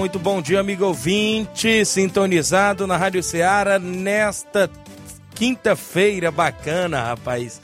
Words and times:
Muito 0.00 0.18
bom 0.18 0.40
dia, 0.40 0.58
amigo 0.58 0.86
ouvinte, 0.86 1.84
sintonizado 1.84 2.86
na 2.86 2.96
Rádio 2.96 3.22
Ceará 3.22 3.78
nesta 3.78 4.70
quinta-feira 5.34 6.30
bacana, 6.30 7.02
rapaz. 7.02 7.60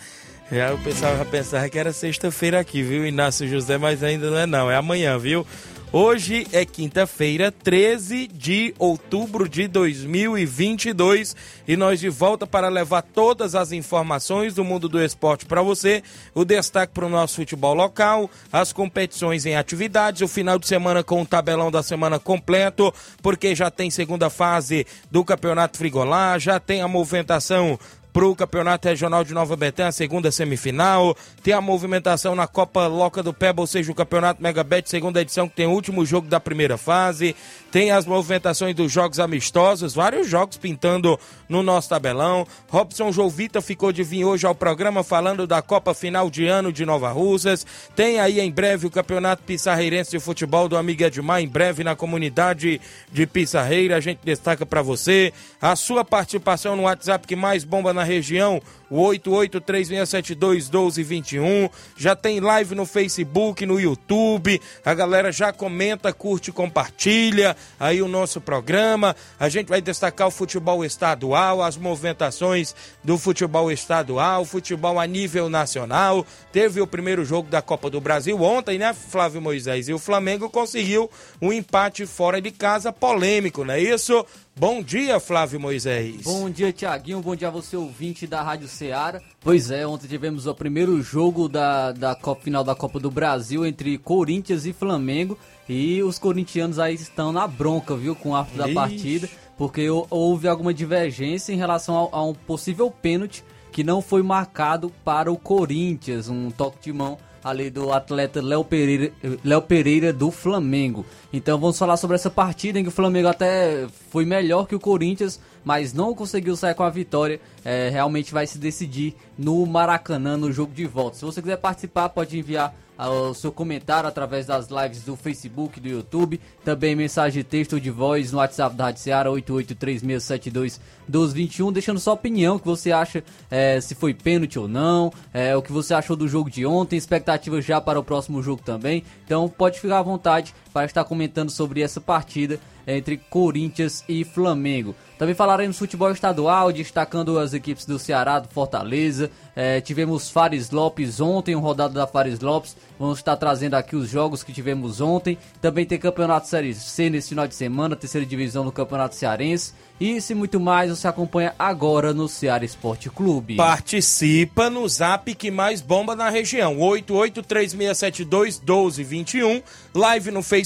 Já 0.52 0.74
o 0.74 0.78
pessoal 0.82 1.16
já 1.16 1.24
pensava 1.24 1.66
que 1.70 1.78
era 1.78 1.94
sexta-feira 1.94 2.60
aqui, 2.60 2.82
viu, 2.82 3.06
Inácio 3.06 3.48
José, 3.48 3.78
mas 3.78 4.02
ainda 4.02 4.30
não 4.30 4.36
é 4.36 4.44
não, 4.44 4.70
é 4.70 4.76
amanhã, 4.76 5.18
viu? 5.18 5.46
Hoje 5.92 6.48
é 6.52 6.64
quinta-feira, 6.64 7.52
13 7.52 8.26
de 8.26 8.74
outubro 8.76 9.48
de 9.48 9.68
2022 9.68 11.36
e 11.66 11.76
nós 11.76 12.00
de 12.00 12.08
volta 12.08 12.44
para 12.44 12.68
levar 12.68 13.02
todas 13.02 13.54
as 13.54 13.70
informações 13.70 14.52
do 14.52 14.64
mundo 14.64 14.88
do 14.88 15.00
esporte 15.00 15.46
para 15.46 15.62
você. 15.62 16.02
O 16.34 16.44
destaque 16.44 16.92
para 16.92 17.06
o 17.06 17.08
nosso 17.08 17.36
futebol 17.36 17.72
local, 17.72 18.28
as 18.52 18.72
competições 18.72 19.46
em 19.46 19.54
atividades, 19.54 20.22
o 20.22 20.28
final 20.28 20.58
de 20.58 20.66
semana 20.66 21.04
com 21.04 21.22
o 21.22 21.26
tabelão 21.26 21.70
da 21.70 21.84
semana 21.84 22.18
completo, 22.18 22.92
porque 23.22 23.54
já 23.54 23.70
tem 23.70 23.88
segunda 23.88 24.28
fase 24.28 24.84
do 25.08 25.24
Campeonato 25.24 25.78
Frigolá, 25.78 26.36
já 26.36 26.58
tem 26.58 26.82
a 26.82 26.88
movimentação 26.88 27.78
para 28.16 28.26
o 28.26 28.34
Campeonato 28.34 28.88
Regional 28.88 29.22
de 29.22 29.34
Nova 29.34 29.54
Betânia, 29.56 29.92
segunda 29.92 30.32
semifinal. 30.32 31.14
Tem 31.42 31.52
a 31.52 31.60
movimentação 31.60 32.34
na 32.34 32.46
Copa 32.46 32.86
Loca 32.86 33.22
do 33.22 33.34
Peba, 33.34 33.60
ou 33.60 33.66
seja, 33.66 33.92
o 33.92 33.94
Campeonato 33.94 34.42
Megabet, 34.42 34.88
segunda 34.88 35.20
edição, 35.20 35.46
que 35.46 35.56
tem 35.56 35.66
o 35.66 35.72
último 35.72 36.02
jogo 36.02 36.26
da 36.26 36.40
primeira 36.40 36.78
fase. 36.78 37.36
Tem 37.70 37.90
as 37.90 38.06
movimentações 38.06 38.74
dos 38.74 38.90
jogos 38.90 39.20
amistosos, 39.20 39.94
vários 39.94 40.26
jogos 40.26 40.56
pintando 40.56 41.20
no 41.46 41.62
nosso 41.62 41.90
tabelão. 41.90 42.46
Robson 42.70 43.12
Jovita 43.12 43.60
ficou 43.60 43.92
de 43.92 44.02
vir 44.02 44.24
hoje 44.24 44.46
ao 44.46 44.54
programa 44.54 45.04
falando 45.04 45.46
da 45.46 45.60
Copa 45.60 45.92
Final 45.92 46.30
de 46.30 46.46
Ano 46.46 46.72
de 46.72 46.86
Nova 46.86 47.10
Russas. 47.10 47.66
Tem 47.94 48.18
aí 48.18 48.40
em 48.40 48.50
breve 48.50 48.86
o 48.86 48.90
Campeonato 48.90 49.42
Pissarreirense 49.42 50.12
de 50.12 50.20
Futebol 50.20 50.70
do 50.70 50.78
Amiga 50.78 51.08
Edmar, 51.08 51.42
em 51.42 51.48
breve 51.48 51.84
na 51.84 51.94
comunidade 51.94 52.80
de 53.12 53.26
Pissarreira. 53.26 53.94
A 53.94 54.00
gente 54.00 54.20
destaca 54.24 54.64
para 54.64 54.80
você 54.80 55.34
a 55.60 55.76
sua 55.76 56.02
participação 56.02 56.76
no 56.76 56.84
WhatsApp 56.84 57.26
que 57.26 57.36
mais 57.36 57.62
bomba 57.62 57.92
na 57.92 58.05
região, 58.06 58.62
o 58.88 59.02
8836721221. 59.02 61.68
Já 61.96 62.16
tem 62.16 62.40
live 62.40 62.74
no 62.74 62.84
Facebook, 62.86 63.66
no 63.66 63.78
YouTube. 63.80 64.60
A 64.84 64.94
galera 64.94 65.32
já 65.32 65.52
comenta, 65.52 66.12
curte, 66.12 66.52
compartilha 66.52 67.56
aí 67.78 68.00
o 68.00 68.08
nosso 68.08 68.40
programa. 68.40 69.14
A 69.38 69.48
gente 69.48 69.68
vai 69.68 69.82
destacar 69.82 70.28
o 70.28 70.30
futebol 70.30 70.84
estadual, 70.84 71.60
as 71.62 71.76
movimentações 71.76 72.72
do 73.02 73.18
futebol 73.18 73.72
estadual, 73.72 74.44
futebol 74.44 75.00
a 75.00 75.06
nível 75.06 75.50
nacional. 75.50 76.24
Teve 76.52 76.80
o 76.80 76.86
primeiro 76.86 77.24
jogo 77.24 77.50
da 77.50 77.60
Copa 77.60 77.90
do 77.90 78.00
Brasil 78.00 78.40
ontem, 78.40 78.78
né, 78.78 78.94
Flávio 78.94 79.42
Moisés? 79.42 79.88
E 79.88 79.92
o 79.92 79.98
Flamengo 79.98 80.48
conseguiu 80.48 81.10
um 81.42 81.52
empate 81.52 82.06
fora 82.06 82.40
de 82.40 82.52
casa 82.52 82.92
polêmico, 82.92 83.64
não 83.64 83.74
é 83.74 83.80
isso? 83.80 84.24
Bom 84.58 84.82
dia, 84.82 85.20
Flávio 85.20 85.60
Moisés. 85.60 86.22
Bom 86.22 86.48
dia, 86.48 86.72
Tiaguinho. 86.72 87.20
Bom 87.20 87.36
dia 87.36 87.48
a 87.48 87.50
você, 87.50 87.76
ouvinte 87.76 88.26
da 88.26 88.42
Rádio 88.42 88.66
Ceará. 88.66 89.20
Pois 89.38 89.70
é, 89.70 89.86
ontem 89.86 90.08
tivemos 90.08 90.46
o 90.46 90.54
primeiro 90.54 91.02
jogo 91.02 91.46
da, 91.46 91.92
da 91.92 92.14
Copa, 92.14 92.44
final 92.44 92.64
da 92.64 92.74
Copa 92.74 92.98
do 92.98 93.10
Brasil 93.10 93.66
entre 93.66 93.98
Corinthians 93.98 94.64
e 94.64 94.72
Flamengo. 94.72 95.36
E 95.68 96.02
os 96.02 96.18
corintianos 96.18 96.78
aí 96.78 96.94
estão 96.94 97.32
na 97.32 97.46
bronca, 97.46 97.94
viu, 97.94 98.16
com 98.16 98.30
o 98.30 98.34
árbitro 98.34 98.66
da 98.66 98.72
partida, 98.72 99.28
porque 99.58 99.90
houve 99.90 100.48
alguma 100.48 100.72
divergência 100.72 101.52
em 101.52 101.58
relação 101.58 102.08
a, 102.10 102.16
a 102.16 102.24
um 102.24 102.32
possível 102.32 102.90
pênalti 102.90 103.44
que 103.70 103.84
não 103.84 104.00
foi 104.00 104.22
marcado 104.22 104.90
para 105.04 105.30
o 105.30 105.36
Corinthians, 105.36 106.30
um 106.30 106.50
toque 106.50 106.78
de 106.84 106.94
mão 106.94 107.18
ali 107.46 107.70
do 107.70 107.92
atleta 107.92 108.42
Léo 108.42 108.64
Pereira, 108.64 109.12
Léo 109.44 109.62
Pereira 109.62 110.12
do 110.12 110.32
Flamengo. 110.32 111.06
Então 111.32 111.56
vamos 111.60 111.78
falar 111.78 111.96
sobre 111.96 112.16
essa 112.16 112.28
partida 112.28 112.80
em 112.80 112.82
que 112.82 112.88
o 112.88 112.92
Flamengo 112.92 113.28
até 113.28 113.86
foi 114.10 114.24
melhor 114.24 114.66
que 114.66 114.74
o 114.74 114.80
Corinthians, 114.80 115.40
mas 115.64 115.92
não 115.92 116.12
conseguiu 116.12 116.56
sair 116.56 116.74
com 116.74 116.82
a 116.82 116.90
vitória. 116.90 117.40
É, 117.64 117.88
realmente 117.88 118.32
vai 118.32 118.48
se 118.48 118.58
decidir 118.58 119.14
no 119.38 119.64
Maracanã 119.64 120.36
no 120.36 120.50
jogo 120.50 120.72
de 120.74 120.86
volta. 120.86 121.18
Se 121.18 121.24
você 121.24 121.40
quiser 121.40 121.58
participar, 121.58 122.08
pode 122.08 122.36
enviar 122.36 122.74
o 122.98 123.34
seu 123.34 123.52
comentário 123.52 124.08
através 124.08 124.46
das 124.46 124.68
lives 124.68 125.02
do 125.02 125.14
Facebook, 125.16 125.78
do 125.78 125.88
YouTube, 125.88 126.40
também 126.64 126.96
mensagem 126.96 127.42
de 127.42 127.48
texto 127.48 127.78
de 127.80 127.90
voz 127.90 128.32
no 128.32 128.38
WhatsApp 128.38 128.74
da 128.74 128.84
Rádio 128.84 129.02
Seara 129.02 129.28
8836721221, 129.30 131.72
deixando 131.72 132.00
sua 132.00 132.14
opinião, 132.14 132.56
o 132.56 132.60
que 132.60 132.66
você 132.66 132.92
acha 132.92 133.22
é, 133.50 133.78
se 133.80 133.94
foi 133.94 134.14
pênalti 134.14 134.58
ou 134.58 134.66
não, 134.66 135.12
é, 135.32 135.54
o 135.56 135.62
que 135.62 135.72
você 135.72 135.92
achou 135.92 136.16
do 136.16 136.26
jogo 136.26 136.50
de 136.50 136.64
ontem, 136.64 136.96
expectativas 136.96 137.62
já 137.64 137.78
para 137.80 138.00
o 138.00 138.04
próximo 138.04 138.42
jogo 138.42 138.62
também. 138.64 139.04
Então 139.24 139.48
pode 139.48 139.80
ficar 139.80 139.98
à 139.98 140.02
vontade 140.02 140.54
para 140.76 140.84
estar 140.84 141.04
comentando 141.04 141.48
sobre 141.48 141.80
essa 141.80 142.02
partida 142.02 142.60
entre 142.86 143.16
Corinthians 143.16 144.04
e 144.06 144.24
Flamengo. 144.24 144.94
Também 145.18 145.34
falaremos 145.34 145.78
futebol 145.78 146.10
estadual, 146.10 146.70
destacando 146.70 147.38
as 147.38 147.54
equipes 147.54 147.86
do 147.86 147.98
Ceará, 147.98 148.38
do 148.38 148.48
Fortaleza. 148.48 149.30
É, 149.56 149.80
tivemos 149.80 150.30
Fares 150.30 150.70
Lopes 150.70 151.18
ontem, 151.18 151.56
um 151.56 151.60
rodado 151.60 151.94
da 151.94 152.06
Fares 152.06 152.40
Lopes. 152.40 152.76
Vamos 152.98 153.18
estar 153.18 153.36
trazendo 153.36 153.74
aqui 153.74 153.96
os 153.96 154.10
jogos 154.10 154.42
que 154.42 154.52
tivemos 154.52 155.00
ontem. 155.00 155.38
Também 155.60 155.86
tem 155.86 155.98
Campeonato 155.98 156.46
Série 156.46 156.74
C 156.74 157.08
nesse 157.08 157.30
final 157.30 157.48
de 157.48 157.54
semana, 157.54 157.96
terceira 157.96 158.26
divisão 158.26 158.62
do 158.62 158.72
Campeonato 158.72 159.14
Cearense. 159.14 159.72
E 159.98 160.20
se 160.20 160.34
muito 160.34 160.60
mais, 160.60 160.90
você 160.90 161.08
acompanha 161.08 161.54
agora 161.58 162.12
no 162.12 162.28
Ceará 162.28 162.62
Esporte 162.62 163.08
Clube. 163.08 163.56
Participa 163.56 164.68
no 164.68 164.86
zap 164.86 165.34
que 165.34 165.50
mais 165.50 165.80
bomba 165.80 166.14
na 166.14 166.28
região, 166.28 166.76
8836721221. 166.76 169.62
Live 169.94 170.30
no 170.30 170.42
Facebook, 170.42 170.65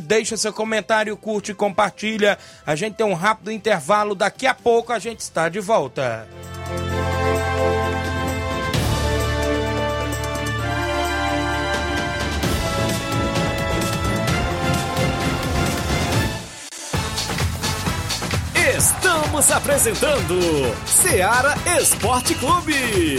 deixa 0.00 0.36
seu 0.36 0.52
comentário, 0.52 1.16
curte 1.16 1.52
e 1.52 1.54
compartilha. 1.54 2.38
A 2.66 2.74
gente 2.74 2.94
tem 2.94 3.06
um 3.06 3.14
rápido 3.14 3.50
intervalo, 3.50 4.14
daqui 4.14 4.46
a 4.46 4.54
pouco 4.54 4.92
a 4.92 4.98
gente 4.98 5.20
está 5.20 5.48
de 5.48 5.60
volta. 5.60 6.28
Estamos 18.76 19.50
apresentando 19.50 20.38
Seara 20.86 21.54
Esporte 21.80 22.34
Clube. 22.34 23.18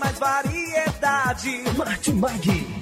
Mais 0.00 0.18
variedade. 0.18 1.62
Martimag. 1.76 2.75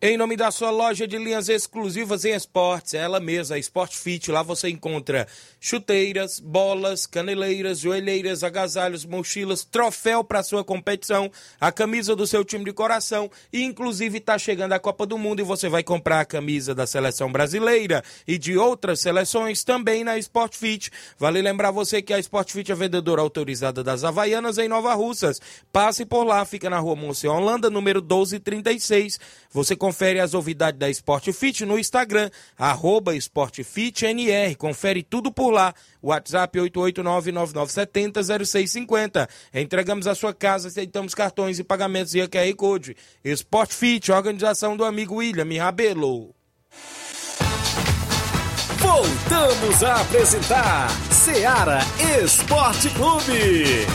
Em 0.00 0.16
nome 0.16 0.36
da 0.36 0.52
sua 0.52 0.70
loja 0.70 1.08
de 1.08 1.18
linhas 1.18 1.48
exclusivas 1.48 2.24
em 2.24 2.32
esportes, 2.32 2.94
é 2.94 2.98
ela 2.98 3.18
mesma, 3.18 3.56
a 3.56 3.58
Sport 3.58 3.96
Fit. 3.96 4.30
Lá 4.30 4.44
você 4.44 4.68
encontra 4.68 5.26
chuteiras, 5.58 6.38
bolas, 6.38 7.04
caneleiras, 7.04 7.80
joelheiras, 7.80 8.44
agasalhos, 8.44 9.04
mochilas, 9.04 9.64
troféu 9.64 10.22
para 10.22 10.44
sua 10.44 10.62
competição, 10.62 11.28
a 11.60 11.72
camisa 11.72 12.14
do 12.14 12.28
seu 12.28 12.44
time 12.44 12.64
de 12.64 12.72
coração 12.72 13.28
e 13.52 13.64
inclusive 13.64 14.18
está 14.18 14.38
chegando 14.38 14.72
a 14.72 14.78
Copa 14.78 15.04
do 15.04 15.18
Mundo 15.18 15.40
e 15.40 15.44
você 15.44 15.68
vai 15.68 15.82
comprar 15.82 16.20
a 16.20 16.24
camisa 16.24 16.76
da 16.76 16.86
seleção 16.86 17.32
brasileira 17.32 18.04
e 18.24 18.38
de 18.38 18.56
outras 18.56 19.00
seleções 19.00 19.64
também 19.64 20.04
na 20.04 20.16
Sport 20.16 20.54
Fit. 20.54 20.92
Vale 21.18 21.42
lembrar 21.42 21.72
você 21.72 22.00
que 22.00 22.14
a 22.14 22.20
Sport 22.20 22.52
Fit 22.52 22.70
é 22.70 22.74
vendedora 22.76 23.20
autorizada 23.20 23.82
das 23.82 24.04
Havaianas 24.04 24.58
em 24.58 24.68
Nova 24.68 24.94
Russas. 24.94 25.40
Passe 25.72 26.06
por 26.06 26.22
lá, 26.22 26.44
fica 26.44 26.70
na 26.70 26.78
rua 26.78 26.94
Monsenhor 26.94 27.36
Holanda, 27.36 27.68
número 27.68 28.00
1236. 28.00 29.18
Você 29.50 29.74
confere 29.88 30.20
as 30.20 30.32
novidades 30.32 30.78
da 30.78 30.90
Sport 30.90 31.32
Fit 31.32 31.64
no 31.64 31.78
Instagram, 31.78 32.28
arroba 32.58 33.16
SportFitNR. 33.16 34.54
Confere 34.58 35.02
tudo 35.02 35.32
por 35.32 35.50
lá. 35.50 35.72
WhatsApp 36.02 36.58
889-9970-0650. 36.58 39.26
Entregamos 39.54 40.06
a 40.06 40.14
sua 40.14 40.34
casa, 40.34 40.68
aceitamos 40.68 41.14
cartões 41.14 41.58
e 41.58 41.64
pagamentos 41.64 42.14
e 42.14 42.18
QR 42.28 42.54
Code. 42.54 42.94
Sport 43.24 43.72
Fit, 43.72 44.12
organização 44.12 44.76
do 44.76 44.84
amigo 44.84 45.14
William 45.16 45.48
Rabelo. 45.58 46.34
Voltamos 48.76 49.82
a 49.82 50.02
apresentar 50.02 50.90
Seara 51.10 51.78
Esporte 52.22 52.90
Clube. 52.90 53.86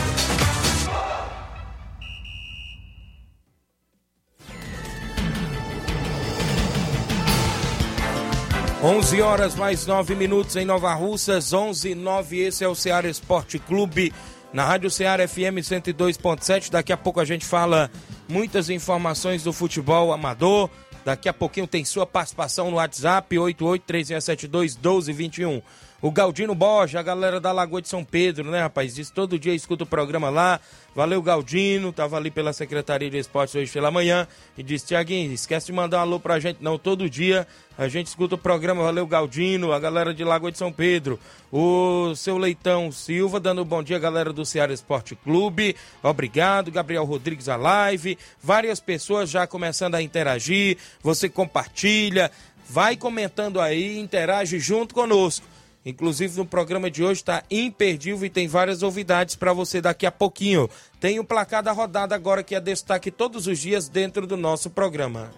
11 8.84 9.22
horas 9.22 9.54
mais 9.54 9.86
9 9.86 10.14
minutos 10.14 10.56
em 10.56 10.66
Nova 10.66 10.92
Russas, 10.92 11.54
11 11.54 11.92
e 11.92 11.94
9. 11.94 12.38
Esse 12.38 12.64
é 12.64 12.68
o 12.68 12.74
Ceará 12.74 13.08
Esporte 13.08 13.58
Clube 13.58 14.12
na 14.52 14.62
Rádio 14.62 14.90
Ceará 14.90 15.26
FM 15.26 15.62
102.7. 15.62 16.70
Daqui 16.70 16.92
a 16.92 16.96
pouco 16.98 17.18
a 17.18 17.24
gente 17.24 17.46
fala 17.46 17.90
muitas 18.28 18.68
informações 18.68 19.42
do 19.42 19.54
futebol 19.54 20.12
amador. 20.12 20.68
Daqui 21.02 21.30
a 21.30 21.32
pouquinho 21.32 21.66
tem 21.66 21.82
sua 21.82 22.04
participação 22.04 22.70
no 22.70 22.76
WhatsApp 22.76 23.34
8836721221. 23.34 25.62
O 26.04 26.10
Galdino 26.10 26.54
Borja, 26.54 27.00
a 27.00 27.02
galera 27.02 27.40
da 27.40 27.50
Lagoa 27.50 27.80
de 27.80 27.88
São 27.88 28.04
Pedro, 28.04 28.50
né, 28.50 28.60
rapaz? 28.60 28.94
Diz 28.94 29.08
todo 29.08 29.38
dia 29.38 29.54
escuta 29.54 29.84
o 29.84 29.86
programa 29.86 30.28
lá. 30.28 30.60
Valeu, 30.94 31.22
Galdino. 31.22 31.94
Tava 31.94 32.18
ali 32.18 32.30
pela 32.30 32.52
Secretaria 32.52 33.08
de 33.08 33.16
Esportes 33.16 33.54
hoje 33.54 33.72
pela 33.72 33.90
manhã. 33.90 34.28
E 34.58 34.62
disse, 34.62 34.88
Tiaguinho, 34.88 35.32
esquece 35.32 35.64
de 35.64 35.72
mandar 35.72 35.96
um 35.96 36.00
alô 36.02 36.20
pra 36.20 36.38
gente, 36.38 36.58
não. 36.60 36.76
Todo 36.76 37.08
dia 37.08 37.48
a 37.78 37.88
gente 37.88 38.08
escuta 38.08 38.34
o 38.34 38.38
programa. 38.38 38.82
Valeu, 38.82 39.06
Galdino. 39.06 39.72
A 39.72 39.80
galera 39.80 40.12
de 40.12 40.22
Lagoa 40.22 40.52
de 40.52 40.58
São 40.58 40.70
Pedro. 40.70 41.18
O 41.50 42.14
seu 42.14 42.36
Leitão 42.36 42.92
Silva, 42.92 43.40
dando 43.40 43.62
um 43.62 43.64
bom 43.64 43.82
dia, 43.82 43.98
galera 43.98 44.30
do 44.30 44.44
Ceará 44.44 44.74
Esporte 44.74 45.16
Clube. 45.16 45.74
Obrigado. 46.02 46.70
Gabriel 46.70 47.06
Rodrigues, 47.06 47.48
a 47.48 47.56
live. 47.56 48.18
Várias 48.42 48.78
pessoas 48.78 49.30
já 49.30 49.46
começando 49.46 49.94
a 49.94 50.02
interagir. 50.02 50.76
Você 51.02 51.30
compartilha. 51.30 52.30
Vai 52.68 52.94
comentando 52.94 53.58
aí, 53.58 53.98
interage 53.98 54.58
junto 54.58 54.94
conosco. 54.94 55.54
Inclusive 55.84 56.38
no 56.38 56.46
programa 56.46 56.90
de 56.90 57.04
hoje 57.04 57.20
está 57.20 57.42
imperdível 57.50 58.24
e 58.24 58.30
tem 58.30 58.48
várias 58.48 58.80
novidades 58.80 59.34
para 59.34 59.52
você 59.52 59.80
daqui 59.80 60.06
a 60.06 60.12
pouquinho. 60.12 60.68
Tem 60.98 61.18
o 61.18 61.24
placar 61.24 61.62
da 61.62 61.72
rodada 61.72 62.14
agora 62.14 62.42
que 62.42 62.54
é 62.54 62.60
destaque 62.60 63.10
todos 63.10 63.46
os 63.46 63.58
dias 63.58 63.88
dentro 63.88 64.26
do 64.26 64.36
nosso 64.36 64.70
programa. 64.70 65.30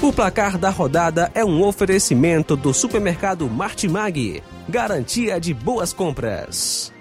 O 0.00 0.12
placar 0.12 0.56
da 0.56 0.70
rodada 0.70 1.28
é 1.34 1.44
um 1.44 1.60
oferecimento 1.64 2.56
do 2.56 2.72
supermercado 2.72 3.50
Martimag. 3.50 4.40
Garantia 4.68 5.40
de 5.40 5.52
boas 5.52 5.92
compras. 5.92 6.92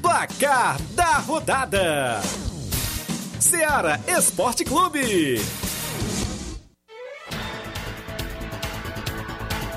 Placar 0.00 0.80
da 0.92 1.18
rodada: 1.18 2.22
Seara 3.38 4.00
Esporte 4.08 4.64
Clube. 4.64 5.38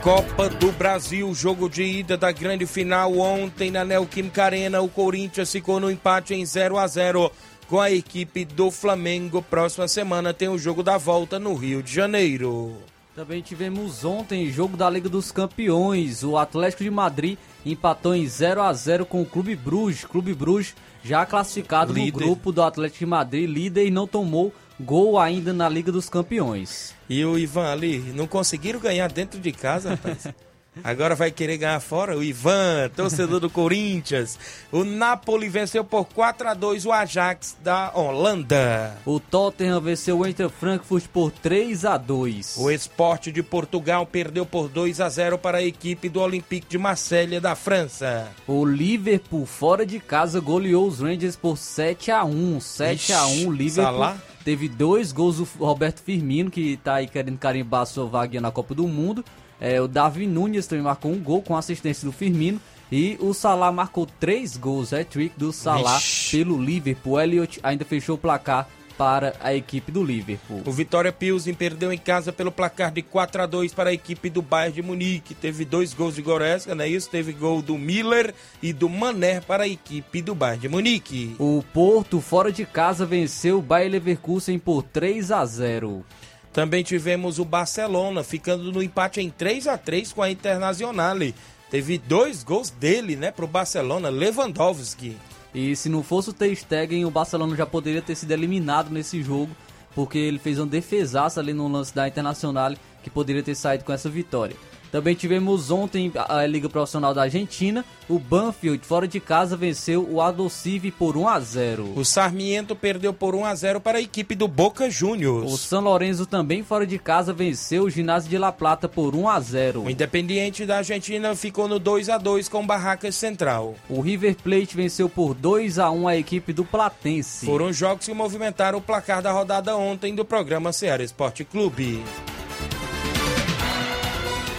Copa 0.08 0.48
do 0.48 0.72
Brasil, 0.72 1.36
jogo 1.36 1.68
de 1.68 1.84
ida 1.84 2.16
da 2.16 2.32
grande 2.32 2.66
final 2.66 3.18
ontem 3.18 3.70
na 3.70 3.84
Neoquímica 3.84 4.46
Arena. 4.46 4.80
O 4.80 4.88
Corinthians 4.88 5.52
ficou 5.52 5.82
no 5.82 5.92
empate 5.92 6.34
em 6.34 6.46
0 6.46 6.78
a 6.78 6.88
0 6.88 7.30
com 7.68 7.78
a 7.78 7.92
equipe 7.92 8.46
do 8.46 8.72
Flamengo. 8.72 9.42
Próxima 9.42 9.86
semana 9.86 10.34
tem 10.34 10.48
o 10.48 10.58
jogo 10.58 10.82
da 10.82 10.98
volta 10.98 11.38
no 11.38 11.54
Rio 11.56 11.84
de 11.84 11.94
Janeiro. 11.94 12.78
Também 13.14 13.42
tivemos 13.42 14.06
ontem 14.06 14.50
jogo 14.50 14.78
da 14.78 14.90
Liga 14.90 15.10
dos 15.10 15.30
Campeões. 15.30 16.24
O 16.24 16.38
Atlético 16.38 16.86
de 16.86 16.90
Madrid 16.90 17.38
empatou 17.66 18.16
em 18.16 18.26
0 18.26 18.62
a 18.62 18.72
0 18.72 19.06
com 19.06 19.22
o 19.22 19.26
Clube 19.26 19.58
Bruges. 19.58 20.06
Clube 20.06 20.34
Bruges 20.34 20.74
já 21.04 21.26
classificado 21.26 21.92
Líder. 21.92 22.14
no 22.14 22.18
grupo 22.18 22.54
do 22.54 22.64
Atlético 22.64 23.00
de 23.00 23.06
Madrid, 23.08 23.50
líder 23.50 23.88
e 23.88 23.92
não 23.92 24.08
tomou 24.08 24.54
gol 24.80 25.20
ainda 25.20 25.52
na 25.52 25.68
Liga 25.68 25.92
dos 25.92 26.08
Campeões. 26.08 26.96
E 27.10 27.24
o 27.24 27.38
Ivan 27.38 27.72
ali, 27.72 28.00
não 28.16 28.28
conseguiram 28.28 28.80
ganhar 28.80 29.12
dentro 29.12 29.40
de 29.40 29.52
casa, 29.52 29.92
rapaz. 29.92 30.28
Agora 30.84 31.16
vai 31.16 31.32
querer 31.32 31.58
ganhar 31.58 31.80
fora? 31.80 32.18
O 32.18 32.24
Ivan, 32.24 32.90
torcedor 32.96 33.40
do 33.40 33.50
Corinthians. 33.50 34.38
O 34.72 34.84
Napoli 34.84 35.50
venceu 35.50 35.84
por 35.84 36.06
4 36.06 36.50
a 36.50 36.54
2 36.54 36.86
o 36.86 36.92
Ajax 36.92 37.58
da 37.64 37.92
Holanda. 37.94 38.98
O 39.06 39.20
Tottenham 39.20 39.82
venceu 39.82 40.20
o 40.20 40.26
Eintracht 40.26 40.56
Frankfurt 40.58 41.06
por 41.08 41.32
3 41.32 41.86
a 41.86 41.98
2. 41.98 42.58
O 42.58 42.70
Esporte 42.70 43.32
de 43.32 43.42
Portugal 43.42 44.06
perdeu 44.06 44.46
por 44.46 44.70
2 44.70 45.02
a 45.02 45.10
0 45.10 45.38
para 45.38 45.60
a 45.60 45.64
equipe 45.64 46.10
do 46.10 46.22
Olympique 46.22 46.68
de 46.70 46.78
Marselha 46.78 47.42
da 47.42 47.56
França. 47.56 48.28
O 48.48 48.66
Liverpool 48.66 49.46
fora 49.46 49.86
de 49.86 50.00
casa 50.00 50.40
goleou 50.40 50.88
os 50.88 51.00
Rangers 51.00 51.36
por 51.36 51.58
7 51.58 52.12
a 52.12 52.24
1. 52.24 52.60
7 52.60 53.14
a 53.14 53.26
1 53.26 53.48
o 53.48 53.52
Liverpool 53.52 53.94
Salah. 53.94 54.18
Teve 54.48 54.70
dois 54.70 55.12
gols 55.12 55.40
do 55.40 55.48
Roberto 55.60 56.02
Firmino 56.02 56.50
que 56.50 56.78
tá 56.78 56.96
aí 56.96 57.08
querendo 57.08 57.38
carimbar 57.38 57.86
sua 57.86 58.06
vaga 58.06 58.40
na 58.40 58.50
Copa 58.50 58.74
do 58.74 58.88
Mundo. 58.88 59.22
É, 59.60 59.82
o 59.82 59.90
Davi 59.90 60.26
Nunes 60.26 60.66
também 60.66 60.86
marcou 60.86 61.12
um 61.12 61.20
gol 61.20 61.42
com 61.42 61.58
assistência 61.58 62.06
do 62.06 62.14
Firmino. 62.14 62.58
E 62.90 63.18
o 63.20 63.34
Salah 63.34 63.74
marcou 63.74 64.06
três 64.06 64.56
gols, 64.56 64.94
é 64.94 65.04
trick 65.04 65.38
do 65.38 65.52
Salah 65.52 65.98
Vixe. 65.98 66.38
pelo 66.38 66.64
Liverpool. 66.64 67.20
Elliot 67.20 67.60
ainda 67.62 67.84
fechou 67.84 68.16
o 68.16 68.18
placar 68.18 68.70
para 68.98 69.34
a 69.40 69.54
equipe 69.54 69.92
do 69.92 70.04
Liverpool. 70.04 70.64
O 70.66 70.72
Vitória 70.72 71.12
Pilsen 71.12 71.54
perdeu 71.54 71.94
em 71.94 71.98
casa 71.98 72.34
pelo 72.34 72.52
placar 72.52 72.92
de 72.92 73.02
4 73.02 73.44
a 73.44 73.46
2 73.46 73.74
para 73.74 73.92
a 73.92 73.94
equipe 73.94 74.30
do 74.30 74.42
Bayern 74.42 74.74
de 74.74 74.82
Munique. 74.82 75.36
Teve 75.36 75.64
dois 75.64 75.94
gols 75.94 76.16
de 76.16 76.22
Goretzka, 76.22 76.74
não 76.74 76.84
é 76.84 76.90
isso? 76.90 77.10
Teve 77.10 77.32
gol 77.32 77.62
do 77.62 77.78
Miller 77.78 78.34
e 78.62 78.74
do 78.74 78.90
Mané 78.90 79.40
para 79.40 79.66
a 79.66 79.68
equipe 79.68 80.22
do 80.22 80.34
Bayern 80.34 80.62
de 80.62 80.70
Munique. 80.70 81.36
O 81.38 81.64
Porto, 81.74 82.20
fora 82.20 82.52
de 82.52 82.66
casa, 82.66 83.06
venceu 83.06 83.60
o 83.60 83.62
Bayer 83.62 83.92
Leverkusen 83.92 84.58
por 84.58 84.82
3 84.82 85.32
a 85.32 85.46
0. 85.46 86.04
Também 86.52 86.84
tivemos 86.84 87.38
o 87.38 87.46
Barcelona 87.46 88.24
ficando 88.24 88.72
no 88.72 88.82
empate 88.82 89.22
em 89.22 89.30
3 89.30 89.68
a 89.68 89.78
3 89.78 90.12
com 90.12 90.24
a 90.24 90.32
Internazionale. 90.32 91.36
Teve 91.70 91.98
dois 91.98 92.44
gols 92.44 92.70
dele, 92.72 93.16
né, 93.16 93.30
pro 93.30 93.46
Barcelona, 93.46 94.10
Lewandowski. 94.10 95.18
E 95.58 95.76
se 95.76 95.90
não 95.90 96.04
fosse 96.04 96.30
o 96.30 96.34
Ter 96.34 96.56
Stegen, 96.56 97.04
o 97.04 97.10
Barcelona 97.10 97.56
já 97.56 97.66
poderia 97.66 98.00
ter 98.00 98.14
sido 98.14 98.30
eliminado 98.30 98.92
nesse 98.92 99.24
jogo, 99.24 99.50
porque 99.96 100.20
ele 100.20 100.38
fez 100.38 100.60
uma 100.60 100.68
defesaça 100.68 101.40
ali 101.40 101.52
no 101.52 101.68
lance 101.68 101.96
da 101.96 102.08
Internacional, 102.08 102.76
que 103.02 103.10
poderia 103.10 103.42
ter 103.42 103.56
saído 103.56 103.84
com 103.84 103.92
essa 103.92 104.08
vitória. 104.08 104.56
Também 104.92 105.16
tivemos 105.16 105.72
ontem 105.72 106.12
a 106.16 106.46
Liga 106.46 106.70
Profissional 106.70 107.14
da 107.14 107.24
Argentina, 107.24 107.84
o 108.10 108.18
Banfield 108.18 108.86
fora 108.86 109.08
de 109.08 109.20
casa 109.20 109.58
venceu 109.58 110.08
o 110.10 110.22
Adolcive 110.22 110.92
por 110.92 111.18
1 111.18 111.28
a 111.28 111.40
0. 111.40 111.94
O 111.96 112.06
Sarmiento 112.06 112.76
perdeu 112.76 113.14
por 113.14 113.36
1 113.36 113.46
a 113.46 113.54
0 113.54 113.82
para 113.82 113.98
a 113.98 114.02
equipe 114.02 114.34
do 114.34 114.48
Boca 114.48 114.90
Juniors. 114.90 115.52
O 115.52 115.58
São 115.58 115.82
Lourenço 115.82 116.26
também 116.26 116.64
fora 116.64 116.88
de 116.88 116.98
casa 116.98 117.34
venceu 117.34 117.84
o 117.84 117.90
Ginásio 117.90 118.30
de 118.30 118.38
La 118.38 118.52
Plata 118.52 118.88
por 118.88 119.14
1 119.14 119.28
a 119.28 119.40
0. 119.40 119.84
O 119.84 119.90
Independiente 119.90 120.66
da 120.66 120.78
Argentina 120.78 121.36
ficou 121.36 121.68
no 121.68 121.80
2 121.80 122.10
a 122.10 122.18
2 122.18 122.48
com 122.48 122.66
Barracas 122.66 123.16
Central. 123.16 123.76
O 123.90 124.00
River 124.00 124.36
Plate 124.36 124.76
venceu 124.76 125.10
por 125.10 125.34
2 125.34 125.80
a 125.80 125.92
1 125.92 126.08
a 126.08 126.16
equipe 126.16 126.54
do 126.54 126.64
Platense. 126.64 127.46
Foram 127.46 127.74
jogos 127.74 128.06
que 128.06 128.14
movimentaram 128.14 128.80
o 128.80 128.82
placar 128.82 129.22
da 129.22 129.32
rodada 129.32 129.76
ontem 129.76 130.16
do 130.16 130.24
programa 130.24 130.72
Ceará 130.72 131.04
Esporte 131.04 131.44
Clube. 131.44 132.02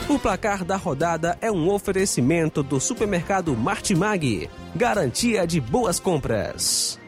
O 0.09 0.19
placar 0.19 0.65
da 0.65 0.75
rodada 0.75 1.37
é 1.39 1.53
um 1.53 1.69
oferecimento 1.69 2.63
do 2.63 2.81
supermercado 2.81 3.55
Martimag. 3.55 4.49
Garantia 4.75 5.47
de 5.47 5.61
boas 5.61 6.01
compras. 6.01 6.99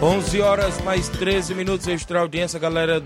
Onze 0.00 0.40
horas 0.40 0.80
mais 0.82 1.08
13 1.08 1.56
minutos, 1.56 1.88
extra 1.88 2.20
audiência, 2.20 2.56
galera 2.60 3.02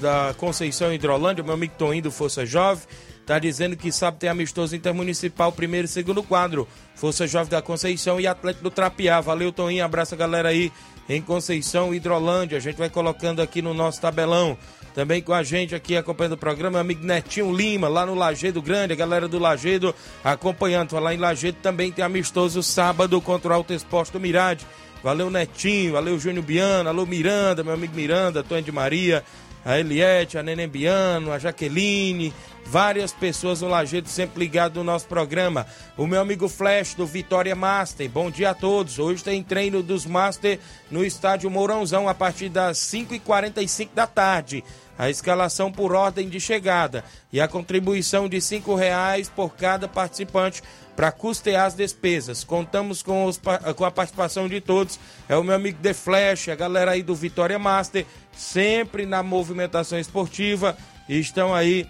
da, 0.00 0.34
Conceição 0.36 0.92
Hidrolândia, 0.92 1.44
meu 1.44 1.54
amigo 1.54 1.74
Toninho 1.78 2.02
do 2.02 2.10
Força 2.10 2.44
Jovem, 2.44 2.82
tá 3.30 3.38
dizendo 3.38 3.76
que 3.76 3.92
sabe 3.92 4.18
ter 4.18 4.26
amistoso 4.26 4.74
intermunicipal, 4.74 5.52
primeiro 5.52 5.84
e 5.84 5.88
segundo 5.88 6.20
quadro, 6.20 6.66
Força 6.96 7.28
Jovem 7.28 7.48
da 7.48 7.62
Conceição 7.62 8.18
e 8.18 8.26
Atlético 8.26 8.64
do 8.64 8.72
Trapiá. 8.72 9.20
Valeu, 9.20 9.52
Toninho, 9.52 9.84
abraça 9.84 10.16
a 10.16 10.18
galera 10.18 10.48
aí 10.48 10.72
em 11.08 11.22
Conceição 11.22 11.94
Hidrolândia. 11.94 12.58
A 12.58 12.60
gente 12.60 12.76
vai 12.76 12.90
colocando 12.90 13.40
aqui 13.40 13.62
no 13.62 13.72
nosso 13.72 14.00
tabelão. 14.00 14.58
Também 14.96 15.22
com 15.22 15.32
a 15.32 15.44
gente 15.44 15.76
aqui 15.76 15.96
acompanhando 15.96 16.32
o 16.32 16.38
programa, 16.38 16.70
meu 16.70 16.80
amigo 16.80 17.06
Netinho 17.06 17.54
Lima, 17.54 17.86
lá 17.86 18.04
no 18.04 18.16
Lagedo 18.16 18.60
Grande, 18.60 18.94
a 18.94 18.96
galera 18.96 19.28
do 19.28 19.38
Lagedo 19.38 19.94
acompanhando. 20.24 20.98
Lá 20.98 21.14
em 21.14 21.18
Lagedo 21.18 21.58
também 21.62 21.92
tem 21.92 22.04
amistoso 22.04 22.64
sábado 22.64 23.20
contra 23.20 23.52
o 23.52 23.54
Alto 23.54 23.72
Esporte 23.72 24.10
do 24.10 24.18
Mirade. 24.18 24.66
Valeu, 25.04 25.30
Netinho, 25.30 25.92
valeu, 25.92 26.18
Júnior 26.18 26.44
Biano, 26.44 26.88
alô, 26.88 27.06
Miranda, 27.06 27.62
meu 27.62 27.74
amigo 27.74 27.94
Miranda, 27.94 28.42
Tony 28.42 28.62
de 28.62 28.72
Maria, 28.72 29.24
a 29.64 29.78
Eliette, 29.78 30.38
a 30.38 30.42
Neném 30.42 30.68
Biano, 30.68 31.32
a 31.32 31.38
Jaqueline, 31.38 32.32
várias 32.64 33.12
pessoas 33.12 33.60
no 33.60 33.68
Lajeado 33.68 34.08
sempre 34.08 34.38
ligado 34.38 34.76
no 34.76 34.84
nosso 34.84 35.06
programa. 35.06 35.66
O 35.96 36.06
meu 36.06 36.20
amigo 36.20 36.48
Flash 36.48 36.94
do 36.94 37.06
Vitória 37.06 37.54
Master, 37.54 38.08
bom 38.08 38.30
dia 38.30 38.50
a 38.50 38.54
todos. 38.54 38.98
Hoje 38.98 39.24
tem 39.24 39.42
treino 39.42 39.82
dos 39.82 40.06
Master 40.06 40.58
no 40.90 41.04
estádio 41.04 41.50
Mourãozão 41.50 42.08
a 42.08 42.14
partir 42.14 42.48
das 42.48 42.78
5h45 42.78 43.88
da 43.94 44.06
tarde. 44.06 44.64
A 44.98 45.08
escalação 45.08 45.72
por 45.72 45.94
ordem 45.94 46.28
de 46.28 46.38
chegada 46.38 47.02
e 47.32 47.40
a 47.40 47.48
contribuição 47.48 48.28
de 48.28 48.38
cinco 48.38 48.74
reais 48.74 49.30
por 49.30 49.56
cada 49.56 49.88
participante 49.88 50.62
para 51.00 51.10
custear 51.10 51.64
as 51.64 51.72
despesas. 51.72 52.44
Contamos 52.44 53.02
com, 53.02 53.24
os, 53.24 53.40
com, 53.74 53.86
a 53.86 53.90
participação 53.90 54.46
de 54.46 54.60
todos. 54.60 55.00
É 55.30 55.34
o 55.34 55.42
meu 55.42 55.54
amigo 55.54 55.78
The 55.82 55.94
Flash, 55.94 56.50
a 56.50 56.54
galera 56.54 56.90
aí 56.90 57.02
do 57.02 57.14
Vitória 57.14 57.58
Master, 57.58 58.04
sempre 58.36 59.06
na 59.06 59.22
movimentação 59.22 59.98
esportiva. 59.98 60.76
Estão 61.08 61.54
aí, 61.54 61.86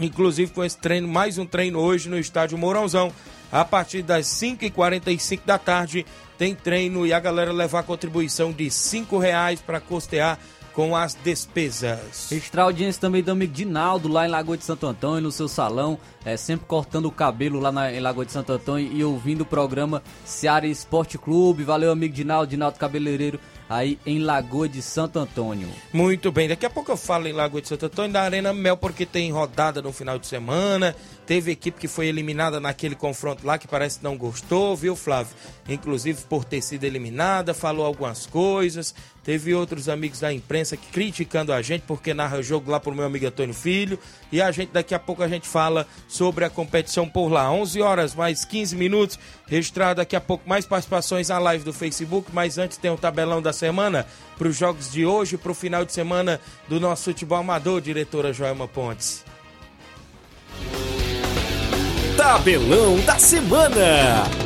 inclusive 0.00 0.52
com 0.52 0.64
esse 0.64 0.78
treino, 0.78 1.06
mais 1.06 1.36
um 1.36 1.44
treino 1.44 1.78
hoje 1.78 2.08
no 2.08 2.18
estádio 2.18 2.56
Mourãozão. 2.56 3.12
A 3.52 3.62
partir 3.62 4.00
das 4.00 4.24
5h45 4.24 5.40
da 5.44 5.58
tarde 5.58 6.06
tem 6.38 6.54
treino 6.54 7.06
e 7.06 7.12
a 7.12 7.20
galera 7.20 7.52
levar 7.52 7.80
a 7.80 7.82
contribuição 7.82 8.52
de 8.52 8.70
cinco 8.70 9.18
reais 9.18 9.60
para 9.60 9.80
custear 9.80 10.38
com 10.74 10.94
as 10.96 11.14
despesas. 11.14 12.30
Extra 12.30 12.62
audiência 12.62 13.00
também 13.00 13.22
do 13.22 13.30
amigo 13.30 13.52
Dinaldo, 13.52 14.08
lá 14.08 14.26
em 14.26 14.30
Lagoa 14.30 14.56
de 14.56 14.64
Santo 14.64 14.86
Antônio, 14.86 15.22
no 15.22 15.32
seu 15.32 15.46
salão, 15.46 15.98
é, 16.24 16.36
sempre 16.36 16.66
cortando 16.66 17.06
o 17.06 17.12
cabelo 17.12 17.60
lá 17.60 17.70
na, 17.70 17.92
em 17.92 18.00
Lagoa 18.00 18.26
de 18.26 18.32
Santo 18.32 18.52
Antônio 18.52 18.90
e 18.92 19.04
ouvindo 19.04 19.42
o 19.42 19.46
programa 19.46 20.02
Seara 20.24 20.66
Esporte 20.66 21.16
Clube. 21.16 21.62
Valeu, 21.62 21.92
amigo 21.92 22.12
Dinaldo, 22.12 22.48
Dinaldo 22.50 22.78
Cabeleireiro, 22.78 23.38
aí 23.68 23.98
em 24.04 24.18
Lagoa 24.18 24.68
de 24.68 24.82
Santo 24.82 25.18
Antônio. 25.18 25.68
Muito 25.92 26.32
bem, 26.32 26.48
daqui 26.48 26.66
a 26.66 26.70
pouco 26.70 26.90
eu 26.90 26.96
falo 26.96 27.28
em 27.28 27.32
Lagoa 27.32 27.62
de 27.62 27.68
Santo 27.68 27.86
Antônio 27.86 28.12
da 28.12 28.22
Arena 28.22 28.52
Mel, 28.52 28.76
porque 28.76 29.06
tem 29.06 29.30
rodada 29.30 29.80
no 29.80 29.92
final 29.92 30.18
de 30.18 30.26
semana. 30.26 30.94
Teve 31.26 31.52
equipe 31.52 31.80
que 31.80 31.88
foi 31.88 32.06
eliminada 32.06 32.60
naquele 32.60 32.94
confronto 32.94 33.46
lá 33.46 33.56
que 33.56 33.66
parece 33.66 33.98
que 33.98 34.04
não 34.04 34.16
gostou, 34.16 34.76
viu, 34.76 34.94
Flávio? 34.94 35.34
Inclusive 35.66 36.22
por 36.28 36.44
ter 36.44 36.60
sido 36.60 36.84
eliminada, 36.84 37.54
falou 37.54 37.86
algumas 37.86 38.26
coisas. 38.26 38.94
Teve 39.22 39.54
outros 39.54 39.88
amigos 39.88 40.20
da 40.20 40.30
imprensa 40.30 40.76
que 40.76 40.86
criticando 40.88 41.50
a 41.50 41.62
gente 41.62 41.82
porque 41.86 42.12
narra 42.12 42.38
o 42.38 42.42
jogo 42.42 42.70
lá 42.70 42.78
pro 42.78 42.94
meu 42.94 43.06
amigo 43.06 43.26
Antônio 43.26 43.54
Filho. 43.54 43.98
E 44.30 44.42
a 44.42 44.52
gente, 44.52 44.70
daqui 44.70 44.94
a 44.94 44.98
pouco, 44.98 45.22
a 45.22 45.28
gente 45.28 45.48
fala 45.48 45.86
sobre 46.06 46.44
a 46.44 46.50
competição 46.50 47.08
por 47.08 47.28
lá. 47.28 47.50
11 47.50 47.80
horas 47.80 48.14
mais 48.14 48.44
15 48.44 48.76
minutos. 48.76 49.18
Registrado 49.46 49.96
daqui 49.96 50.14
a 50.14 50.20
pouco 50.20 50.46
mais 50.46 50.66
participações 50.66 51.30
na 51.30 51.38
live 51.38 51.64
do 51.64 51.72
Facebook. 51.72 52.30
Mas 52.34 52.58
antes 52.58 52.76
tem 52.76 52.90
o 52.90 52.98
tabelão 52.98 53.40
da 53.40 53.52
semana 53.54 54.06
para 54.36 54.46
os 54.46 54.56
jogos 54.58 54.92
de 54.92 55.06
hoje, 55.06 55.38
para 55.38 55.52
o 55.52 55.54
final 55.54 55.86
de 55.86 55.92
semana 55.94 56.38
do 56.68 56.78
nosso 56.78 57.04
futebol 57.04 57.38
amador, 57.38 57.80
diretora 57.80 58.30
Joelma 58.30 58.68
Pontes. 58.68 59.24
Tabelão 62.24 62.96
da 63.00 63.18
semana. 63.18 64.43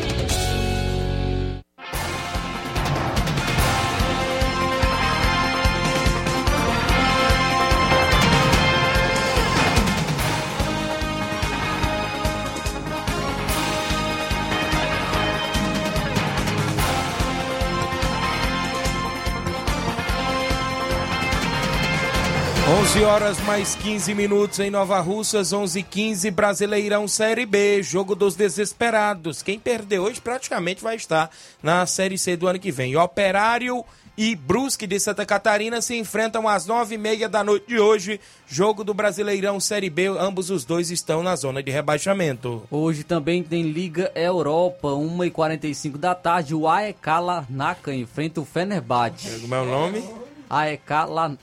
11 22.99 23.05
horas 23.05 23.41
mais 23.43 23.77
15 23.77 24.13
minutos 24.13 24.59
em 24.59 24.71
Nova 24.71 24.99
Russas, 24.99 25.53
11 25.53 25.85
15 25.85 26.33
Brasileirão 26.33 27.07
Série 27.07 27.47
B, 27.47 27.81
jogo 27.81 28.17
dos 28.17 28.35
desesperados. 28.35 29.41
Quem 29.41 29.57
perder 29.57 30.01
hoje 30.01 30.21
praticamente 30.21 30.83
vai 30.83 30.97
estar 30.97 31.31
na 31.63 31.87
Série 31.87 32.19
C 32.19 32.37
do 32.37 32.49
ano 32.49 32.59
que 32.59 32.73
vem. 32.73 32.97
Operário 32.97 33.85
e 34.17 34.35
Brusque 34.35 34.85
de 34.85 34.99
Santa 34.99 35.25
Catarina 35.25 35.81
se 35.81 35.97
enfrentam 35.97 36.49
às 36.49 36.67
nove 36.67 36.97
e 36.97 36.99
meia 36.99 37.29
da 37.29 37.45
noite 37.45 37.69
de 37.69 37.79
hoje. 37.79 38.21
Jogo 38.49 38.83
do 38.83 38.93
Brasileirão 38.93 39.61
Série 39.61 39.91
B, 39.91 40.09
ambos 40.09 40.51
os 40.51 40.65
dois 40.65 40.91
estão 40.91 41.23
na 41.23 41.37
zona 41.37 41.63
de 41.63 41.71
rebaixamento. 41.71 42.65
Hoje 42.69 43.05
também 43.05 43.45
tem 43.45 43.63
Liga 43.63 44.11
Europa, 44.13 44.89
1h45 44.89 45.97
da 45.99 46.17
tarde. 46.17 46.53
O 46.53 46.67
AEK 46.67 47.07
Larnaca 47.07 47.95
enfrenta 47.95 48.41
o 48.41 48.45
Fenerbahçe. 48.45 49.39
Como 49.39 49.55
é 49.55 49.61
o 49.61 49.67
nome? 49.67 50.28
AEK 50.51 50.91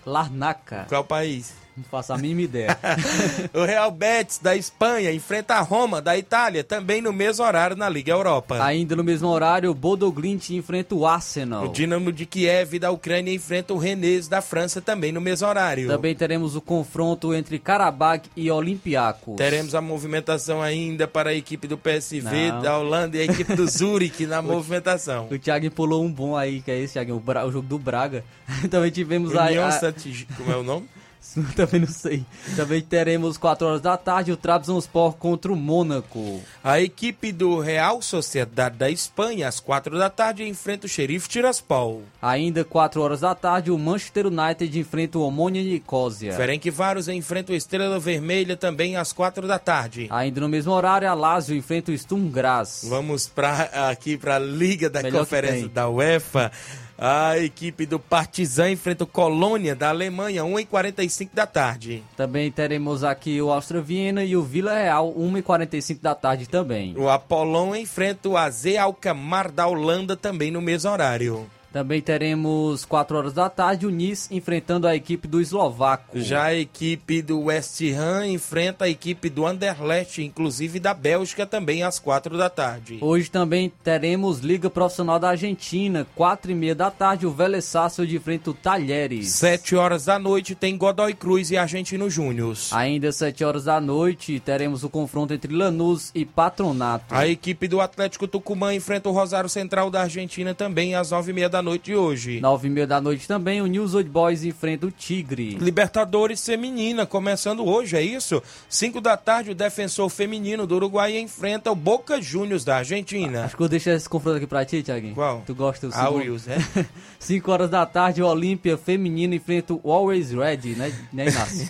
Larnaca. 0.06 0.86
Qual 0.88 1.06
país? 1.06 1.65
Não 1.78 1.84
faço 1.84 2.14
a 2.14 2.18
mínima 2.18 2.42
ideia. 2.42 2.78
o 3.54 3.66
Real 3.66 3.92
Betis 3.92 4.38
da 4.38 4.56
Espanha 4.56 5.12
enfrenta 5.12 5.56
a 5.56 5.62
Roma 5.62 6.02
da 6.02 6.18
Itália, 6.18 6.64
também 6.64 7.02
no 7.02 7.12
mesmo 7.12 7.44
horário 7.44 7.76
na 7.76 7.90
Liga 7.90 8.14
Europa. 8.14 8.64
Ainda 8.64 8.96
no 8.96 9.04
mesmo 9.04 9.28
horário, 9.28 9.70
o 9.70 9.74
Bodo 9.74 10.10
Glint 10.10 10.52
enfrenta 10.52 10.96
o 10.96 11.06
Arsenal. 11.06 11.66
O 11.66 11.72
Dinamo 11.72 12.14
de 12.14 12.26
Kiev 12.26 12.80
da 12.80 12.92
Ucrânia 12.92 13.34
enfrenta 13.34 13.74
o 13.74 13.78
Rennes 13.78 14.30
da 14.30 14.42
França, 14.42 14.82
também 14.82 15.12
no 15.12 15.20
mesmo 15.20 15.48
horário. 15.48 15.90
Também 15.90 16.16
teremos 16.16 16.56
o 16.56 16.62
confronto 16.62 17.34
entre 17.34 17.60
Karabakh 17.60 18.24
e 18.38 18.50
Olympiacos. 18.50 19.36
Teremos 19.36 19.76
a 19.76 19.82
movimentação 19.82 20.62
ainda 20.62 21.08
para 21.08 21.32
a 21.32 21.34
equipe 21.34 21.68
do 21.68 21.78
PSV 21.78 22.52
Não. 22.52 22.62
da 22.62 22.78
Holanda 22.78 23.18
e 23.18 23.22
a 23.22 23.26
equipe 23.26 23.54
do 23.54 23.68
Zurich 23.70 24.26
na 24.26 24.42
movimentação. 24.42 25.28
O 25.30 25.38
Thiago 25.38 25.70
pulou 25.72 26.06
um 26.06 26.12
bom 26.12 26.38
aí, 26.38 26.62
que 26.62 26.72
é 26.72 26.80
esse, 26.80 26.94
Thiago, 26.94 27.22
o, 27.22 27.48
o 27.48 27.52
jogo 27.52 27.68
do 27.68 27.78
Braga. 27.78 28.24
também 28.72 28.92
tivemos 28.92 29.32
União 29.32 29.66
a... 29.68 29.94
Como 30.38 30.52
é 30.52 30.56
o 30.56 30.64
nome? 30.64 30.88
Também 31.56 31.82
não 31.82 31.88
sei. 31.88 32.26
Também 32.56 32.82
teremos 32.82 33.38
4 33.38 33.68
horas 33.68 33.82
da 33.82 33.98
tarde 33.98 34.32
o 34.32 34.38
Trabzonspor 34.38 35.14
contra 35.14 35.52
o 35.52 35.56
Mônaco. 35.56 36.42
A 36.64 36.80
equipe 36.80 37.32
do 37.32 37.60
Real 37.60 38.02
Sociedade 38.02 38.78
da 38.78 38.90
Espanha, 38.90 39.48
às 39.48 39.60
4 39.60 39.98
da 39.98 40.10
tarde, 40.10 40.48
enfrenta 40.48 40.86
o 40.86 40.90
Xerife 40.90 41.28
Tiraspol. 41.28 42.04
Ainda 42.22 42.64
4 42.64 43.02
horas 43.02 43.22
da 43.22 43.36
tarde, 43.36 43.72
o 43.72 43.78
Manchester 43.78 44.28
United 44.28 44.80
enfrenta 44.80 45.18
o 45.18 45.22
Omônia 45.22 45.62
Nicosia. 45.62 46.34
Ferencváros 46.34 47.08
enfrenta 47.08 47.52
o 47.52 47.56
Estrela 47.56 48.00
Vermelha 48.00 48.56
também 48.56 48.96
às 48.96 49.12
4 49.12 49.48
da 49.48 49.60
tarde. 49.60 50.08
Ainda 50.10 50.42
no 50.42 50.50
mesmo 50.50 50.72
horário, 50.72 51.10
a 51.10 51.14
Lazio 51.14 51.56
enfrenta 51.56 51.92
o 51.92 51.98
Sturm 51.98 52.30
Graz. 52.30 52.86
Vamos 52.88 53.28
pra, 53.28 53.90
aqui 53.90 54.18
para 54.18 54.36
a 54.36 54.40
Liga 54.40 54.90
da 54.90 55.02
Melhor 55.02 55.20
Conferência 55.20 55.68
da 55.68 55.90
UEFA. 55.90 56.52
A 56.98 57.38
equipe 57.38 57.86
do 57.86 58.00
Partizan 58.00 58.72
enfrenta 58.72 59.04
o 59.04 59.08
Colônia 59.08 59.76
da 59.76 59.90
Alemanha, 59.90 60.44
1h45 60.44 61.30
da 61.34 61.46
tarde. 61.46 62.04
Também 62.16 62.50
teremos 62.50 63.04
aqui 63.04 63.42
o 63.42 63.52
Áustria 63.52 63.82
Viena 63.82 64.24
e 64.24 64.38
o 64.38 64.44
Vila 64.44 64.74
Real, 64.74 65.14
1h45 65.14 66.00
da 66.02 66.16
tarde 66.16 66.48
também. 66.48 66.96
O 66.98 67.10
Apolon 67.10 67.76
enfrenta 67.76 68.30
o 68.30 68.38
AZ 68.38 68.66
Alkmaar 68.78 69.52
da 69.52 69.68
Holanda 69.68 70.16
também 70.16 70.52
no 70.52 70.62
mesmo 70.62 70.90
horário. 70.90 71.46
Também 71.76 72.00
teremos 72.00 72.86
4 72.86 73.18
horas 73.18 73.34
da 73.34 73.50
tarde 73.50 73.86
o 73.86 73.90
Nice 73.90 74.34
enfrentando 74.34 74.88
a 74.88 74.96
equipe 74.96 75.28
do 75.28 75.42
Eslovaco. 75.42 76.18
Já 76.18 76.46
a 76.46 76.56
equipe 76.56 77.22
do 77.22 77.42
West 77.42 77.82
Ham 77.82 78.28
enfrenta 78.28 78.86
a 78.86 78.90
equipe 78.90 79.30
do 79.30 79.46
Anderlecht, 79.46 80.24
inclusive 80.24 80.80
da 80.80 80.94
Bélgica, 80.94 81.46
também 81.46 81.84
às 81.84 82.00
4 82.00 82.38
da 82.38 82.50
tarde. 82.50 83.00
Hoje 83.02 83.30
também 83.30 83.70
teremos 83.84 84.40
Liga 84.40 84.70
Profissional 84.70 85.20
da 85.20 85.32
Argentina, 85.32 86.08
4 86.16 86.50
e 86.50 86.56
meia 86.56 86.74
da 86.74 86.90
tarde, 86.90 87.28
o 87.28 87.32
Vélez 87.32 87.66
Sarsfield 87.66 88.16
enfrenta 88.16 88.52
o 88.52 88.54
Talheres. 88.54 89.34
7 89.34 89.76
horas 89.76 90.06
da 90.06 90.18
noite 90.18 90.56
tem 90.56 90.78
Godoy 90.78 91.14
Cruz 91.14 91.52
e 91.52 91.58
Argentino 91.58 92.10
Júnior. 92.10 92.56
Ainda 92.72 93.12
7 93.12 93.44
horas 93.44 93.66
da 93.66 93.82
noite 93.82 94.40
teremos 94.40 94.86
o 94.86 94.90
confronto 94.90 95.34
entre 95.34 95.54
Lanús 95.54 96.10
e 96.16 96.24
Patronato. 96.24 97.14
A 97.14 97.28
equipe 97.28 97.68
do 97.68 97.82
Atlético 97.82 98.30
Tucumã 98.30 98.74
enfrenta 98.74 99.10
o 99.10 99.12
Rosário 99.12 99.50
Central 99.50 99.92
da 99.92 100.04
Argentina 100.04 100.56
também 100.56 100.96
às 100.96 101.12
9 101.12 101.32
e 101.32 101.34
meia 101.34 101.50
da 101.50 101.62
noite 101.62 101.65
de 101.84 101.96
hoje. 101.96 102.40
Nove 102.40 102.68
e 102.68 102.72
meia 102.72 102.86
da 102.86 103.02
noite 103.02 103.28
também, 103.28 103.62
o 103.62 103.66
News 103.66 103.94
Old 103.96 104.10
Boys 104.10 104.44
enfrenta 104.44 104.86
o 104.86 104.92
Tigre. 104.92 105.56
Libertadores 105.60 106.46
Feminina, 106.46 107.06
começando 107.06 107.66
hoje, 107.66 107.98
é 107.98 108.02
isso? 108.02 108.42
Cinco 108.70 109.02
da 109.02 109.18
tarde, 109.18 109.52
o 109.52 109.56
defensor 109.56 110.10
feminino 110.10 110.68
do 110.68 110.76
Uruguai 110.76 111.18
enfrenta 111.18 111.72
o 111.72 111.76
Boca 111.76 112.22
Juniors 112.22 112.64
da 112.64 112.78
Argentina. 112.78 113.46
Acho 113.46 113.58
que 113.58 113.64
eu 113.64 113.68
deixo 113.70 113.90
esse 113.90 114.08
confronto 114.08 114.38
aqui 114.38 114.48
pra 114.48 114.64
ti, 114.64 114.84
Thiaguinho. 114.84 115.16
Qual? 115.16 115.42
Tu 115.46 115.56
gosta 115.56 115.88
do 115.88 115.94
Ah, 115.96 116.04
segundo? 116.06 116.20
Wills, 116.20 116.48
é? 116.50 116.58
5 117.20 117.52
horas 117.52 117.70
da 117.70 117.86
tarde, 117.86 118.22
o 118.22 118.28
Olímpia 118.28 118.78
Feminino 118.78 119.34
enfrenta 119.34 119.74
o 119.74 119.92
Always 119.92 120.32
Ready, 120.32 120.76
né, 120.76 120.94
né 121.12 121.28
Inácio? 121.28 121.68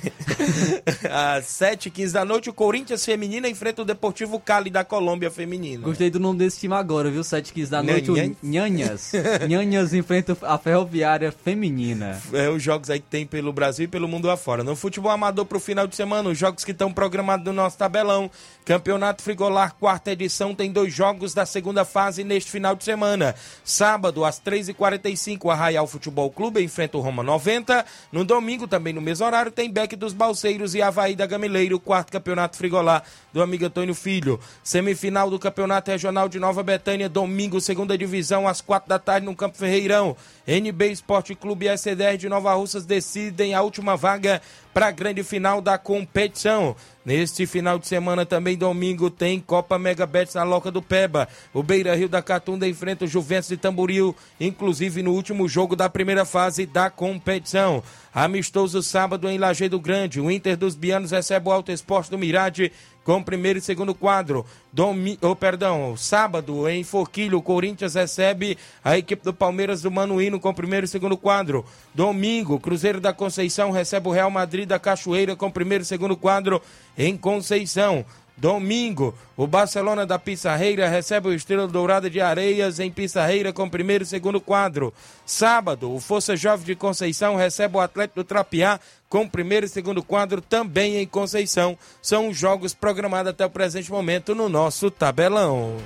Às 1.10 1.46
7 1.46 1.90
h 1.90 2.12
da 2.12 2.26
noite, 2.26 2.50
o 2.50 2.54
Corinthians 2.54 3.06
Feminina 3.06 3.48
enfrenta 3.48 3.82
o 3.82 3.86
Deportivo 3.86 4.40
Cali 4.40 4.70
da 4.70 4.84
Colômbia 4.84 5.32
Feminina. 5.32 5.84
Gostei 5.84 6.10
do 6.10 6.20
nome 6.20 6.40
desse 6.40 6.60
time 6.60 6.74
agora, 6.74 7.10
viu? 7.10 7.24
7 7.24 7.54
15 7.54 7.72
da 7.72 7.84
noite, 7.84 8.10
Nhanhãs? 8.12 8.32
o 8.42 8.46
Nhanhas. 8.46 9.12
Nhanhas 9.48 9.85
enfrenta 9.94 10.38
a 10.42 10.58
Ferroviária 10.58 11.32
Feminina. 11.32 12.22
É, 12.34 12.50
os 12.50 12.62
jogos 12.62 12.90
aí 12.90 13.00
que 13.00 13.08
tem 13.10 13.26
pelo 13.26 13.52
Brasil 13.54 13.86
e 13.86 13.88
pelo 13.88 14.08
mundo 14.08 14.30
afora. 14.30 14.64
No 14.64 14.76
futebol 14.76 15.12
amador 15.12 15.46
pro 15.46 15.60
final 15.60 15.88
de 15.88 15.96
semana, 15.96 16.30
os 16.30 16.38
jogos 16.38 16.64
que 16.64 16.72
estão 16.72 16.92
programados 16.92 17.46
no 17.46 17.54
nosso 17.54 17.78
tabelão. 17.78 18.30
Campeonato 18.64 19.22
Frigolar, 19.22 19.76
quarta 19.76 20.12
edição, 20.12 20.56
tem 20.56 20.72
dois 20.72 20.94
jogos 20.94 21.34
da 21.34 21.46
segunda 21.46 21.86
fase 21.86 22.24
neste 22.24 22.50
final 22.50 22.76
de 22.76 22.84
semana. 22.84 23.36
Sábado, 23.64 24.26
às 24.26 24.40
3h45, 24.40 25.46
o 25.46 25.52
Arraial 25.52 25.86
Futebol 25.86 26.32
Clube 26.32 26.64
enfrenta 26.64 26.98
o 26.98 27.02
Roma 27.02 27.22
90. 27.22 27.86
No 28.12 28.26
domingo, 28.26 28.68
também 28.68 28.94
no 28.94 29.02
mesmo 29.02 29.26
horário, 29.26 29.52
tem 29.52 29.70
Beck 29.70 29.96
dos 29.96 30.14
Balseiros 30.14 30.74
e 30.74 30.82
Havaí 30.82 31.16
da 31.16 31.26
Gamileiro, 31.26 31.80
quarto 31.80 32.12
campeonato 32.12 32.58
Frigolar 32.58 33.04
do 33.32 33.42
amigo 33.42 33.66
Antônio 33.66 33.94
Filho. 33.94 34.40
Semifinal 34.64 35.30
do 35.30 35.38
Campeonato 35.38 35.92
Regional 35.92 36.28
de 36.28 36.40
Nova 36.40 36.64
Betânia, 36.64 37.10
domingo, 37.10 37.62
segunda 37.62 37.98
divisão, 37.98 38.48
às 38.48 38.62
quatro 38.62 38.90
da 38.90 38.98
tarde, 38.98 39.26
no 39.26 39.36
Campo 39.36 39.58
Ferreirão. 39.76 40.16
NB 40.48 40.92
Esporte 40.92 41.34
Clube 41.36 41.66
e 41.66 41.78
SCDR 41.78 42.18
de 42.18 42.30
Nova 42.30 42.54
Russas 42.54 42.86
decidem 42.86 43.54
a 43.54 43.62
última 43.62 43.98
vaga 43.98 44.42
para 44.74 44.88
a 44.88 44.92
grande 44.92 45.24
final 45.24 45.60
da 45.60 45.78
competição. 45.78 46.76
Neste 47.04 47.46
final 47.46 47.80
de 47.80 47.88
semana, 47.88 48.26
também 48.26 48.58
domingo, 48.58 49.10
tem 49.10 49.40
Copa 49.40 49.80
Mega 49.80 50.06
Bets 50.06 50.36
na 50.36 50.44
Loca 50.44 50.72
do 50.72 50.82
Peba. 50.82 51.28
O 51.54 51.64
Beira 51.64 51.96
Rio 51.96 52.08
da 52.08 52.22
Catunda 52.22 52.68
enfrenta 52.68 53.06
o 53.06 53.08
Juventus 53.08 53.50
de 53.50 53.58
Tamboril, 53.58 54.16
inclusive 54.40 55.02
no 55.02 55.14
último 55.14 55.48
jogo 55.48 55.76
da 55.76 55.90
primeira 55.90 56.26
fase 56.26 56.66
da 56.66 56.90
competição. 56.90 57.84
Amistoso 58.14 58.82
sábado 58.82 59.30
em 59.30 59.38
Lajeado 59.38 59.80
Grande. 59.80 60.22
O 60.22 60.32
Inter 60.32 60.56
dos 60.58 60.76
Bianos 60.76 61.12
recebe 61.12 61.50
o 61.50 61.52
Alto 61.52 61.72
Esporte 61.72 62.12
do 62.12 62.18
Mirade 62.18 62.72
com 63.06 63.24
primeiro 63.24 63.60
e 63.60 63.62
segundo 63.62 63.94
quadro. 63.94 64.46
Domi... 64.74 65.18
Oh, 65.22 65.36
perdão, 65.36 65.96
sábado 65.96 66.68
em 66.68 66.84
Forquilho, 66.84 67.38
o 67.38 67.42
Corinthians 67.42 67.94
recebe 67.94 68.58
a 68.84 68.98
equipe 68.98 69.24
do 69.24 69.34
Palmeiras 69.34 69.82
do 69.84 69.92
Manuíno 69.92 70.40
com 70.40 70.54
primeiro 70.54 70.86
e 70.86 70.90
segundo 70.90 71.16
quadro. 71.16 71.64
Domingo, 71.94 72.60
Cruzeiro 72.60 73.00
da 73.00 73.14
Conceição 73.14 73.70
recebe 73.70 74.10
o 74.10 74.12
Real 74.12 74.32
Madrid 74.32 74.68
da 74.68 74.80
Cachoeira 74.80 75.36
com 75.36 75.52
primeiro 75.52 75.84
e 75.84 75.88
segundo 75.88 76.18
quadro 76.18 76.62
em 76.98 77.16
Conceição. 77.16 78.04
Domingo, 78.38 79.16
o 79.38 79.48
Barcelona 79.48 80.06
da 80.06 80.20
Pissarreira 80.20 80.90
recebe 80.90 81.30
o 81.30 81.34
Estrela 81.34 81.68
Dourada 81.68 82.10
de 82.10 82.20
Areias 82.20 82.80
em 82.80 82.92
Pissarreira 82.92 83.54
com 83.54 83.70
primeiro 83.70 84.04
e 84.04 84.08
segundo 84.08 84.42
quadro. 84.42 84.94
Sábado, 85.26 85.94
o 85.94 86.00
Força 86.00 86.36
Jovem 86.36 86.66
de 86.66 86.76
Conceição 86.76 87.36
recebe 87.36 87.78
o 87.78 87.80
Atlético 87.80 88.22
do 88.22 88.24
Trapiá 88.26 88.80
com 89.08 89.28
primeiro 89.28 89.66
e 89.66 89.70
segundo 89.70 90.04
quadro 90.04 90.42
também 90.42 90.98
em 90.98 91.08
Conceição. 91.08 91.78
São 92.02 92.30
os 92.30 92.38
jogos 92.38 92.74
programados 92.74 93.30
até 93.30 93.46
o 93.46 93.50
presente 93.50 93.90
momento 93.90 94.36
no 94.36 94.50
nosso 94.50 94.92
tabelão. 94.92 95.78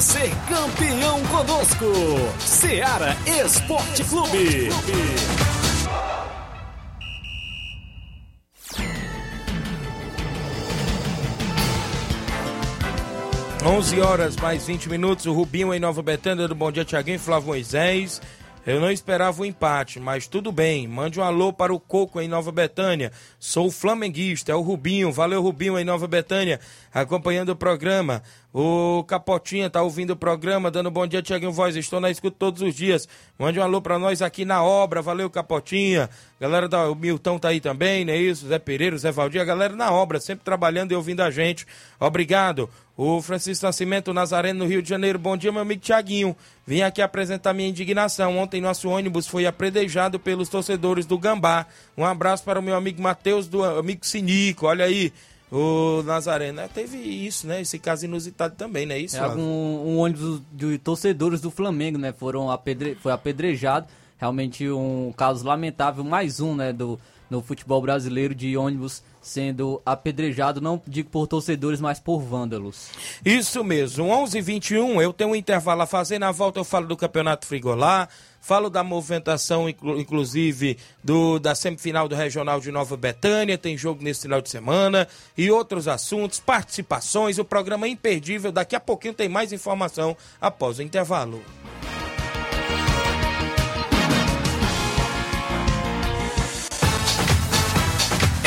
Ser 0.00 0.30
campeão 0.46 1.22
conosco. 1.24 1.86
Seara 2.38 3.16
Esporte 3.26 4.04
Clube. 4.04 4.68
11 13.64 14.00
horas 14.00 14.36
mais 14.36 14.64
20 14.66 14.88
minutos, 14.88 15.26
o 15.26 15.32
Rubinho 15.32 15.74
em 15.74 15.80
Nova 15.80 16.00
Betânia 16.00 16.46
do 16.46 16.54
Bom 16.54 16.70
Dia 16.70 16.84
Tiaguinho, 16.84 17.18
Flávio 17.18 17.48
Moisés. 17.48 18.20
Eu 18.66 18.80
não 18.80 18.90
esperava 18.90 19.40
o 19.40 19.46
empate, 19.46 20.00
mas 20.00 20.26
tudo 20.26 20.50
bem. 20.50 20.88
Mande 20.88 21.20
um 21.20 21.22
alô 21.22 21.52
para 21.52 21.72
o 21.72 21.78
Coco 21.78 22.20
em 22.20 22.26
Nova 22.26 22.50
Betânia. 22.50 23.12
Sou 23.38 23.70
flamenguista, 23.70 24.50
é 24.50 24.56
o 24.56 24.60
Rubinho. 24.60 25.12
Valeu, 25.12 25.40
Rubinho 25.40 25.78
em 25.78 25.84
Nova 25.84 26.08
Betânia, 26.08 26.58
acompanhando 26.92 27.50
o 27.50 27.56
programa. 27.56 28.24
O 28.52 29.04
Capotinha 29.04 29.70
tá 29.70 29.82
ouvindo 29.82 30.10
o 30.14 30.16
programa, 30.16 30.68
dando 30.68 30.90
bom 30.90 31.06
dia, 31.06 31.22
Tiaguinho 31.22 31.52
Voz. 31.52 31.76
Estou 31.76 32.00
na 32.00 32.10
escuta 32.10 32.36
todos 32.36 32.60
os 32.60 32.74
dias. 32.74 33.08
Mande 33.38 33.60
um 33.60 33.62
alô 33.62 33.80
para 33.80 34.00
nós 34.00 34.20
aqui 34.20 34.44
na 34.44 34.64
obra. 34.64 35.00
Valeu, 35.00 35.30
Capotinha. 35.30 36.10
Galera 36.38 36.68
da 36.68 36.90
o 36.90 36.94
Milton 36.94 37.38
tá 37.38 37.48
aí 37.48 37.60
também, 37.60 38.04
não 38.04 38.12
é 38.12 38.18
isso? 38.18 38.46
Zé 38.46 38.58
Pereira, 38.58 38.98
Zé 38.98 39.10
Valdir, 39.10 39.40
a 39.40 39.44
galera 39.44 39.74
na 39.74 39.90
obra, 39.90 40.20
sempre 40.20 40.44
trabalhando 40.44 40.92
e 40.92 40.94
ouvindo 40.94 41.22
a 41.22 41.30
gente. 41.30 41.66
Obrigado. 41.98 42.68
O 42.94 43.22
Francisco 43.22 43.64
Nascimento 43.64 44.12
Nazareno, 44.12 44.60
no 44.60 44.66
Rio 44.66 44.82
de 44.82 44.88
Janeiro. 44.88 45.18
Bom 45.18 45.36
dia, 45.36 45.50
meu 45.50 45.62
amigo 45.62 45.80
Tiaguinho. 45.80 46.36
Vim 46.66 46.82
aqui 46.82 47.00
apresentar 47.00 47.54
minha 47.54 47.68
indignação. 47.68 48.36
Ontem 48.38 48.60
nosso 48.60 48.88
ônibus 48.88 49.26
foi 49.26 49.46
apredejado 49.46 50.18
pelos 50.18 50.48
torcedores 50.48 51.06
do 51.06 51.18
Gambá. 51.18 51.66
Um 51.96 52.04
abraço 52.04 52.44
para 52.44 52.60
o 52.60 52.62
meu 52.62 52.74
amigo 52.74 53.00
Matheus, 53.02 53.48
do 53.48 53.64
amigo 53.64 54.04
Sinico. 54.04 54.66
Olha 54.66 54.84
aí, 54.84 55.12
o 55.50 56.02
Nazareno. 56.04 56.60
É, 56.60 56.68
teve 56.68 56.98
isso, 56.98 57.46
né? 57.46 57.62
Esse 57.62 57.78
caso 57.78 58.04
inusitado 58.04 58.54
também, 58.56 58.84
não 58.84 58.94
é 58.94 58.98
isso? 58.98 59.16
É 59.16 59.28
um, 59.28 59.40
um 59.40 59.98
ônibus 59.98 60.42
de 60.52 60.78
torcedores 60.78 61.40
do 61.40 61.50
Flamengo, 61.50 61.98
né? 61.98 62.12
Foram 62.12 62.50
apedre... 62.50 62.94
Foi 62.94 63.12
apedrejado. 63.12 63.86
Realmente 64.18 64.68
um 64.70 65.12
caso 65.16 65.44
lamentável, 65.46 66.02
mais 66.02 66.40
um, 66.40 66.54
né? 66.54 66.72
Do, 66.72 66.98
no 67.28 67.42
futebol 67.42 67.80
brasileiro 67.82 68.34
de 68.34 68.56
ônibus 68.56 69.02
sendo 69.20 69.82
apedrejado, 69.84 70.60
não 70.60 70.80
digo 70.86 71.10
por 71.10 71.26
torcedores, 71.26 71.80
mas 71.80 71.98
por 71.98 72.20
vândalos. 72.20 72.90
Isso 73.24 73.64
mesmo, 73.64 74.04
11 74.06 74.38
h 74.38 74.46
21 74.46 75.02
eu 75.02 75.12
tenho 75.12 75.30
um 75.30 75.34
intervalo 75.34 75.82
a 75.82 75.86
fazer, 75.86 76.20
na 76.20 76.30
volta 76.30 76.60
eu 76.60 76.64
falo 76.64 76.86
do 76.86 76.96
Campeonato 76.96 77.44
Frigolar, 77.44 78.08
falo 78.40 78.70
da 78.70 78.84
movimentação, 78.84 79.68
inclu- 79.68 79.98
inclusive, 79.98 80.78
do, 81.02 81.40
da 81.40 81.56
semifinal 81.56 82.08
do 82.08 82.14
Regional 82.14 82.60
de 82.60 82.70
Nova 82.70 82.96
Betânia, 82.96 83.58
tem 83.58 83.76
jogo 83.76 84.00
nesse 84.00 84.22
final 84.22 84.40
de 84.40 84.48
semana, 84.48 85.08
e 85.36 85.50
outros 85.50 85.88
assuntos, 85.88 86.38
participações, 86.38 87.36
o 87.38 87.44
programa 87.44 87.86
é 87.86 87.90
imperdível, 87.90 88.52
daqui 88.52 88.76
a 88.76 88.80
pouquinho 88.80 89.14
tem 89.14 89.28
mais 89.28 89.52
informação 89.52 90.16
após 90.40 90.78
o 90.78 90.82
intervalo. 90.82 91.42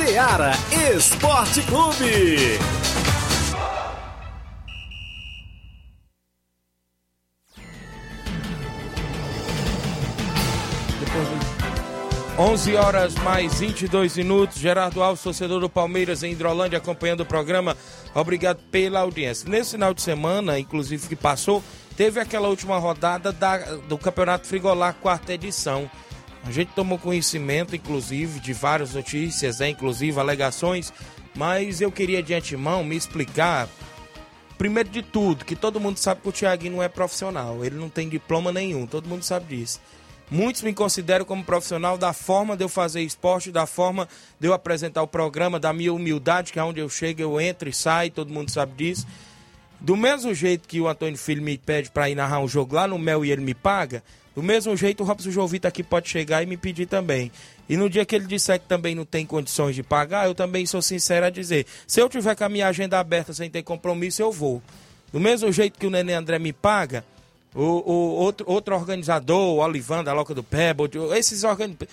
Seara 0.00 0.52
Esporte 0.96 1.60
Clube. 1.64 2.58
11 12.38 12.76
horas 12.76 13.14
mais 13.16 13.60
22 13.60 14.16
minutos. 14.16 14.58
Gerardo 14.58 15.02
Alves, 15.02 15.22
torcedor 15.22 15.60
do 15.60 15.68
Palmeiras 15.68 16.22
em 16.22 16.32
Hidrolândia, 16.32 16.78
acompanhando 16.78 17.20
o 17.20 17.26
programa. 17.26 17.76
Obrigado 18.14 18.58
pela 18.70 19.00
audiência. 19.00 19.50
Nesse 19.50 19.72
final 19.72 19.92
de 19.92 20.00
semana, 20.00 20.58
inclusive 20.58 21.08
que 21.08 21.16
passou, 21.16 21.62
teve 21.94 22.18
aquela 22.18 22.48
última 22.48 22.78
rodada 22.78 23.32
da, 23.32 23.58
do 23.86 23.98
Campeonato 23.98 24.46
Frigolar, 24.46 24.94
quarta 24.94 25.34
edição. 25.34 25.90
A 26.44 26.50
gente 26.50 26.72
tomou 26.72 26.98
conhecimento, 26.98 27.76
inclusive, 27.76 28.40
de 28.40 28.52
várias 28.52 28.94
notícias, 28.94 29.58
né, 29.58 29.68
inclusive 29.70 30.18
alegações, 30.18 30.92
mas 31.34 31.80
eu 31.80 31.92
queria 31.92 32.22
de 32.22 32.34
antemão 32.34 32.82
me 32.82 32.96
explicar. 32.96 33.68
Primeiro 34.56 34.88
de 34.88 35.02
tudo, 35.02 35.44
que 35.44 35.56
todo 35.56 35.80
mundo 35.80 35.98
sabe 35.98 36.20
que 36.20 36.28
o 36.28 36.32
Thiaguinho 36.32 36.76
não 36.76 36.82
é 36.82 36.88
profissional, 36.88 37.64
ele 37.64 37.76
não 37.76 37.88
tem 37.88 38.08
diploma 38.08 38.52
nenhum, 38.52 38.86
todo 38.86 39.08
mundo 39.08 39.22
sabe 39.22 39.56
disso. 39.56 39.80
Muitos 40.30 40.62
me 40.62 40.72
consideram 40.72 41.24
como 41.24 41.42
profissional 41.42 41.98
da 41.98 42.12
forma 42.12 42.56
de 42.56 42.62
eu 42.62 42.68
fazer 42.68 43.02
esporte, 43.02 43.50
da 43.50 43.66
forma 43.66 44.08
de 44.38 44.46
eu 44.46 44.52
apresentar 44.52 45.02
o 45.02 45.06
programa, 45.06 45.58
da 45.58 45.72
minha 45.72 45.92
humildade, 45.92 46.52
que 46.52 46.58
é 46.58 46.62
onde 46.62 46.78
eu 46.78 46.88
chego, 46.88 47.20
eu 47.20 47.40
entro 47.40 47.68
e 47.68 47.72
saio, 47.72 48.12
todo 48.12 48.32
mundo 48.32 48.50
sabe 48.50 48.72
disso. 48.76 49.06
Do 49.80 49.96
mesmo 49.96 50.32
jeito 50.32 50.68
que 50.68 50.80
o 50.80 50.86
Antônio 50.86 51.18
Filho 51.18 51.42
me 51.42 51.58
pede 51.58 51.90
para 51.90 52.08
ir 52.08 52.14
narrar 52.14 52.38
um 52.38 52.46
jogo 52.46 52.76
lá 52.76 52.86
no 52.86 52.98
Mel 52.98 53.24
e 53.24 53.32
ele 53.32 53.42
me 53.42 53.54
paga, 53.54 54.04
do 54.40 54.42
mesmo 54.42 54.74
jeito 54.74 55.02
o 55.02 55.06
Robson 55.06 55.30
Jovita 55.30 55.68
aqui 55.68 55.82
pode 55.82 56.08
chegar 56.08 56.42
e 56.42 56.46
me 56.46 56.56
pedir 56.56 56.86
também. 56.86 57.30
E 57.68 57.76
no 57.76 57.90
dia 57.90 58.06
que 58.06 58.16
ele 58.16 58.24
disser 58.26 58.58
que 58.58 58.66
também 58.66 58.94
não 58.94 59.04
tem 59.04 59.26
condições 59.26 59.74
de 59.74 59.82
pagar, 59.82 60.26
eu 60.26 60.34
também 60.34 60.64
sou 60.64 60.80
sincero 60.80 61.26
a 61.26 61.30
dizer: 61.30 61.66
se 61.86 62.00
eu 62.00 62.08
tiver 62.08 62.34
com 62.34 62.44
a 62.44 62.48
minha 62.48 62.66
agenda 62.66 62.98
aberta 62.98 63.34
sem 63.34 63.50
ter 63.50 63.62
compromisso, 63.62 64.22
eu 64.22 64.32
vou. 64.32 64.62
Do 65.12 65.20
mesmo 65.20 65.52
jeito 65.52 65.78
que 65.78 65.86
o 65.86 65.90
Nenê 65.90 66.14
André 66.14 66.38
me 66.38 66.54
paga, 66.54 67.04
o, 67.54 67.60
o 67.62 67.92
outro, 68.14 68.50
outro 68.50 68.74
organizador, 68.74 69.56
o 69.56 69.58
Olivando, 69.58 70.04
da 70.04 70.14
Loca 70.14 70.34
do 70.34 70.42
Pebble, 70.42 70.88
esses 71.14 71.44
organizadores, 71.44 71.90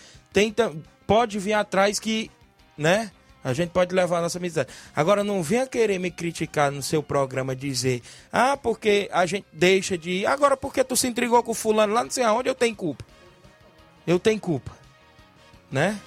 pode 1.05 1.38
vir 1.39 1.53
atrás 1.53 1.99
que, 1.99 2.31
né? 2.77 3.12
A 3.43 3.54
gente 3.54 3.69
pode 3.69 3.95
levar 3.95 4.19
a 4.19 4.21
nossa 4.21 4.38
amizade. 4.38 4.69
Agora, 4.95 5.23
não 5.23 5.41
venha 5.41 5.65
querer 5.65 6.00
me 6.00 6.12
criticar 6.12 6.71
no 6.71 6.82
seu 6.82 7.02
programa, 7.02 7.56
dizer, 7.56 8.02
ah, 8.32 8.58
porque 8.58 9.10
a 9.12 9.26
gente 9.26 9.45
deixa 9.54 9.97
de 9.97 10.10
ir. 10.12 10.26
Agora, 10.26 10.58
porque 10.58 10.84
tu 10.84 10.97
se 10.97 11.08
intrigou 11.08 11.41
com 11.43 11.52
o 11.52 11.56
fulano 11.56 11.93
lá, 11.93 12.04
não 12.04 12.12
sei 12.12 12.23
aonde, 12.23 12.50
eu 12.50 12.56
tenho 12.56 12.76
culpa. 12.76 13.06
Eu 14.06 14.19
tenho 14.19 14.39
culpa. 14.39 14.71
Né? 15.71 16.00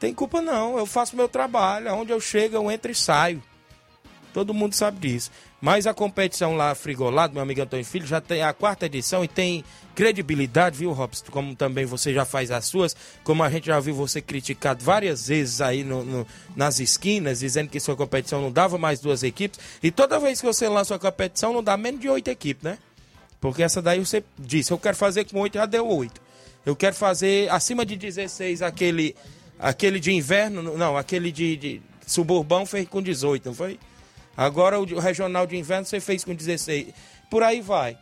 Tem 0.00 0.12
culpa 0.12 0.40
não, 0.40 0.76
eu 0.76 0.86
faço 0.86 1.16
meu 1.16 1.28
trabalho. 1.28 1.92
Onde 1.94 2.12
eu 2.12 2.20
chego, 2.20 2.56
eu 2.56 2.70
entro 2.70 2.90
e 2.90 2.94
saio. 2.94 3.42
Todo 4.34 4.52
mundo 4.52 4.74
sabe 4.74 4.98
disso. 4.98 5.30
Mas 5.60 5.86
a 5.86 5.94
competição 5.94 6.56
lá, 6.56 6.74
Frigolado, 6.74 7.32
meu 7.32 7.42
amigo 7.42 7.62
Antônio 7.62 7.84
Filho, 7.84 8.04
já 8.04 8.20
tem 8.20 8.42
a 8.42 8.52
quarta 8.52 8.86
edição 8.86 9.22
e 9.22 9.28
tem 9.28 9.64
credibilidade, 9.94 10.76
viu, 10.76 10.90
Robson? 10.90 11.26
Como 11.30 11.54
também 11.54 11.84
você 11.84 12.12
já 12.12 12.24
faz 12.24 12.50
as 12.50 12.64
suas, 12.64 12.96
como 13.22 13.44
a 13.44 13.48
gente 13.48 13.66
já 13.66 13.78
viu 13.78 13.94
você 13.94 14.20
criticado 14.20 14.84
várias 14.84 15.28
vezes 15.28 15.60
aí 15.60 15.84
no, 15.84 16.04
no, 16.04 16.26
nas 16.56 16.80
esquinas, 16.80 17.38
dizendo 17.38 17.68
que 17.70 17.78
sua 17.78 17.94
competição 17.94 18.42
não 18.42 18.50
dava 18.50 18.76
mais 18.76 18.98
duas 18.98 19.22
equipes. 19.22 19.60
E 19.80 19.92
toda 19.92 20.18
vez 20.18 20.40
que 20.40 20.46
você 20.46 20.68
lança 20.68 20.94
uma 20.94 20.98
competição, 20.98 21.52
não 21.52 21.62
dá 21.62 21.76
menos 21.76 22.00
de 22.00 22.08
oito 22.08 22.28
equipes, 22.28 22.64
né? 22.64 22.76
Porque 23.40 23.62
essa 23.62 23.80
daí 23.80 24.00
você 24.00 24.24
disse, 24.36 24.72
eu 24.72 24.78
quero 24.78 24.96
fazer 24.96 25.26
com 25.26 25.38
oito, 25.38 25.54
já 25.54 25.64
deu 25.64 25.86
oito. 25.86 26.20
Eu 26.66 26.74
quero 26.74 26.96
fazer 26.96 27.48
acima 27.52 27.86
de 27.86 27.94
16 27.94 28.62
aquele, 28.62 29.14
aquele 29.60 30.00
de 30.00 30.10
inverno, 30.10 30.76
não, 30.76 30.96
aquele 30.96 31.30
de, 31.30 31.56
de 31.56 31.82
suburbão 32.04 32.66
fez 32.66 32.88
com 32.88 33.00
18, 33.00 33.46
não 33.46 33.54
foi? 33.54 33.78
Agora 34.36 34.80
o 34.80 34.98
regional 34.98 35.46
de 35.46 35.56
inverno 35.56 35.86
você 35.86 36.00
fez 36.00 36.24
com 36.24 36.34
16. 36.34 36.88
Por 37.30 37.42
aí 37.42 37.60
vai. 37.60 37.98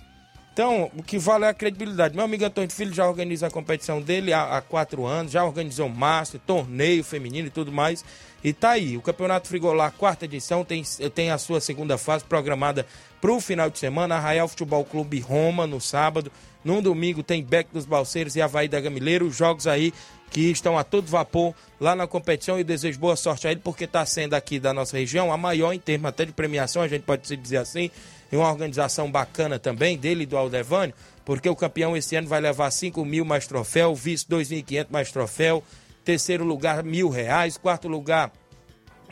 Então, 0.53 0.91
o 0.95 1.03
que 1.03 1.19
vale 1.19 1.47
é 1.47 1.49
a 1.49 1.55
credibilidade. 1.55 2.15
Meu 2.15 2.25
amigo 2.25 2.45
Antônio 2.45 2.71
Filho 2.71 2.93
já 2.93 3.09
organiza 3.09 3.47
a 3.47 3.51
competição 3.51 4.03
dele 4.03 4.35
há, 4.35 4.59
há 4.59 4.61
quatro 4.61 5.07
anos, 5.07 5.33
já 5.33 5.43
organizou 5.43 5.89
Master, 5.89 6.39
torneio 6.47 7.03
feminino 7.03 7.49
e 7.49 7.51
tudo 7.51 7.73
mais. 7.73 8.05
E 8.45 8.53
tá 8.53 8.73
aí, 8.73 8.97
o 8.97 9.01
Campeonato 9.01 9.49
Frigolar, 9.49 9.93
quarta 9.93 10.27
edição, 10.27 10.63
tem, 10.63 10.83
tem 11.15 11.31
a 11.31 11.39
sua 11.39 11.59
segunda 11.59 11.97
fase 11.97 12.25
programada 12.25 12.85
para 13.19 13.33
o 13.33 13.41
final 13.41 13.71
de 13.71 13.79
semana. 13.79 14.17
Arraial 14.17 14.47
Futebol 14.47 14.85
Clube 14.85 15.21
Roma 15.21 15.67
no 15.67 15.81
sábado. 15.81 16.31
No 16.63 16.83
domingo 16.83 17.23
tem 17.23 17.43
Beck 17.43 17.73
dos 17.73 17.87
Balseiros 17.87 18.37
e 18.37 18.43
Havaí 18.43 18.69
da 18.69 18.81
Gamileira. 18.81 19.25
Os 19.25 19.35
jogos 19.35 19.67
aí 19.67 19.93
que 20.33 20.51
estão 20.51 20.79
a 20.79 20.83
todo 20.83 21.07
vapor 21.07 21.55
lá 21.79 21.95
na 21.95 22.07
competição 22.07 22.59
e 22.59 22.65
desejo 22.65 22.99
boa 22.99 23.15
sorte 23.17 23.47
a 23.47 23.51
ele, 23.51 23.61
porque 23.63 23.85
está 23.85 24.05
sendo 24.07 24.35
aqui 24.35 24.59
da 24.59 24.73
nossa 24.73 24.97
região 24.97 25.31
a 25.31 25.37
maior 25.37 25.73
em 25.73 25.79
termos 25.79 26.09
até 26.09 26.25
de 26.25 26.33
premiação, 26.33 26.83
a 26.83 26.89
gente 26.89 27.03
pode 27.03 27.37
dizer 27.37 27.59
assim, 27.59 27.91
e 28.31 28.37
uma 28.37 28.51
organização 28.51 29.11
bacana 29.11 29.59
também 29.59 29.99
dele 29.99 30.23
e 30.23 30.27
do 30.27 30.37
Aldevânio, 30.37 30.95
porque 31.25 31.49
o 31.49 31.55
campeão 31.55 31.97
esse 31.97 32.17
ano 32.17 32.27
vai 32.27 32.41
levar 32.41 32.71
5 32.71 33.05
mil 33.05 33.25
mais 33.25 33.47
troféu, 33.47 33.95
vice 33.95 34.27
2.500 34.27 34.87
mais 34.91 35.13
troféu, 35.13 35.63
terceiro 36.03 36.45
lugar 36.45 36.83
mil 36.83 37.11
reais, 37.11 37.59
quarto 37.59 37.87
lugar 37.87 38.33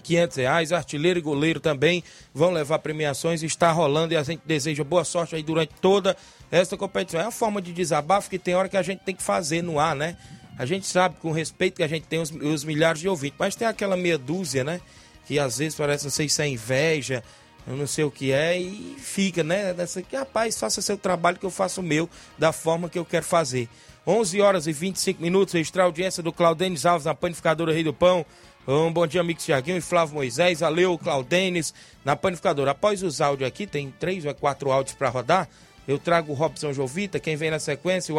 500 0.02 0.36
reais, 0.38 0.72
artilheiro 0.72 1.18
e 1.18 1.22
goleiro 1.22 1.60
também 1.60 2.02
vão 2.32 2.50
levar 2.50 2.78
premiações, 2.78 3.42
está 3.42 3.70
rolando 3.70 4.14
e 4.14 4.16
a 4.16 4.22
gente 4.22 4.40
deseja 4.46 4.82
boa 4.82 5.04
sorte 5.04 5.36
aí 5.36 5.42
durante 5.42 5.74
toda 5.82 6.16
esta 6.50 6.76
competição. 6.78 7.20
É 7.20 7.24
uma 7.24 7.30
forma 7.30 7.60
de 7.60 7.74
desabafo 7.74 8.30
que 8.30 8.38
tem 8.38 8.54
hora 8.54 8.70
que 8.70 8.76
a 8.78 8.82
gente 8.82 9.00
tem 9.00 9.14
que 9.14 9.22
fazer 9.22 9.62
no 9.62 9.78
ar, 9.78 9.94
né? 9.94 10.16
A 10.60 10.66
gente 10.66 10.86
sabe, 10.86 11.16
com 11.22 11.32
respeito, 11.32 11.76
que 11.76 11.82
a 11.82 11.88
gente 11.88 12.06
tem 12.06 12.20
os, 12.20 12.30
os 12.30 12.64
milhares 12.64 13.00
de 13.00 13.08
ouvintes, 13.08 13.38
mas 13.38 13.56
tem 13.56 13.66
aquela 13.66 13.96
meia 13.96 14.18
dúzia, 14.18 14.62
né? 14.62 14.78
Que 15.24 15.38
às 15.38 15.56
vezes 15.56 15.74
parece, 15.74 16.04
não 16.04 16.10
sei 16.10 16.28
se 16.28 16.42
é 16.42 16.46
inveja, 16.46 17.24
eu 17.66 17.78
não 17.78 17.86
sei 17.86 18.04
o 18.04 18.10
que 18.10 18.30
é, 18.30 18.60
e 18.60 18.94
fica, 18.98 19.42
né? 19.42 19.72
Dessa 19.72 20.02
que, 20.02 20.14
rapaz, 20.14 20.60
faça 20.60 20.82
seu 20.82 20.98
trabalho 20.98 21.38
que 21.38 21.46
eu 21.46 21.50
faço 21.50 21.80
o 21.80 21.82
meu, 21.82 22.10
da 22.36 22.52
forma 22.52 22.90
que 22.90 22.98
eu 22.98 23.06
quero 23.06 23.24
fazer. 23.24 23.70
11 24.06 24.38
horas 24.42 24.66
e 24.66 24.72
25 24.74 25.22
minutos, 25.22 25.54
extra 25.54 25.84
audiência 25.84 26.22
do 26.22 26.30
Claudenis 26.30 26.84
Alves 26.84 27.06
na 27.06 27.14
Panificadora 27.14 27.72
Rei 27.72 27.82
do 27.82 27.94
Pão. 27.94 28.26
Um 28.68 28.92
bom 28.92 29.06
dia, 29.06 29.22
amigo 29.22 29.40
Tiaguinho 29.40 29.78
e 29.78 29.80
Flávio 29.80 30.16
Moisés. 30.16 30.60
Valeu, 30.60 30.98
Claudenis, 30.98 31.72
na 32.04 32.14
Panificadora. 32.14 32.72
Após 32.72 33.02
os 33.02 33.22
áudios 33.22 33.48
aqui, 33.48 33.66
tem 33.66 33.90
três 33.98 34.26
ou 34.26 34.34
quatro 34.34 34.70
áudios 34.70 34.94
para 34.94 35.08
rodar. 35.08 35.48
Eu 35.88 35.98
trago 35.98 36.32
o 36.32 36.34
Robson 36.34 36.70
Jovita, 36.74 37.18
quem 37.18 37.34
vem 37.34 37.50
na 37.50 37.58
sequência, 37.58 38.14
o 38.14 38.18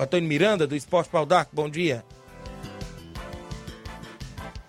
Antônio 0.00 0.28
Miranda, 0.28 0.64
do 0.64 0.76
Esporte 0.76 1.10
Pau 1.10 1.26
bom 1.52 1.68
dia. 1.68 2.04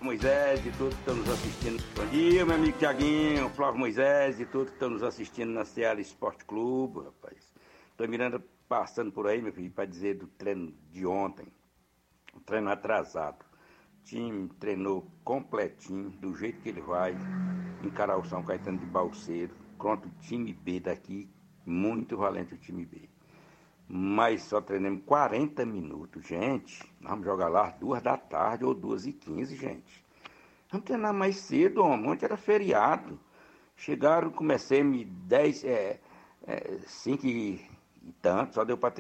Moisés 0.02 0.66
e 0.66 0.72
todos 0.72 0.96
que 0.96 1.02
estão 1.02 1.16
nos 1.18 1.30
assistindo. 1.30 1.84
Bom 1.96 2.06
dia, 2.08 2.44
meu 2.44 2.56
amigo 2.56 2.80
Tiaguinho, 2.80 3.48
Flávio 3.52 3.80
Moisés 3.80 4.40
e 4.40 4.46
todos 4.48 4.70
que 4.70 4.74
estão 4.74 4.90
nos 4.90 5.04
assistindo 5.04 5.52
na 5.52 5.66
Seara 5.66 6.02
Esporte 6.02 6.44
Clube, 6.46 7.02
rapaz. 7.02 7.54
Antônio 7.94 8.10
Miranda 8.10 8.44
passando 8.68 9.12
por 9.12 9.28
aí, 9.28 9.40
meu 9.40 9.54
filho, 9.54 9.70
para 9.70 9.86
dizer 9.86 10.16
do 10.16 10.26
treino 10.26 10.74
de 10.92 11.06
ontem. 11.06 11.46
Um 12.36 12.40
treino 12.40 12.72
atrasado. 12.72 13.46
O 14.02 14.04
time 14.06 14.50
treinou 14.60 15.06
completinho, 15.24 16.10
do 16.10 16.36
jeito 16.36 16.60
que 16.60 16.70
ele 16.70 16.82
vai, 16.82 17.16
encarar 17.84 18.18
o 18.18 18.26
São 18.26 18.42
Caetano 18.42 18.80
de 18.80 18.86
Balseiro, 18.88 19.54
contra 19.78 20.08
o 20.08 20.12
time 20.22 20.54
B 20.54 20.80
daqui, 20.80 21.30
muito 21.68 22.18
valente 22.18 22.56
o 22.56 22.58
time 22.58 22.84
B 22.84 23.08
mas 23.92 24.44
só 24.44 24.62
treinamos 24.62 25.02
40 25.04 25.66
minutos. 25.66 26.24
Gente, 26.28 26.80
vamos 27.02 27.26
jogar 27.26 27.48
lá 27.48 27.70
às 27.70 27.74
duas 27.74 28.04
da 28.04 28.16
tarde 28.16 28.64
ou 28.64 28.76
duas 28.76 29.08
e 29.08 29.12
quinze, 29.12 29.56
gente. 29.56 30.06
Vamos 30.72 30.86
treinar 30.86 31.12
mais 31.12 31.38
cedo, 31.38 31.84
homem. 31.84 32.12
Ontem 32.12 32.26
era 32.26 32.38
feriado. 32.38 33.20
Chegaram, 33.76 34.30
comecei 34.30 34.84
me 34.84 35.04
10, 35.04 35.64
é, 35.64 36.00
é, 36.46 36.78
5 36.86 37.26
e, 37.26 37.66
e 38.04 38.12
tanto, 38.22 38.54
só 38.54 38.64
deu 38.64 38.78
para 38.78 38.94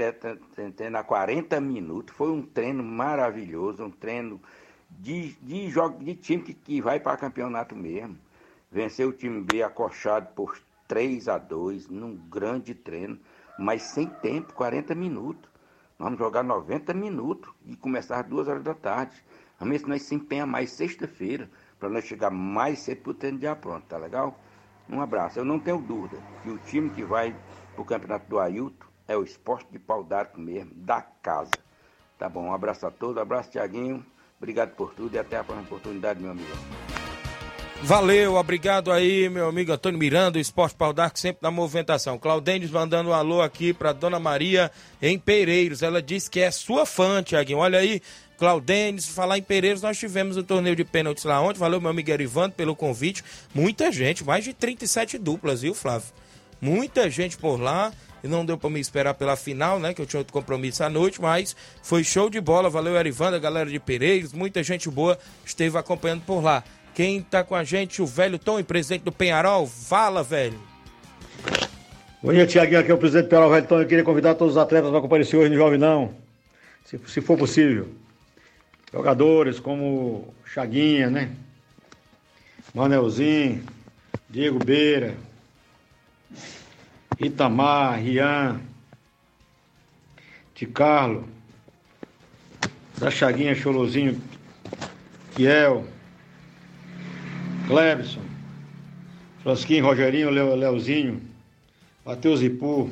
treinar 0.75 1.04
40 1.04 1.62
minutos. 1.62 2.15
Foi 2.15 2.32
um 2.32 2.41
treino 2.41 2.82
maravilhoso, 2.82 3.84
um 3.84 3.91
treino 3.91 4.41
de, 4.89 5.34
de, 5.36 5.69
jogo, 5.69 6.04
de 6.04 6.15
time 6.15 6.41
que, 6.41 6.54
que 6.56 6.82
vai 6.82 6.99
para 6.99 7.15
campeonato 7.15 7.75
mesmo. 7.75 8.17
Venceu 8.71 9.10
o 9.10 9.13
time 9.13 9.41
B 9.41 9.62
acochado 9.62 10.30
por 10.34 10.60
3 10.88 11.28
a 11.28 11.38
2 11.38 11.89
num 11.89 12.15
grande 12.15 12.73
treino 12.73 13.19
mas 13.60 13.84
sem 13.84 14.08
tempo, 14.08 14.54
40 14.54 14.95
minutos. 14.95 15.50
Nós 16.00 16.08
vamos 16.08 16.19
jogar 16.19 16.43
90 16.43 16.93
minutos 16.93 17.52
e 17.65 17.76
começar 17.76 18.22
às 18.22 18.26
2 18.26 18.48
horas 18.48 18.63
da 18.63 18.74
tarde. 18.74 19.22
Vamos 19.60 19.74
ver 19.74 19.80
se 19.80 19.89
nós 19.89 20.02
se 20.04 20.15
empenha 20.15 20.45
mais 20.45 20.72
sexta-feira, 20.72 21.50
para 21.78 21.89
nós 21.89 22.06
chegar 22.06 22.32
mais 22.32 22.80
cedo 22.80 23.02
para 23.02 23.12
o 23.12 23.13
treino 23.13 23.39
já 23.39 23.56
pronto, 23.56 23.86
tá 23.86 23.98
legal? 23.98 24.39
Um 24.89 25.02
abraço. 25.02 25.39
Eu 25.39 25.45
não 25.45 25.60
tenho 25.60 25.80
dúvida 25.80 26.17
que 26.41 26.50
o 26.50 26.58
time 26.58 26.89
que 26.89 27.04
vai 27.04 27.36
para 27.74 27.82
o 27.82 27.86
campeonato 27.86 28.30
do 28.30 28.39
Ailton 28.39 28.88
é 29.08 29.17
o 29.17 29.24
esporte 29.24 29.69
de 29.72 29.80
pau 29.80 30.04
d'arco 30.04 30.39
mesmo, 30.39 30.72
da 30.74 31.02
casa. 31.02 31.52
Tá 32.17 32.30
bom, 32.30 32.45
um 32.45 32.54
abraço 32.54 32.88
a 32.88 32.91
todos, 32.91 33.17
um 33.17 33.22
abraço, 33.22 33.52
Tiaguinho. 33.52 34.06
Obrigado 34.38 34.76
por 34.76 34.93
tudo 34.93 35.15
e 35.15 35.19
até 35.19 35.38
a 35.38 35.43
próxima 35.43 35.67
oportunidade, 35.67 36.22
meu 36.22 36.32
amigo. 36.32 36.48
Valeu, 37.81 38.35
obrigado 38.35 38.91
aí, 38.91 39.29
meu 39.29 39.47
amigo 39.47 39.71
Antônio 39.71 39.97
Miranda, 39.97 40.37
o 40.37 40.41
Esporte 40.41 40.75
Pau 40.75 40.93
d'Arco, 40.93 41.17
sempre 41.17 41.39
na 41.41 41.49
movimentação. 41.49 42.19
Claudênis 42.19 42.69
mandando 42.69 43.09
um 43.09 43.13
alô 43.13 43.41
aqui 43.41 43.73
para 43.73 43.93
Dona 43.93 44.19
Maria 44.19 44.69
em 45.01 45.17
Pereiros. 45.17 45.81
Ela 45.81 46.01
disse 46.01 46.29
que 46.29 46.39
é 46.39 46.51
sua 46.51 46.85
fã, 46.85 47.23
Tiaguinho. 47.23 47.57
Olha 47.57 47.79
aí, 47.79 48.01
Claudênis, 48.37 49.07
falar 49.07 49.37
em 49.37 49.41
Pereiros, 49.41 49.81
nós 49.81 49.97
tivemos 49.97 50.37
um 50.37 50.43
torneio 50.43 50.75
de 50.75 50.83
pênaltis 50.83 51.23
lá 51.23 51.41
ontem. 51.41 51.57
Valeu, 51.57 51.81
meu 51.81 51.89
amigo 51.89 52.11
Erivando, 52.11 52.53
pelo 52.53 52.75
convite. 52.75 53.23
Muita 53.55 53.91
gente, 53.91 54.23
mais 54.23 54.43
de 54.43 54.53
37 54.53 55.17
duplas, 55.17 55.61
viu, 55.61 55.73
Flávio? 55.73 56.09
Muita 56.61 57.09
gente 57.09 57.37
por 57.37 57.59
lá. 57.59 57.91
e 58.21 58.27
não 58.27 58.45
deu 58.45 58.57
para 58.57 58.69
me 58.69 58.81
esperar 58.81 59.13
pela 59.13 59.37
final, 59.37 59.79
né? 59.79 59.93
Que 59.93 60.01
eu 60.01 60.05
tinha 60.05 60.19
outro 60.19 60.33
compromisso 60.33 60.83
à 60.83 60.89
noite, 60.89 61.21
mas 61.21 61.55
foi 61.81 62.03
show 62.03 62.29
de 62.29 62.41
bola. 62.41 62.69
Valeu, 62.69 62.97
Erivanda, 62.97 63.39
galera 63.39 63.69
de 63.69 63.79
Pereiros, 63.79 64.33
muita 64.33 64.61
gente 64.61 64.89
boa 64.89 65.17
esteve 65.45 65.77
acompanhando 65.77 66.21
por 66.25 66.43
lá. 66.43 66.63
Quem 66.93 67.21
tá 67.21 67.43
com 67.43 67.56
a 67.56 67.63
gente, 67.63 68.02
o 68.02 68.06
velho 68.06 68.38
Tom, 68.38 68.62
presidente 68.63 69.04
do 69.04 69.12
Penharol. 69.12 69.65
Fala, 69.67 70.23
velho. 70.23 70.60
Bom 72.21 72.34
dia, 72.34 72.45
Tiaguinho, 72.45 72.80
aqui 72.80 72.91
é 72.91 72.93
o 72.93 72.97
presidente 72.97 73.25
do 73.25 73.30
Penharol, 73.30 73.52
velho 73.52 73.67
Tom. 73.67 73.82
Eu 73.82 73.88
queria 73.88 74.04
convidar 74.04 74.36
todos 74.36 74.56
os 74.56 74.62
atletas 74.62 74.91
para 74.91 75.02
comparecer 75.02 75.39
hoje 75.39 75.49
no 75.49 75.56
Jovem 75.56 75.80
Não, 75.80 76.13
se, 76.86 76.99
se 77.08 77.21
for 77.21 77.38
possível. 77.38 77.88
Jogadores 78.91 79.60
como 79.60 80.34
Chaguinha, 80.45 81.10
né? 81.10 81.32
Manelzinho, 82.73 83.63
Diego 84.30 84.63
Beira, 84.63 85.15
Itamar, 87.19 87.99
Rian, 87.99 88.60
Ticarlo, 90.54 91.28
da 92.97 93.10
Chaguinha, 93.10 93.56
Cholozinho, 93.56 94.21
Kiel, 95.36 95.86
Clebson, 97.69 98.21
Frosquinho, 99.43 99.86
Rogerinho, 99.86 100.32
Leo, 100.32 100.55
Leozinho, 100.55 101.21
Matheus 102.03 102.41
Ipu. 102.41 102.89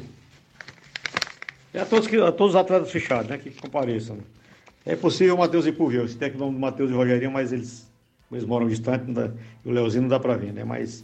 E 1.74 1.80
a 1.80 1.84
todos, 1.84 2.08
que, 2.08 2.16
a 2.18 2.32
todos 2.32 2.54
os 2.54 2.62
atletas 2.62 2.92
fechados, 2.92 3.28
né? 3.28 3.40
Que 3.40 3.50
compareçam. 3.50 4.20
É 4.86 4.96
possível 4.96 5.34
o 5.34 5.40
Matheus 5.40 5.66
Ipu 5.66 5.88
ver. 5.88 6.08
Se 6.08 6.16
tem 6.16 6.28
aqui 6.28 6.38
o 6.38 6.40
nome 6.40 6.54
do 6.54 6.60
Matheus 6.60 6.92
e 6.92 6.94
Rogerinho, 6.94 7.32
mas 7.32 7.52
eles, 7.52 7.92
eles 8.32 8.46
moram 8.46 8.68
distante 8.68 9.12
dá, 9.12 9.32
e 9.66 9.68
o 9.68 9.72
Leozinho 9.72 10.04
não 10.04 10.10
dá 10.10 10.20
pra 10.20 10.38
vir, 10.38 10.54
né? 10.54 10.64
Mas 10.64 11.04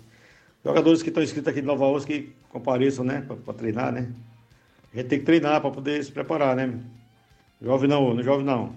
jogadores 0.64 1.02
que 1.02 1.10
estão 1.10 1.24
inscritos 1.24 1.48
aqui 1.48 1.60
de 1.60 1.66
Nova 1.66 1.88
Osso 1.88 2.06
que 2.06 2.32
compareçam, 2.50 3.04
né? 3.04 3.26
Pra 3.44 3.56
treinar, 3.56 3.92
né? 3.92 4.08
A 4.94 4.98
gente 4.98 5.08
tem 5.08 5.18
que 5.18 5.26
treinar 5.26 5.60
para 5.62 5.72
poder 5.72 6.04
se 6.04 6.12
preparar, 6.12 6.56
né? 6.56 6.80
Jovem 7.60 7.90
não, 7.90 8.14
não 8.14 8.22
jovem 8.22 8.46
não. 8.46 8.76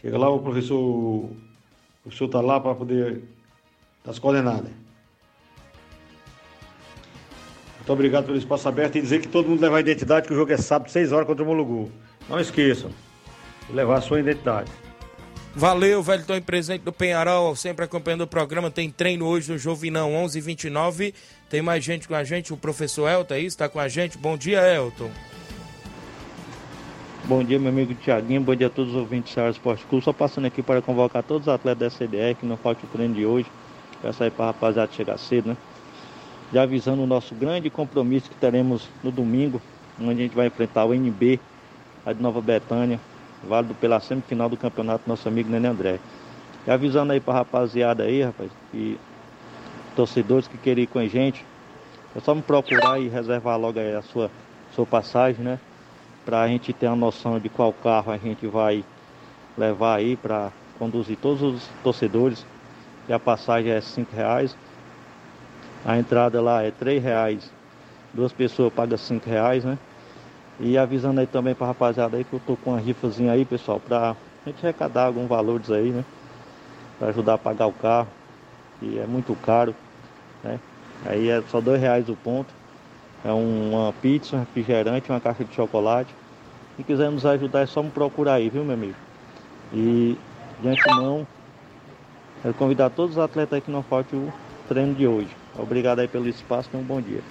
Chega 0.00 0.16
lá, 0.16 0.30
o 0.30 0.38
professor, 0.38 0.80
o 0.80 1.36
professor 2.04 2.28
tá 2.28 2.40
lá 2.40 2.58
para 2.58 2.74
poder 2.74 3.22
dar 4.04 4.10
as 4.10 4.18
coordenadas. 4.18 4.70
Muito 7.76 7.92
obrigado 7.92 8.26
pelo 8.26 8.38
espaço 8.38 8.68
aberto 8.68 8.96
e 8.96 9.00
dizer 9.00 9.20
que 9.20 9.28
todo 9.28 9.48
mundo 9.48 9.60
levar 9.60 9.78
a 9.78 9.80
identidade, 9.80 10.26
que 10.26 10.32
o 10.32 10.36
jogo 10.36 10.52
é 10.52 10.56
sábado, 10.56 10.90
6 10.90 11.12
horas 11.12 11.26
contra 11.26 11.42
o 11.42 11.46
Molugu. 11.46 11.90
Não 12.28 12.38
esqueçam, 12.38 12.90
de 13.66 13.74
levar 13.74 13.98
a 13.98 14.00
sua 14.00 14.20
identidade. 14.20 14.70
Valeu, 15.54 16.00
velho 16.00 16.24
Tom, 16.24 16.40
presente 16.40 16.82
do 16.82 16.92
Penharol, 16.92 17.56
sempre 17.56 17.84
acompanhando 17.84 18.20
o 18.20 18.26
programa. 18.26 18.70
Tem 18.70 18.88
treino 18.88 19.26
hoje 19.26 19.50
no 19.50 19.58
Jovinão 19.58 20.12
11:29. 20.12 21.12
Tem 21.48 21.60
mais 21.60 21.82
gente 21.82 22.06
com 22.06 22.14
a 22.14 22.22
gente, 22.22 22.52
o 22.52 22.56
professor 22.56 23.08
Elton 23.08 23.34
aí 23.34 23.46
está 23.46 23.68
com 23.68 23.80
a 23.80 23.88
gente. 23.88 24.16
Bom 24.16 24.36
dia, 24.36 24.60
Elton. 24.60 25.10
Bom 27.24 27.42
dia, 27.42 27.58
meu 27.58 27.70
amigo 27.70 27.94
Tiaguinho. 27.94 28.40
Bom 28.40 28.54
dia 28.54 28.68
a 28.68 28.70
todos 28.70 28.92
os 28.92 28.98
ouvintes 29.00 29.32
do 29.32 29.34
Ceará 29.34 29.50
Esporte 29.50 29.84
Clube. 29.86 30.04
Só 30.04 30.12
passando 30.12 30.46
aqui 30.46 30.62
para 30.62 30.80
convocar 30.80 31.22
todos 31.24 31.48
os 31.48 31.52
atletas 31.52 31.92
da 31.92 31.98
CDR, 31.98 32.36
que 32.36 32.46
não 32.46 32.56
falte 32.56 32.84
o 32.84 32.88
treino 32.88 33.14
de 33.14 33.26
hoje. 33.26 33.50
Peço 34.02 34.24
aí 34.24 34.30
para 34.30 34.46
a 34.46 34.48
rapaziada 34.48 34.92
chegar 34.92 35.18
cedo, 35.18 35.50
né? 35.50 35.56
Já 36.52 36.62
avisando 36.62 37.02
o 37.02 37.06
nosso 37.06 37.34
grande 37.34 37.70
compromisso 37.70 38.28
que 38.28 38.36
teremos 38.36 38.88
no 39.04 39.10
domingo, 39.10 39.60
onde 40.00 40.20
a 40.20 40.24
gente 40.24 40.34
vai 40.34 40.46
enfrentar 40.46 40.84
o 40.84 40.94
NB, 40.94 41.38
a 42.04 42.12
de 42.12 42.22
Nova 42.22 42.40
Betânia, 42.40 42.98
válido 43.46 43.74
pela 43.74 44.00
semifinal 44.00 44.48
do 44.48 44.56
campeonato, 44.56 45.04
nosso 45.06 45.28
amigo 45.28 45.50
Nenê 45.50 45.68
André. 45.68 46.00
E 46.66 46.70
avisando 46.70 47.12
aí 47.12 47.20
para 47.20 47.34
a 47.34 47.36
rapaziada 47.38 48.04
aí, 48.04 48.22
rapaz, 48.22 48.50
que 48.70 48.98
torcedores 49.94 50.48
que 50.48 50.56
querem 50.58 50.84
ir 50.84 50.86
com 50.86 50.98
a 50.98 51.06
gente, 51.06 51.44
é 52.14 52.20
só 52.20 52.34
me 52.34 52.42
procurar 52.42 53.00
e 53.00 53.08
reservar 53.08 53.58
logo 53.58 53.78
aí 53.78 53.94
a 53.94 54.02
sua, 54.02 54.30
sua 54.74 54.86
passagem, 54.86 55.44
né? 55.44 55.58
Para 56.24 56.42
a 56.42 56.48
gente 56.48 56.72
ter 56.72 56.86
uma 56.86 56.96
noção 56.96 57.38
de 57.38 57.48
qual 57.48 57.72
carro 57.72 58.12
a 58.12 58.16
gente 58.16 58.46
vai 58.46 58.84
levar 59.56 59.96
aí 59.96 60.16
para 60.16 60.50
conduzir 60.78 61.16
todos 61.16 61.42
os 61.42 61.68
torcedores. 61.82 62.44
E 63.10 63.12
a 63.12 63.18
passagem 63.18 63.72
é 63.72 63.80
cinco 63.80 64.14
reais. 64.14 64.56
A 65.84 65.98
entrada 65.98 66.40
lá 66.40 66.62
é 66.62 66.70
três 66.70 67.02
reais. 67.02 67.50
Duas 68.14 68.32
pessoas 68.32 68.72
pagam 68.72 68.96
cinco 68.96 69.28
reais, 69.28 69.64
né? 69.64 69.76
E 70.60 70.78
avisando 70.78 71.18
aí 71.18 71.26
também 71.26 71.52
pra 71.52 71.66
rapaziada 71.66 72.16
aí 72.16 72.22
que 72.22 72.32
eu 72.32 72.38
tô 72.38 72.56
com 72.56 72.70
uma 72.70 72.78
rifazinha 72.78 73.32
aí, 73.32 73.44
pessoal, 73.44 73.80
pra 73.80 74.14
gente 74.46 74.64
arrecadar 74.64 75.06
alguns 75.06 75.26
valores 75.26 75.72
aí, 75.72 75.90
né? 75.90 76.04
Pra 77.00 77.08
ajudar 77.08 77.34
a 77.34 77.38
pagar 77.38 77.66
o 77.66 77.72
carro, 77.72 78.06
que 78.78 78.96
é 78.96 79.06
muito 79.08 79.34
caro, 79.34 79.74
né? 80.44 80.60
Aí 81.04 81.30
é 81.30 81.42
só 81.48 81.60
dois 81.60 81.80
reais 81.80 82.08
o 82.08 82.14
ponto. 82.14 82.54
É 83.24 83.32
uma 83.32 83.92
pizza, 83.94 84.36
um 84.36 84.38
refrigerante, 84.38 85.10
uma 85.10 85.20
caixa 85.20 85.44
de 85.44 85.52
chocolate. 85.52 86.14
Se 86.76 86.84
quiser 86.84 87.10
nos 87.10 87.26
ajudar 87.26 87.62
é 87.62 87.66
só 87.66 87.82
me 87.82 87.90
procurar 87.90 88.34
aí, 88.34 88.48
viu 88.48 88.64
meu 88.64 88.74
amigo? 88.74 88.94
E 89.74 90.16
de 90.60 90.68
antemão, 90.68 91.26
quero 92.42 92.54
convidar 92.54 92.90
todos 92.90 93.16
os 93.16 93.22
atletas 93.22 93.54
aí 93.54 93.60
que 93.60 93.70
não 93.70 93.82
falte 93.82 94.14
o 94.14 94.32
treino 94.68 94.94
de 94.94 95.06
hoje. 95.06 95.30
Obrigado 95.58 96.00
aí 96.00 96.08
pelo 96.08 96.28
espaço 96.28 96.68
e 96.72 96.76
um 96.76 96.82
bom 96.82 97.00
dia. 97.00 97.22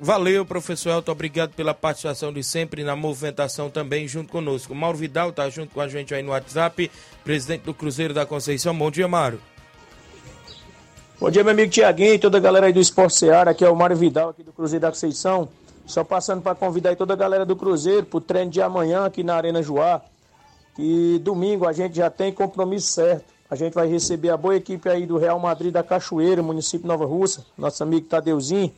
Valeu, 0.00 0.46
professor 0.46 0.90
Elton. 0.90 1.10
Obrigado 1.10 1.54
pela 1.54 1.74
participação 1.74 2.32
de 2.32 2.42
sempre 2.44 2.84
na 2.84 2.94
movimentação 2.94 3.68
também 3.68 4.06
junto 4.06 4.30
conosco. 4.30 4.74
Mauro 4.74 4.96
Vidal 4.96 5.32
tá 5.32 5.50
junto 5.50 5.74
com 5.74 5.80
a 5.80 5.88
gente 5.88 6.14
aí 6.14 6.22
no 6.22 6.30
WhatsApp, 6.30 6.88
presidente 7.24 7.62
do 7.62 7.74
Cruzeiro 7.74 8.14
da 8.14 8.24
Conceição. 8.24 8.76
Bom 8.76 8.90
dia, 8.90 9.08
Mário. 9.08 9.40
Bom 11.20 11.28
dia, 11.30 11.42
meu 11.42 11.52
amigo 11.52 11.72
Tiaguinho 11.72 12.14
e 12.14 12.18
toda 12.18 12.38
a 12.38 12.40
galera 12.40 12.66
aí 12.66 12.72
do 12.72 12.78
Esporte 12.78 13.16
Seara. 13.16 13.50
Aqui 13.50 13.64
é 13.64 13.68
o 13.68 13.74
Mário 13.74 13.96
Vidal, 13.96 14.28
aqui 14.28 14.44
do 14.44 14.52
Cruzeiro 14.52 14.82
da 14.82 14.90
Conceição. 14.90 15.48
Só 15.84 16.04
passando 16.04 16.42
para 16.42 16.54
convidar 16.54 16.90
aí 16.90 16.96
toda 16.96 17.14
a 17.14 17.16
galera 17.16 17.44
do 17.44 17.56
Cruzeiro 17.56 18.06
pro 18.06 18.20
treino 18.20 18.52
de 18.52 18.62
amanhã 18.62 19.04
aqui 19.04 19.24
na 19.24 19.34
Arena 19.34 19.60
Joá. 19.60 20.00
E 20.78 21.18
domingo 21.24 21.66
a 21.66 21.72
gente 21.72 21.96
já 21.96 22.08
tem 22.08 22.32
compromisso 22.32 22.86
certo. 22.92 23.37
A 23.50 23.56
gente 23.56 23.72
vai 23.72 23.88
receber 23.88 24.28
a 24.28 24.36
boa 24.36 24.56
equipe 24.56 24.88
aí 24.90 25.06
do 25.06 25.16
Real 25.16 25.38
Madrid 25.38 25.72
da 25.72 25.82
Cachoeira, 25.82 26.42
município 26.42 26.86
Nova 26.86 27.06
Russa. 27.06 27.46
Nosso 27.56 27.82
amigo 27.82 28.06
Tadeuzinho 28.06 28.70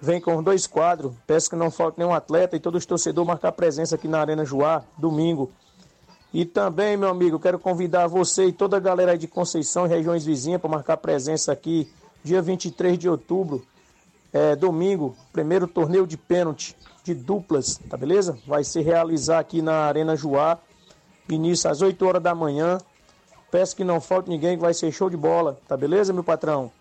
vem 0.00 0.20
com 0.20 0.36
os 0.36 0.44
dois 0.44 0.64
quadros. 0.64 1.12
Peço 1.26 1.50
que 1.50 1.56
não 1.56 1.72
falte 1.72 1.98
nenhum 1.98 2.14
atleta 2.14 2.54
e 2.54 2.60
todos 2.60 2.78
os 2.78 2.86
torcedores 2.86 3.26
marcar 3.26 3.50
presença 3.50 3.96
aqui 3.96 4.06
na 4.06 4.20
Arena 4.20 4.44
Joá, 4.44 4.84
domingo. 4.96 5.50
E 6.32 6.44
também, 6.44 6.96
meu 6.96 7.08
amigo, 7.08 7.38
quero 7.40 7.58
convidar 7.58 8.06
você 8.06 8.46
e 8.46 8.52
toda 8.52 8.76
a 8.76 8.80
galera 8.80 9.12
aí 9.12 9.18
de 9.18 9.26
Conceição 9.26 9.86
e 9.86 9.88
regiões 9.88 10.24
vizinhas 10.24 10.60
para 10.60 10.70
marcar 10.70 10.96
presença 10.98 11.52
aqui, 11.52 11.92
dia 12.22 12.40
23 12.40 12.96
de 12.96 13.08
outubro, 13.08 13.66
é, 14.32 14.54
domingo, 14.56 15.16
primeiro 15.32 15.66
torneio 15.66 16.06
de 16.06 16.16
pênalti 16.16 16.76
de 17.04 17.12
duplas, 17.12 17.78
tá 17.90 17.96
beleza? 17.96 18.38
Vai 18.46 18.62
se 18.62 18.80
realizar 18.80 19.40
aqui 19.40 19.60
na 19.60 19.84
Arena 19.84 20.16
Joá, 20.16 20.58
início 21.28 21.68
às 21.68 21.82
8 21.82 22.06
horas 22.06 22.22
da 22.22 22.34
manhã. 22.34 22.78
Peço 23.52 23.76
que 23.76 23.84
não 23.84 24.00
falte 24.00 24.30
ninguém, 24.30 24.56
que 24.56 24.62
vai 24.62 24.72
ser 24.72 24.90
show 24.90 25.10
de 25.10 25.16
bola, 25.16 25.58
tá 25.68 25.76
beleza, 25.76 26.10
meu 26.10 26.24
patrão? 26.24 26.72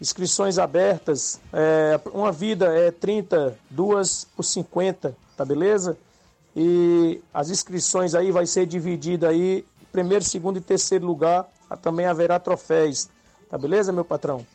Inscrições 0.00 0.58
abertas, 0.58 1.40
é, 1.52 2.00
uma 2.14 2.30
vida 2.30 2.66
é 2.66 2.92
30, 2.92 3.58
duas 3.68 4.28
por 4.36 4.44
50, 4.44 5.12
tá 5.36 5.44
beleza? 5.44 5.98
E 6.54 7.20
as 7.34 7.50
inscrições 7.50 8.14
aí 8.14 8.30
vai 8.30 8.46
ser 8.46 8.64
dividida 8.64 9.28
aí, 9.28 9.66
primeiro, 9.90 10.22
segundo 10.22 10.56
e 10.56 10.60
terceiro 10.60 11.04
lugar, 11.04 11.48
também 11.82 12.06
haverá 12.06 12.38
troféus, 12.38 13.08
tá 13.50 13.58
beleza, 13.58 13.90
meu 13.90 14.04
patrão? 14.04 14.46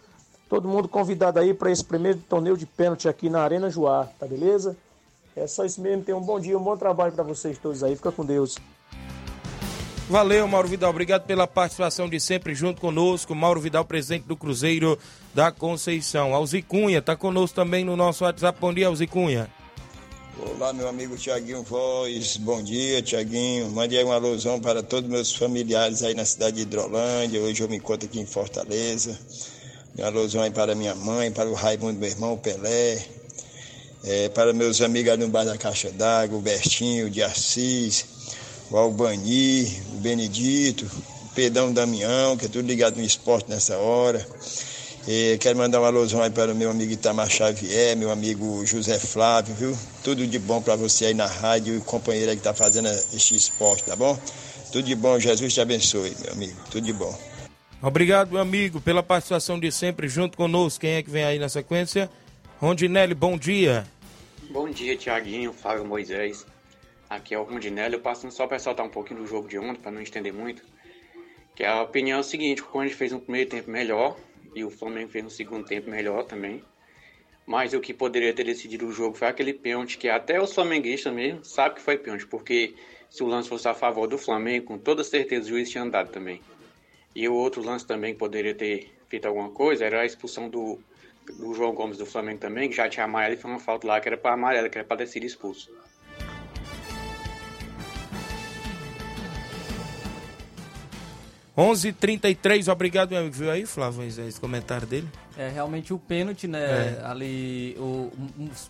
Todo 0.48 0.70
mundo 0.70 0.88
convidado 0.88 1.40
aí 1.40 1.54
para 1.54 1.70
esse 1.70 1.84
primeiro 1.84 2.20
torneio 2.20 2.56
de 2.56 2.66
pênalti 2.66 3.10
aqui 3.10 3.30
na 3.30 3.42
Arena 3.42 3.70
Joá, 3.70 4.08
tá 4.18 4.26
beleza? 4.26 4.78
É 5.36 5.46
só 5.46 5.66
isso 5.66 5.82
mesmo, 5.82 6.06
tenham 6.06 6.20
um 6.20 6.26
bom 6.26 6.40
dia, 6.40 6.58
um 6.58 6.64
bom 6.64 6.78
trabalho 6.78 7.12
para 7.12 7.24
vocês 7.24 7.58
todos 7.58 7.84
aí, 7.84 7.98
fica 7.98 8.14
com 8.14 8.24
Deus. 8.24 8.56
Valeu, 10.08 10.48
Mauro 10.48 10.68
Vidal. 10.68 10.92
Obrigado 10.92 11.26
pela 11.26 11.48
participação 11.48 12.08
de 12.08 12.20
sempre 12.20 12.54
junto 12.54 12.80
conosco. 12.80 13.34
Mauro 13.34 13.60
Vidal, 13.60 13.84
presidente 13.84 14.28
do 14.28 14.38
Cruzeiro 14.38 15.00
da 15.34 15.52
Conceição. 15.52 16.36
Alzicunha 16.36 17.00
está 17.00 17.16
conosco 17.16 17.56
também 17.56 17.84
no 17.84 17.98
nosso 17.98 18.24
WhatsApp. 18.24 18.60
Bom 18.62 18.72
dia, 18.72 18.86
Alzicunha. 18.86 19.50
Olá, 20.40 20.72
meu 20.74 20.88
amigo 20.88 21.18
Tiaguinho 21.18 21.64
Voz. 21.64 22.38
Bom 22.38 22.62
dia, 22.62 23.02
Tiaguinho. 23.02 23.72
Mande 23.72 23.98
aí 23.98 24.04
uma 24.04 24.14
alusão 24.14 24.60
para 24.60 24.84
todos 24.84 25.10
meus 25.10 25.36
familiares 25.36 26.04
aí 26.04 26.14
na 26.14 26.24
cidade 26.24 26.58
de 26.58 26.62
Hidrolândia. 26.62 27.42
Hoje 27.42 27.64
eu 27.64 27.68
me 27.68 27.78
encontro 27.78 28.08
aqui 28.08 28.20
em 28.20 28.28
Fortaleza. 28.28 29.18
Minha 29.96 30.08
alusão 30.08 30.44
aí 30.44 30.52
para 30.52 30.76
minha 30.76 30.94
mãe, 30.94 31.32
para 31.32 31.50
o 31.50 31.56
Raimundo, 31.56 32.00
meu 32.00 32.10
irmão, 32.10 32.34
o 32.34 32.38
Pelé. 32.38 33.04
É, 34.04 34.30
para 34.30 34.54
meus 34.54 34.82
amigos 34.82 35.12
ali 35.12 35.24
no 35.24 35.30
Bar 35.30 35.46
da 35.46 35.58
Caixa 35.58 35.90
d'Água, 35.90 36.38
o 36.38 36.42
Bertinho, 36.42 37.08
o 37.08 37.10
de 37.10 37.24
Assis 37.24 38.15
o 38.70 38.78
Albani, 38.78 39.66
o 39.94 39.98
Benedito, 39.98 40.86
o 40.86 41.36
Pedão 41.36 41.72
Damião, 41.72 42.36
que 42.38 42.46
é 42.46 42.50
tudo 42.50 42.68
ligado 42.68 42.98
no 42.98 43.04
esporte 43.04 43.50
nessa 43.50 43.78
hora. 43.78 44.26
E 45.08 45.38
quero 45.40 45.58
mandar 45.58 45.80
uma 45.80 45.88
alusão 45.88 46.22
aí 46.22 46.32
para 46.32 46.52
o 46.52 46.56
meu 46.56 46.72
amigo 46.72 46.92
Itamar 46.92 47.30
Xavier, 47.30 47.96
meu 47.96 48.10
amigo 48.10 48.66
José 48.66 48.98
Flávio, 48.98 49.54
viu? 49.54 49.78
Tudo 50.04 50.26
de 50.26 50.40
bom 50.40 50.62
para 50.62 50.76
você 50.76 51.06
aí 51.06 51.14
na 51.14 51.28
rádio 51.28 51.76
e 51.76 51.78
o 51.78 51.82
companheiro 51.82 52.32
aí 52.32 52.36
que 52.36 52.40
está 52.40 52.56
fazendo 52.56 52.88
este 53.14 53.36
esporte, 53.36 53.84
tá 53.84 53.96
bom? 53.96 54.18
Tudo 54.72 54.84
de 54.84 54.96
bom, 54.96 55.20
Jesus 55.20 55.54
te 55.54 55.62
abençoe, 55.62 56.16
meu 56.24 56.34
amigo. 56.34 56.60
Tudo 56.72 56.84
de 56.84 56.94
bom. 56.94 57.16
Obrigado, 57.84 58.32
meu 58.32 58.42
amigo, 58.42 58.82
pela 58.82 59.04
participação 59.04 59.60
de 59.60 59.72
sempre 59.72 60.08
junto 60.08 60.36
conosco. 60.36 60.82
Quem 60.82 60.96
é 60.96 61.04
que 61.04 61.10
vem 61.12 61.24
aí 61.24 61.38
na 61.38 61.50
sequência? 61.50 62.10
Rondinelli, 62.60 63.14
bom 63.14 63.38
dia. 63.38 63.86
Bom 64.50 64.68
dia, 64.72 64.98
Tiaguinho, 64.98 65.54
Flávio 65.54 65.86
Moisés. 65.86 66.46
Aqui 67.16 67.34
é 67.34 67.40
o 67.40 67.44
Rondinelli. 67.44 67.98
Passando 67.98 68.32
só 68.32 68.46
para 68.46 68.58
ressaltar 68.58 68.86
um 68.86 68.90
pouquinho 68.90 69.22
do 69.22 69.28
jogo 69.28 69.48
de 69.48 69.58
ontem, 69.58 69.82
para 69.82 69.92
não 69.92 70.02
estender 70.02 70.34
muito. 70.34 70.62
Que 71.56 71.64
a 71.64 71.82
opinião 71.82 72.18
é 72.18 72.20
o 72.20 72.24
seguinte: 72.24 72.62
o 72.62 72.66
Corinthians 72.66 72.98
fez 72.98 73.14
um 73.14 73.20
primeiro 73.20 73.50
tempo 73.50 73.72
melhor 73.72 74.18
e 74.54 74.64
o 74.66 74.70
Flamengo 74.70 75.10
fez 75.10 75.24
um 75.24 75.30
segundo 75.30 75.66
tempo 75.66 75.90
melhor 75.90 76.26
também. 76.26 76.62
Mas 77.46 77.74
o 77.74 77.80
que 77.80 77.94
poderia 77.94 78.34
ter 78.34 78.44
decidido 78.44 78.88
o 78.88 78.92
jogo 78.92 79.16
foi 79.16 79.28
aquele 79.28 79.54
pênalti 79.54 79.98
que 79.98 80.10
até 80.10 80.42
os 80.42 80.54
flamenguistas 80.54 81.14
mesmo 81.14 81.46
sabem 81.46 81.76
que 81.76 81.82
foi 81.82 81.98
pênalti, 81.98 82.26
porque 82.26 82.74
se 83.10 83.24
o 83.24 83.28
lance 83.28 83.48
fosse 83.48 83.68
a 83.68 83.74
favor 83.74 84.08
do 84.08 84.18
Flamengo, 84.18 84.66
com 84.66 84.78
toda 84.78 85.04
certeza 85.04 85.46
o 85.46 85.50
juiz 85.50 85.70
tinha 85.70 85.84
andado 85.84 86.12
também. 86.12 86.42
E 87.16 87.30
o 87.30 87.34
outro 87.34 87.64
lance 87.64 87.86
também 87.86 88.14
que 88.14 88.20
poderia 88.20 88.54
ter 88.54 88.92
feito 89.08 89.28
alguma 89.28 89.52
coisa 89.52 89.86
era 89.86 90.02
a 90.02 90.06
expulsão 90.06 90.50
do, 90.50 90.80
do 91.38 91.54
João 91.54 91.74
Gomes 91.74 91.98
do 91.98 92.06
Flamengo 92.06 92.40
também, 92.40 92.68
que 92.68 92.76
já 92.76 92.90
tinha 92.90 93.06
amarelo 93.06 93.36
e 93.36 93.38
foi 93.38 93.52
uma 93.52 93.60
falta 93.60 93.88
lá 93.88 94.02
que 94.02 94.10
era 94.10 94.18
para 94.18 94.34
amarelo, 94.34 94.70
que 94.70 94.78
era 94.78 94.88
para 94.88 94.98
ter 94.98 95.08
sido 95.08 95.26
expulso. 95.26 95.72
11:33 101.58 102.68
obrigado, 102.68 103.12
meu 103.12 103.20
amigo. 103.20 103.34
Viu 103.34 103.50
aí, 103.50 103.66
Flávio, 103.66 104.04
esse 104.04 104.40
comentário 104.40 104.86
dele? 104.86 105.08
É 105.38 105.50
realmente 105.50 105.94
o 105.94 106.00
pênalti, 106.00 106.48
né? 106.48 107.00
É. 107.00 107.06
Ali, 107.06 107.76
o, 107.80 108.12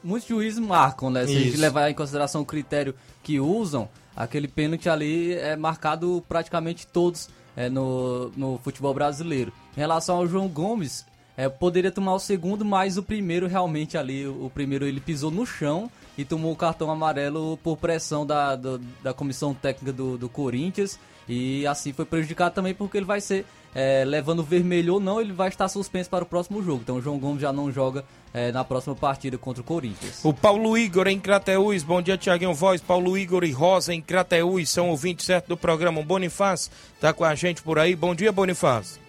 muitos 0.04 0.28
juízes 0.28 0.60
marcam, 0.60 1.10
né? 1.10 1.26
Se 1.26 1.32
Isso. 1.32 1.42
a 1.42 1.44
gente 1.46 1.58
levar 1.58 1.90
em 1.90 1.94
consideração 1.96 2.42
o 2.42 2.46
critério 2.46 2.94
que 3.24 3.40
usam, 3.40 3.90
aquele 4.16 4.48
pênalti 4.48 4.88
ali 4.88 5.34
é 5.34 5.56
marcado 5.56 6.24
praticamente 6.30 6.86
todos 6.86 7.28
é, 7.56 7.70
no, 7.70 8.30
no 8.38 8.60
futebol 8.64 8.94
brasileiro. 8.94 9.52
Em 9.76 9.80
relação 9.80 10.18
ao 10.18 10.28
João 10.28 10.48
Gomes, 10.48 11.06
é, 11.36 11.50
poderia 11.50 11.92
tomar 11.92 12.14
o 12.14 12.20
segundo, 12.20 12.64
mas 12.64 12.98
o 12.98 13.04
primeiro 13.04 13.48
realmente 13.48 13.98
ali, 13.98 14.28
o 14.28 14.52
primeiro 14.54 14.86
ele 14.86 15.00
pisou 15.00 15.32
no 15.32 15.46
chão 15.46 15.90
e 16.18 16.24
tomou 16.24 16.52
o 16.52 16.56
cartão 16.56 16.90
amarelo 16.90 17.58
por 17.64 17.78
pressão 17.78 18.26
da, 18.26 18.56
da, 18.56 18.80
da 19.04 19.14
comissão 19.14 19.54
técnica 19.54 19.92
do, 19.92 20.18
do 20.18 20.30
Corinthians. 20.30 21.00
E 21.28 21.66
assim 21.66 21.92
foi 21.92 22.06
prejudicado 22.06 22.54
também 22.54 22.74
porque 22.74 22.98
ele 22.98 23.06
vai 23.06 23.20
ser, 23.20 23.46
é, 23.74 24.04
levando 24.06 24.44
vermelho 24.44 24.96
ou 24.96 25.00
não, 25.00 25.20
ele 25.20 25.34
vai 25.34 25.50
estar 25.50 25.68
suspenso 25.68 26.10
para 26.10 26.24
o 26.24 26.28
próximo 26.28 26.62
jogo. 26.62 26.82
Então 26.84 26.98
o 26.98 27.02
João 27.02 27.18
Gomes 27.18 27.42
já 27.42 27.52
não 27.52 27.72
joga 27.72 28.06
é, 28.34 28.52
na 28.52 28.64
próxima 28.64 28.96
partida 28.96 29.38
contra 29.38 29.62
o 29.62 29.66
Corinthians. 29.66 30.24
O 30.24 30.34
Paulo 30.34 30.78
Igor 30.78 31.08
em 31.08 31.20
Crateús, 31.20 31.84
bom 31.84 32.02
dia 32.02 32.18
Tiaguinho 32.18 32.54
Voz, 32.54 32.82
Paulo 32.82 33.18
Igor 33.18 33.44
e 33.44 33.52
Rosa 33.52 33.94
em 33.94 34.02
Crateús, 34.02 34.70
são 34.70 34.90
ouvintes 34.90 35.26
certo 35.26 35.48
do 35.48 35.58
programa. 35.58 36.02
O 36.02 36.04
Bonifaz 36.04 36.70
tá 37.00 37.12
com 37.12 37.24
a 37.24 37.34
gente 37.34 37.62
por 37.62 37.80
aí, 37.80 37.96
bom 37.96 38.14
dia 38.14 38.32
Bonifaz. 38.32 39.00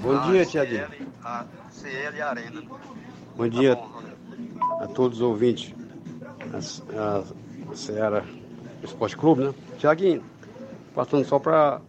Bom 0.00 0.30
dia 0.30 0.46
Tiaguinho. 0.46 0.88
A 1.22 1.44
CL 1.70 2.22
Arena. 2.22 2.62
Bom 3.36 3.48
dia 3.48 3.78
a 4.80 4.86
todos 4.88 5.18
os 5.18 5.22
ouvintes 5.22 5.72
a, 6.52 7.22
a 7.72 7.76
Ceará 7.76 8.24
Esporte 8.82 9.16
Clube, 9.16 9.44
né? 9.44 9.54
Tiaguinho, 9.78 10.22
Passando 10.94 11.24
só 11.26 11.38
para 11.38 11.80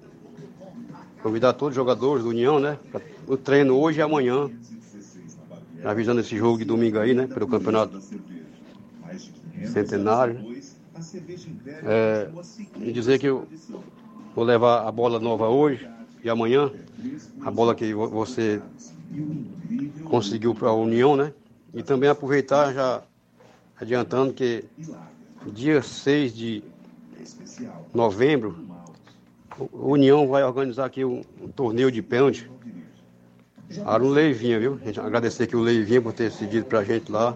convidar 1.21 1.53
todos 1.53 1.71
os 1.71 1.75
jogadores 1.75 2.23
do 2.23 2.29
União, 2.29 2.59
né? 2.59 2.77
O 3.27 3.35
treino 3.35 3.77
hoje 3.77 3.99
e 3.99 4.01
amanhã. 4.01 4.49
Avisando 5.83 6.21
esse 6.21 6.37
jogo 6.37 6.57
de 6.57 6.65
domingo 6.65 6.99
aí, 6.99 7.13
né? 7.13 7.27
Pelo 7.27 7.47
campeonato 7.47 8.01
centenário. 9.67 10.39
É, 11.83 12.29
e 12.77 12.91
dizer 12.91 13.19
que 13.19 13.27
eu 13.27 13.47
vou 14.35 14.45
levar 14.45 14.87
a 14.87 14.91
bola 14.91 15.19
nova 15.19 15.49
hoje 15.49 15.87
e 16.23 16.29
amanhã. 16.29 16.71
A 17.41 17.51
bola 17.51 17.75
que 17.75 17.93
você 17.93 18.61
conseguiu 20.05 20.55
para 20.55 20.69
a 20.69 20.73
União, 20.73 21.17
né? 21.17 21.33
E 21.73 21.83
também 21.83 22.09
aproveitar 22.09 22.73
já 22.73 23.01
adiantando 23.79 24.33
que 24.33 24.63
dia 25.51 25.81
6 25.81 26.33
de 26.33 26.63
novembro 27.93 28.72
o 29.59 29.91
União 29.91 30.27
vai 30.27 30.43
organizar 30.43 30.85
aqui 30.85 31.05
um, 31.05 31.21
um 31.41 31.47
torneio 31.47 31.91
de 31.91 32.01
pênalti. 32.01 32.49
Aaron 33.85 34.09
Leivinha, 34.09 34.59
viu? 34.59 34.79
A 34.81 34.85
gente 34.85 34.99
agradecer 34.99 35.43
aqui 35.43 35.55
o 35.55 35.61
Leivinha 35.61 36.01
por 36.01 36.13
ter 36.13 36.31
cedido 36.31 36.65
pra 36.65 36.83
gente 36.83 37.11
lá. 37.11 37.35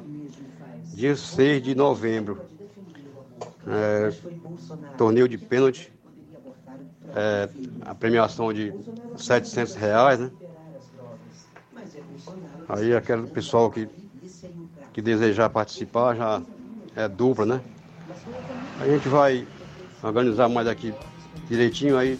Dia 0.93 1.15
6 1.15 1.63
de 1.63 1.75
novembro. 1.75 2.39
É, 3.67 4.13
torneio 4.97 5.27
de 5.27 5.37
pênalti. 5.37 5.91
É, 7.15 7.49
a 7.81 7.95
premiação 7.95 8.53
de 8.53 8.73
700 9.17 9.75
reais, 9.75 10.19
né? 10.19 10.31
Aí 12.69 12.93
aquele 12.93 13.27
pessoal 13.27 13.71
que, 13.71 13.87
que 14.93 15.01
desejar 15.01 15.49
participar 15.49 16.15
já 16.15 16.41
é 16.95 17.07
dupla, 17.07 17.45
né? 17.45 17.61
A 18.79 18.85
gente 18.85 19.07
vai 19.07 19.47
organizar 20.03 20.49
mais 20.49 20.67
aqui 20.67 20.93
direitinho 21.49 21.97
aí. 21.97 22.19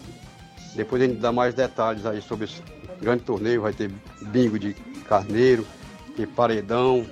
Depois 0.74 1.02
a 1.02 1.06
gente 1.06 1.18
dá 1.18 1.32
mais 1.32 1.54
detalhes 1.54 2.04
aí 2.06 2.20
sobre 2.22 2.44
esse 2.46 2.62
grande 3.00 3.22
torneio. 3.22 3.62
Vai 3.62 3.72
ter 3.72 3.90
bingo 4.20 4.58
de 4.58 4.74
carneiro, 5.08 5.66
e 6.22 6.26
paredão. 6.26 7.06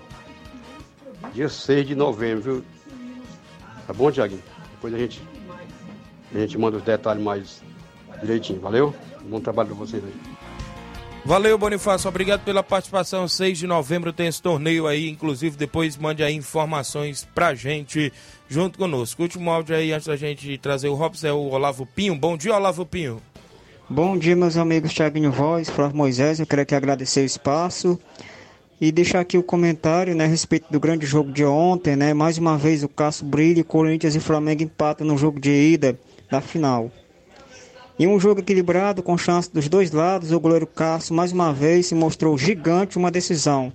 Dia 1.33 1.49
6 1.49 1.87
de 1.87 1.95
novembro, 1.95 2.43
viu? 2.43 2.65
Tá 3.87 3.93
bom, 3.93 4.11
Tiaguinho? 4.11 4.43
Depois 4.73 4.95
a 4.95 4.99
gente, 4.99 5.23
a 6.35 6.39
gente 6.39 6.59
manda 6.59 6.77
os 6.77 6.83
detalhes 6.83 7.23
mais 7.23 7.63
direitinho. 8.21 8.61
Valeu? 8.61 8.95
Bom 9.25 9.41
trabalho 9.41 9.71
pra 9.71 9.79
vocês 9.79 10.03
aí. 10.05 10.15
Valeu, 11.25 11.59
Bonifácio. 11.59 12.09
Obrigado 12.09 12.45
pela 12.45 12.63
participação. 12.63 13.27
6 13.27 13.59
de 13.59 13.67
novembro 13.67 14.13
tem 14.13 14.29
esse 14.29 14.41
torneio 14.41 14.87
aí. 14.87 15.09
Inclusive, 15.09 15.57
depois 15.57 15.97
mande 15.97 16.23
aí 16.23 16.35
informações 16.35 17.27
pra 17.35 17.55
gente 17.55 18.13
junto 18.49 18.79
conosco. 18.79 19.23
último 19.23 19.51
áudio 19.51 19.77
aí, 19.77 19.93
antes 19.93 20.07
da 20.07 20.17
gente 20.17 20.57
trazer 20.59 20.89
o 20.89 20.95
Robson, 20.95 21.27
é 21.27 21.33
o 21.33 21.51
Olavo 21.51 21.87
Pinho. 21.87 22.15
Bom 22.15 22.37
dia, 22.37 22.55
Olavo 22.55 22.87
Pinho. 22.87 23.21
Bom 23.89 24.17
dia, 24.19 24.35
meus 24.35 24.57
amigos 24.57 24.93
Thiaguinho 24.93 25.31
Voz, 25.31 25.71
Flávio 25.71 25.97
Moisés. 25.97 26.41
Eu 26.41 26.47
quero 26.47 26.63
aqui 26.63 26.75
agradecer 26.75 27.21
o 27.21 27.25
espaço 27.25 27.99
e 28.81 28.91
deixar 28.91 29.21
aqui 29.21 29.39
o 29.39 29.43
comentário 29.43 30.15
né, 30.15 30.25
a 30.25 30.29
respeito 30.29 30.67
do 30.71 30.81
grande 30.81 31.07
jogo 31.07 31.31
de 31.31 31.45
ontem. 31.45 31.97
Né? 31.97 32.13
Mais 32.13 32.37
uma 32.39 32.59
vez 32.59 32.83
o 32.83 32.89
Cássio 32.89 33.25
brilha, 33.27 33.63
Corinthians 33.63 34.15
e 34.15 34.21
Flamengo 34.21 34.63
empatam 34.63 35.07
no 35.07 35.17
jogo 35.17 35.39
de 35.41 35.51
ida 35.51 35.99
da 36.31 36.41
final. 36.41 36.91
Em 37.99 38.07
um 38.07 38.21
jogo 38.21 38.41
equilibrado, 38.41 39.03
com 39.03 39.17
chance 39.17 39.51
dos 39.51 39.69
dois 39.69 39.91
lados, 39.91 40.31
o 40.31 40.41
goleiro 40.41 40.67
Cássio 40.67 41.15
mais 41.15 41.33
uma 41.33 41.53
vez 41.53 41.87
se 41.87 41.95
mostrou 41.95 42.37
gigante 42.37 42.99
uma 42.99 43.11
decisão. 43.11 43.73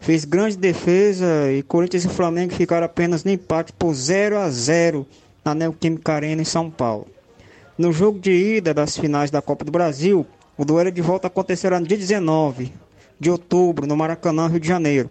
Fez 0.00 0.24
grande 0.24 0.56
defesa 0.56 1.52
e 1.52 1.62
Corinthians 1.62 2.04
e 2.04 2.08
Flamengo 2.08 2.54
ficaram 2.54 2.86
apenas 2.86 3.24
no 3.24 3.30
empate 3.30 3.72
por 3.72 3.92
0 3.92 4.38
a 4.38 4.48
0 4.48 5.06
na 5.44 5.54
Neoquímica 5.54 6.12
Arena 6.12 6.42
em 6.42 6.44
São 6.44 6.70
Paulo. 6.70 7.06
No 7.76 7.92
jogo 7.92 8.18
de 8.18 8.32
ida 8.32 8.72
das 8.72 8.96
finais 8.96 9.30
da 9.30 9.42
Copa 9.42 9.64
do 9.64 9.72
Brasil, 9.72 10.26
o 10.56 10.64
duelo 10.64 10.90
de 10.90 11.00
volta 11.00 11.26
acontecerá 11.26 11.78
no 11.78 11.86
dia 11.86 11.96
19 11.96 12.72
de 13.20 13.30
outubro, 13.30 13.86
no 13.86 13.96
Maracanã, 13.96 14.48
Rio 14.48 14.60
de 14.60 14.68
Janeiro. 14.68 15.10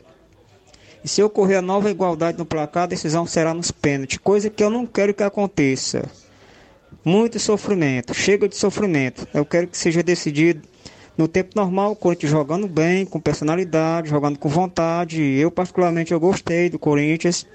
E 1.04 1.08
se 1.08 1.22
ocorrer 1.22 1.60
a 1.60 1.62
nova 1.62 1.92
igualdade 1.92 2.38
no 2.38 2.46
placar, 2.46 2.84
a 2.84 2.88
decisão 2.88 3.26
será 3.26 3.54
nos 3.54 3.72
pênaltis, 3.72 4.18
coisa 4.18 4.50
que 4.50 4.64
eu 4.64 4.70
não 4.70 4.86
quero 4.86 5.14
que 5.14 5.24
aconteça 5.24 6.10
muito 7.04 7.40
sofrimento, 7.40 8.14
chega 8.14 8.48
de 8.50 8.56
sofrimento. 8.56 9.28
Eu 9.34 9.46
quero 9.46 9.68
que 9.68 9.78
seja 9.78 10.04
decidido 10.04 10.68
no 11.18 11.28
tempo 11.28 11.50
normal, 11.56 11.94
o 11.94 11.96
Corinthians 11.96 12.32
jogando 12.32 12.68
bem, 12.68 13.04
com 13.04 13.20
personalidade, 13.20 14.10
jogando 14.10 14.38
com 14.38 14.48
vontade. 14.48 15.22
Eu, 15.22 15.50
particularmente, 15.50 16.14
eu 16.14 16.20
gostei 16.20 16.70
do 16.70 16.78
Corinthians. 16.78 17.46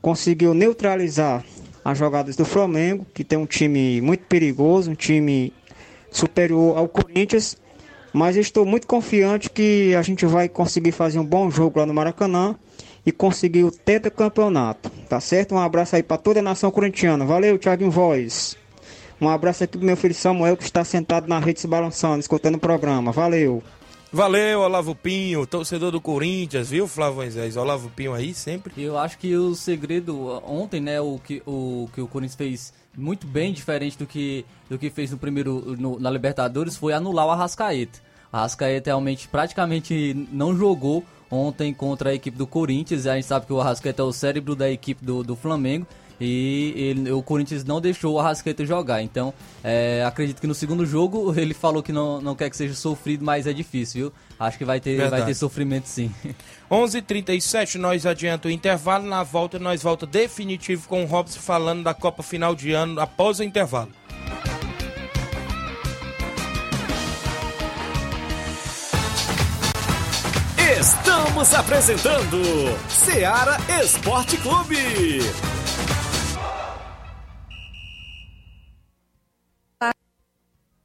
Conseguiu 0.00 0.54
neutralizar 0.54 1.44
as 1.84 1.98
jogadas 1.98 2.36
do 2.36 2.44
Flamengo, 2.44 3.04
que 3.12 3.24
tem 3.24 3.36
um 3.36 3.46
time 3.46 4.00
muito 4.00 4.24
perigoso, 4.26 4.92
um 4.92 4.94
time 4.94 5.52
superior 6.12 6.78
ao 6.78 6.86
Corinthians. 6.86 7.56
Mas 8.12 8.36
estou 8.36 8.64
muito 8.64 8.86
confiante 8.86 9.50
que 9.50 9.94
a 9.96 10.02
gente 10.02 10.24
vai 10.24 10.48
conseguir 10.48 10.92
fazer 10.92 11.18
um 11.18 11.24
bom 11.24 11.50
jogo 11.50 11.80
lá 11.80 11.86
no 11.86 11.94
Maracanã 11.94 12.54
e 13.04 13.10
conseguir 13.10 13.64
o 13.64 13.72
campeonato. 14.14 14.90
Tá 15.08 15.18
certo? 15.18 15.56
Um 15.56 15.58
abraço 15.58 15.96
aí 15.96 16.04
para 16.04 16.18
toda 16.18 16.38
a 16.38 16.42
nação 16.42 16.70
corintiana. 16.70 17.24
Valeu, 17.24 17.58
Thiago 17.58 17.82
em 17.82 17.88
Voz. 17.88 18.61
Um 19.22 19.28
abraço 19.28 19.62
aqui 19.62 19.78
pro 19.78 19.86
meu 19.86 19.96
filho 19.96 20.16
Samuel, 20.16 20.56
que 20.56 20.64
está 20.64 20.82
sentado 20.82 21.28
na 21.28 21.38
rede 21.38 21.60
se 21.60 21.68
balançando, 21.68 22.18
escutando 22.18 22.56
o 22.56 22.58
programa. 22.58 23.12
Valeu! 23.12 23.62
Valeu, 24.12 24.62
Olavo 24.62 24.96
Pinho, 24.96 25.46
torcedor 25.46 25.92
do 25.92 26.00
Corinthians, 26.00 26.70
viu, 26.70 26.88
Flávio 26.88 27.18
Moisés? 27.18 27.56
Olavo 27.56 27.88
Pinho 27.90 28.14
aí 28.14 28.34
sempre. 28.34 28.74
Eu 28.76 28.98
acho 28.98 29.16
que 29.16 29.36
o 29.36 29.54
segredo 29.54 30.42
ontem, 30.44 30.80
né, 30.80 31.00
o 31.00 31.20
que 31.22 31.40
o, 31.46 31.88
que 31.94 32.00
o 32.00 32.08
Corinthians 32.08 32.34
fez 32.34 32.72
muito 32.98 33.24
bem, 33.24 33.52
diferente 33.52 33.96
do 33.96 34.06
que, 34.06 34.44
do 34.68 34.76
que 34.76 34.90
fez 34.90 35.12
no 35.12 35.16
primeiro 35.16 35.76
no, 35.78 36.00
na 36.00 36.10
Libertadores, 36.10 36.76
foi 36.76 36.92
anular 36.92 37.24
o 37.24 37.30
Arrascaeta. 37.30 38.00
O 38.32 38.36
Arrascaeta 38.36 38.90
realmente 38.90 39.28
praticamente 39.28 40.26
não 40.32 40.54
jogou 40.54 41.04
ontem 41.30 41.72
contra 41.72 42.10
a 42.10 42.14
equipe 42.14 42.36
do 42.36 42.46
Corinthians. 42.46 43.06
A 43.06 43.14
gente 43.14 43.26
sabe 43.26 43.46
que 43.46 43.52
o 43.52 43.60
Arrascaeta 43.60 44.02
é 44.02 44.04
o 44.04 44.12
cérebro 44.12 44.56
da 44.56 44.68
equipe 44.68 45.02
do, 45.04 45.22
do 45.22 45.36
Flamengo 45.36 45.86
e 46.22 46.72
ele, 46.76 47.10
o 47.10 47.22
Corinthians 47.22 47.64
não 47.64 47.80
deixou 47.80 48.14
o 48.14 48.20
Arrascaeta 48.20 48.64
jogar. 48.64 49.02
Então, 49.02 49.34
é, 49.62 50.04
acredito 50.06 50.40
que 50.40 50.46
no 50.46 50.54
segundo 50.54 50.86
jogo 50.86 51.34
ele 51.38 51.52
falou 51.52 51.82
que 51.82 51.92
não, 51.92 52.20
não 52.20 52.36
quer 52.36 52.48
que 52.48 52.56
seja 52.56 52.74
sofrido, 52.74 53.24
mas 53.24 53.46
é 53.46 53.52
difícil, 53.52 54.02
viu? 54.02 54.12
Acho 54.38 54.56
que 54.56 54.64
vai 54.64 54.80
ter, 54.80 55.10
vai 55.10 55.24
ter 55.24 55.34
sofrimento 55.34 55.86
sim. 55.86 56.12
11:37 56.70 56.96
h 56.96 57.02
37 57.02 57.78
nós 57.78 58.06
adianta 58.06 58.48
o 58.48 58.50
intervalo. 58.50 59.06
Na 59.06 59.22
volta, 59.22 59.58
nós 59.58 59.82
volta 59.82 60.06
definitivo 60.06 60.88
com 60.88 61.02
o 61.02 61.06
Robson 61.06 61.40
falando 61.40 61.82
da 61.82 61.94
Copa 61.94 62.22
Final 62.22 62.54
de 62.54 62.72
Ano 62.72 63.00
após 63.00 63.40
o 63.40 63.44
intervalo. 63.44 63.90
Estamos 70.80 71.54
apresentando 71.54 72.42
Seara 72.88 73.56
Esporte 73.82 74.36
Clube. 74.38 75.20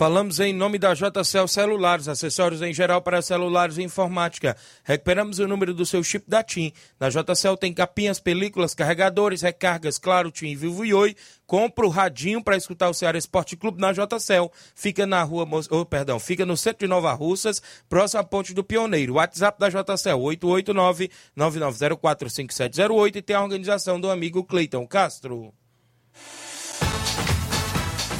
Falamos 0.00 0.40
em 0.40 0.54
nome 0.54 0.78
da 0.78 0.94
JCL 0.94 1.46
Celulares, 1.46 2.08
acessórios 2.08 2.62
em 2.62 2.72
geral 2.72 3.02
para 3.02 3.20
celulares 3.20 3.76
e 3.76 3.82
informática. 3.82 4.56
Recuperamos 4.82 5.38
o 5.38 5.46
número 5.46 5.74
do 5.74 5.84
seu 5.84 6.02
chip 6.02 6.24
da 6.26 6.42
TIM. 6.42 6.72
Na 6.98 7.10
JCL 7.10 7.58
tem 7.58 7.74
capinhas, 7.74 8.18
películas, 8.18 8.74
carregadores, 8.74 9.42
recargas, 9.42 9.98
claro, 9.98 10.30
TIM, 10.30 10.56
Vivo 10.56 10.86
e 10.86 10.94
Oi. 10.94 11.14
Compra 11.46 11.84
o 11.84 11.90
radinho 11.90 12.42
para 12.42 12.56
escutar 12.56 12.88
o 12.88 12.94
Ceará 12.94 13.18
Esporte 13.18 13.58
Clube 13.58 13.78
na 13.78 13.92
JCL. 13.92 14.50
Fica 14.74 15.06
na 15.06 15.22
rua, 15.22 15.46
oh, 15.68 15.84
perdão, 15.84 16.18
fica 16.18 16.46
no 16.46 16.56
centro 16.56 16.86
de 16.86 16.88
Nova 16.88 17.12
Russas, 17.12 17.60
próximo 17.86 18.22
à 18.22 18.24
ponte 18.24 18.54
do 18.54 18.64
Pioneiro. 18.64 19.16
WhatsApp 19.16 19.60
da 19.60 19.68
JCL 19.68 20.18
889-9904-5708 21.36 23.16
e 23.16 23.20
tem 23.20 23.36
a 23.36 23.42
organização 23.42 24.00
do 24.00 24.10
amigo 24.10 24.42
Cleiton 24.44 24.86
Castro. 24.86 25.52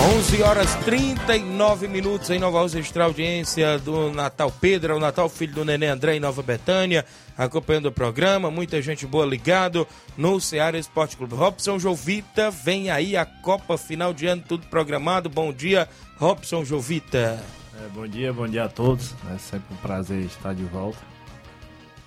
Onze 0.00 0.40
horas 0.42 0.76
39 0.84 1.88
minutos 1.88 2.30
em 2.30 2.38
Nova 2.38 2.64
extra 2.78 3.04
audiência 3.04 3.80
do 3.80 4.12
Natal 4.12 4.48
Pedro, 4.48 4.94
o 4.96 5.00
Natal 5.00 5.28
Filho 5.28 5.54
do 5.54 5.64
Nenê 5.64 5.88
André 5.88 6.14
em 6.14 6.20
Nova 6.20 6.40
Betânia, 6.40 7.04
acompanhando 7.36 7.86
o 7.86 7.92
programa, 7.92 8.48
muita 8.48 8.80
gente 8.80 9.04
boa 9.04 9.26
ligado 9.26 9.88
no 10.16 10.40
Ceará 10.40 10.78
Esporte 10.78 11.16
Clube. 11.16 11.34
Robson 11.34 11.80
Jovita, 11.80 12.48
vem 12.48 12.90
aí 12.90 13.16
a 13.16 13.26
Copa 13.26 13.76
final 13.76 14.14
de 14.14 14.26
ano, 14.28 14.44
tudo 14.46 14.68
programado. 14.68 15.28
Bom 15.28 15.52
dia, 15.52 15.88
Robson 16.16 16.64
Jovita. 16.64 17.42
É, 17.76 17.88
bom 17.92 18.06
dia, 18.06 18.32
bom 18.32 18.46
dia 18.46 18.64
a 18.64 18.68
todos. 18.68 19.16
É 19.34 19.38
sempre 19.38 19.74
um 19.74 19.76
prazer 19.78 20.24
estar 20.24 20.54
de 20.54 20.64
volta. 20.64 20.98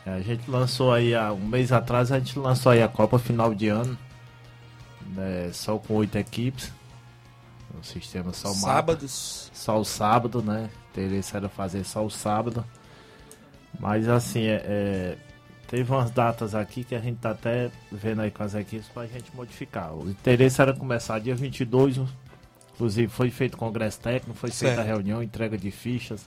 É, 0.05 0.11
a 0.11 0.21
gente 0.21 0.49
lançou 0.49 0.93
aí 0.93 1.13
há 1.13 1.33
um 1.33 1.45
mês 1.45 1.73
atrás, 1.73 2.09
a 2.09 2.19
gente 2.19 2.39
lançou 2.39 2.71
aí 2.71 2.81
a 2.81 2.87
Copa 2.87 3.19
final 3.19 3.53
de 3.53 3.67
ano, 3.67 3.97
né, 5.13 5.49
só 5.51 5.77
com 5.77 5.95
oito 5.95 6.17
equipes. 6.17 6.71
O 7.79 7.83
sistema 7.83 8.33
só 8.33 8.53
Sábados. 8.53 9.43
Mapa, 9.45 9.55
só 9.55 9.79
o 9.79 9.85
sábado, 9.85 10.41
né? 10.41 10.69
O 10.73 10.89
interesse 10.99 11.35
era 11.35 11.49
fazer 11.49 11.83
só 11.83 12.05
o 12.05 12.09
sábado. 12.09 12.65
Mas 13.79 14.07
assim, 14.07 14.43
é, 14.43 14.63
é, 14.65 15.17
teve 15.67 15.91
umas 15.91 16.11
datas 16.11 16.53
aqui 16.53 16.83
que 16.83 16.93
a 16.93 16.99
gente 16.99 17.19
tá 17.19 17.31
até 17.31 17.71
vendo 17.91 18.21
aí 18.21 18.29
com 18.29 18.43
as 18.43 18.53
equipes 18.53 18.87
pra 18.89 19.05
gente 19.07 19.33
modificar. 19.35 19.93
O 19.93 20.09
interesse 20.09 20.61
era 20.61 20.73
começar 20.73 21.19
dia 21.19 21.33
22, 21.33 21.99
inclusive 22.73 23.07
foi 23.07 23.29
feito 23.31 23.57
congresso 23.57 23.99
técnico, 23.99 24.37
foi 24.37 24.51
certo. 24.51 24.75
feita 24.75 24.81
a 24.81 24.83
reunião, 24.83 25.23
entrega 25.23 25.57
de 25.57 25.71
fichas, 25.71 26.25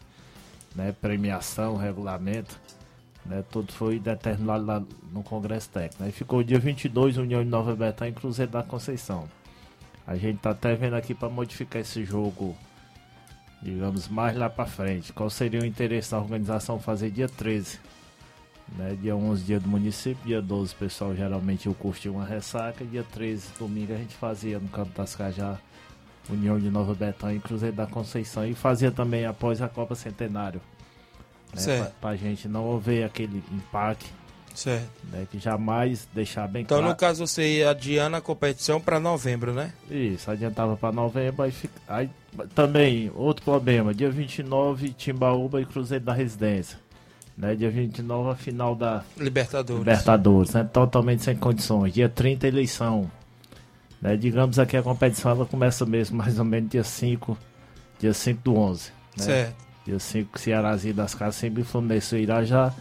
né, 0.74 0.94
premiação, 0.98 1.76
regulamento, 1.76 2.58
né, 3.24 3.44
tudo 3.50 3.72
foi 3.72 3.98
determinado 3.98 4.64
lá 4.64 4.82
no 5.12 5.22
congresso 5.22 5.68
técnico. 5.68 6.02
Aí 6.04 6.10
ficou 6.10 6.42
dia 6.42 6.58
22, 6.58 7.18
União 7.18 7.44
de 7.44 7.50
Nova 7.50 7.76
Betânia 7.76 8.12
e 8.12 8.14
Cruzeiro 8.14 8.50
da 8.50 8.62
Conceição. 8.62 9.28
A 10.06 10.16
gente 10.16 10.38
tá 10.38 10.50
até 10.50 10.74
vendo 10.74 10.94
aqui 10.94 11.14
para 11.14 11.28
modificar 11.28 11.80
esse 11.80 12.04
jogo, 12.04 12.56
digamos, 13.62 14.08
mais 14.08 14.36
lá 14.36 14.50
para 14.50 14.66
frente. 14.66 15.12
Qual 15.12 15.30
seria 15.30 15.60
o 15.60 15.64
interesse 15.64 16.10
da 16.10 16.18
organização 16.18 16.78
fazer 16.78 17.10
dia 17.10 17.28
13? 17.28 17.80
Né? 18.76 18.96
Dia 19.00 19.16
11, 19.16 19.44
dia 19.44 19.60
do 19.60 19.68
município, 19.68 20.22
dia 20.26 20.42
12, 20.42 20.74
o 20.74 20.76
pessoal 20.76 21.14
geralmente 21.14 21.66
eu 21.66 21.74
curti 21.74 22.08
uma 22.08 22.24
ressaca, 22.24 22.84
dia 22.84 23.04
13, 23.12 23.48
domingo, 23.58 23.92
a 23.92 23.96
gente 23.96 24.14
fazia 24.14 24.58
no 24.58 24.68
Campo 24.68 24.90
das 24.96 25.14
Cajá, 25.14 25.58
União 26.28 26.58
de 26.58 26.70
Nova 26.70 26.94
Betânia 26.94 27.36
e 27.36 27.40
Cruzeiro 27.40 27.76
da 27.76 27.86
Conceição, 27.86 28.46
e 28.46 28.54
fazia 28.54 28.90
também 28.90 29.26
após 29.26 29.60
a 29.60 29.68
Copa 29.68 29.94
Centenário. 29.94 30.60
Né? 31.54 31.78
Pra, 31.78 31.86
pra 32.00 32.16
gente 32.16 32.48
não 32.48 32.74
haver 32.74 33.04
aquele 33.04 33.42
impacto 33.52 34.23
Certo. 34.54 34.88
Né, 35.10 35.26
que 35.30 35.38
jamais 35.38 36.06
deixar 36.14 36.46
bem 36.46 36.62
então, 36.62 36.78
claro. 36.78 36.92
Então, 36.92 36.92
no 36.92 36.96
caso, 36.96 37.26
você 37.26 37.58
ia 37.58 37.70
adiando 37.70 38.16
a 38.16 38.20
competição 38.20 38.80
para 38.80 39.00
novembro, 39.00 39.52
né? 39.52 39.72
Isso, 39.90 40.30
adiantava 40.30 40.76
para 40.76 40.92
novembro. 40.92 41.42
Aí, 41.42 41.50
fica... 41.50 41.74
aí 41.88 42.08
também, 42.54 43.10
outro 43.14 43.44
problema: 43.44 43.92
dia 43.92 44.10
29, 44.10 44.90
Timbaúba 44.90 45.60
e 45.60 45.66
Cruzeiro 45.66 46.04
da 46.04 46.14
Residência. 46.14 46.78
Né, 47.36 47.56
dia 47.56 47.68
29, 47.68 48.30
a 48.30 48.36
final 48.36 48.76
da 48.76 49.02
Libertadores. 49.16 49.80
Libertadores, 49.80 50.54
né? 50.54 50.62
Totalmente 50.72 51.24
sem 51.24 51.36
condições. 51.36 51.92
Dia 51.92 52.08
30, 52.08 52.46
eleição. 52.46 53.10
Né, 54.00 54.16
digamos 54.16 54.58
aqui 54.58 54.76
a 54.76 54.82
competição 54.82 55.32
ela 55.32 55.44
começa 55.44 55.84
mesmo 55.84 56.16
mais 56.16 56.38
ou 56.38 56.44
menos 56.44 56.70
dia 56.70 56.84
5, 56.84 57.36
dia 57.98 58.14
5 58.14 58.40
do 58.44 58.56
11. 58.56 58.92
Né? 59.16 59.24
Certo. 59.24 59.64
Dia 59.84 59.98
5, 59.98 60.38
Cearazinho 60.38 60.94
das 60.94 61.14
Casas, 61.14 61.34
sempre 61.34 61.64
Fluminense 61.64 62.16
irá 62.16 62.44
já 62.44 62.72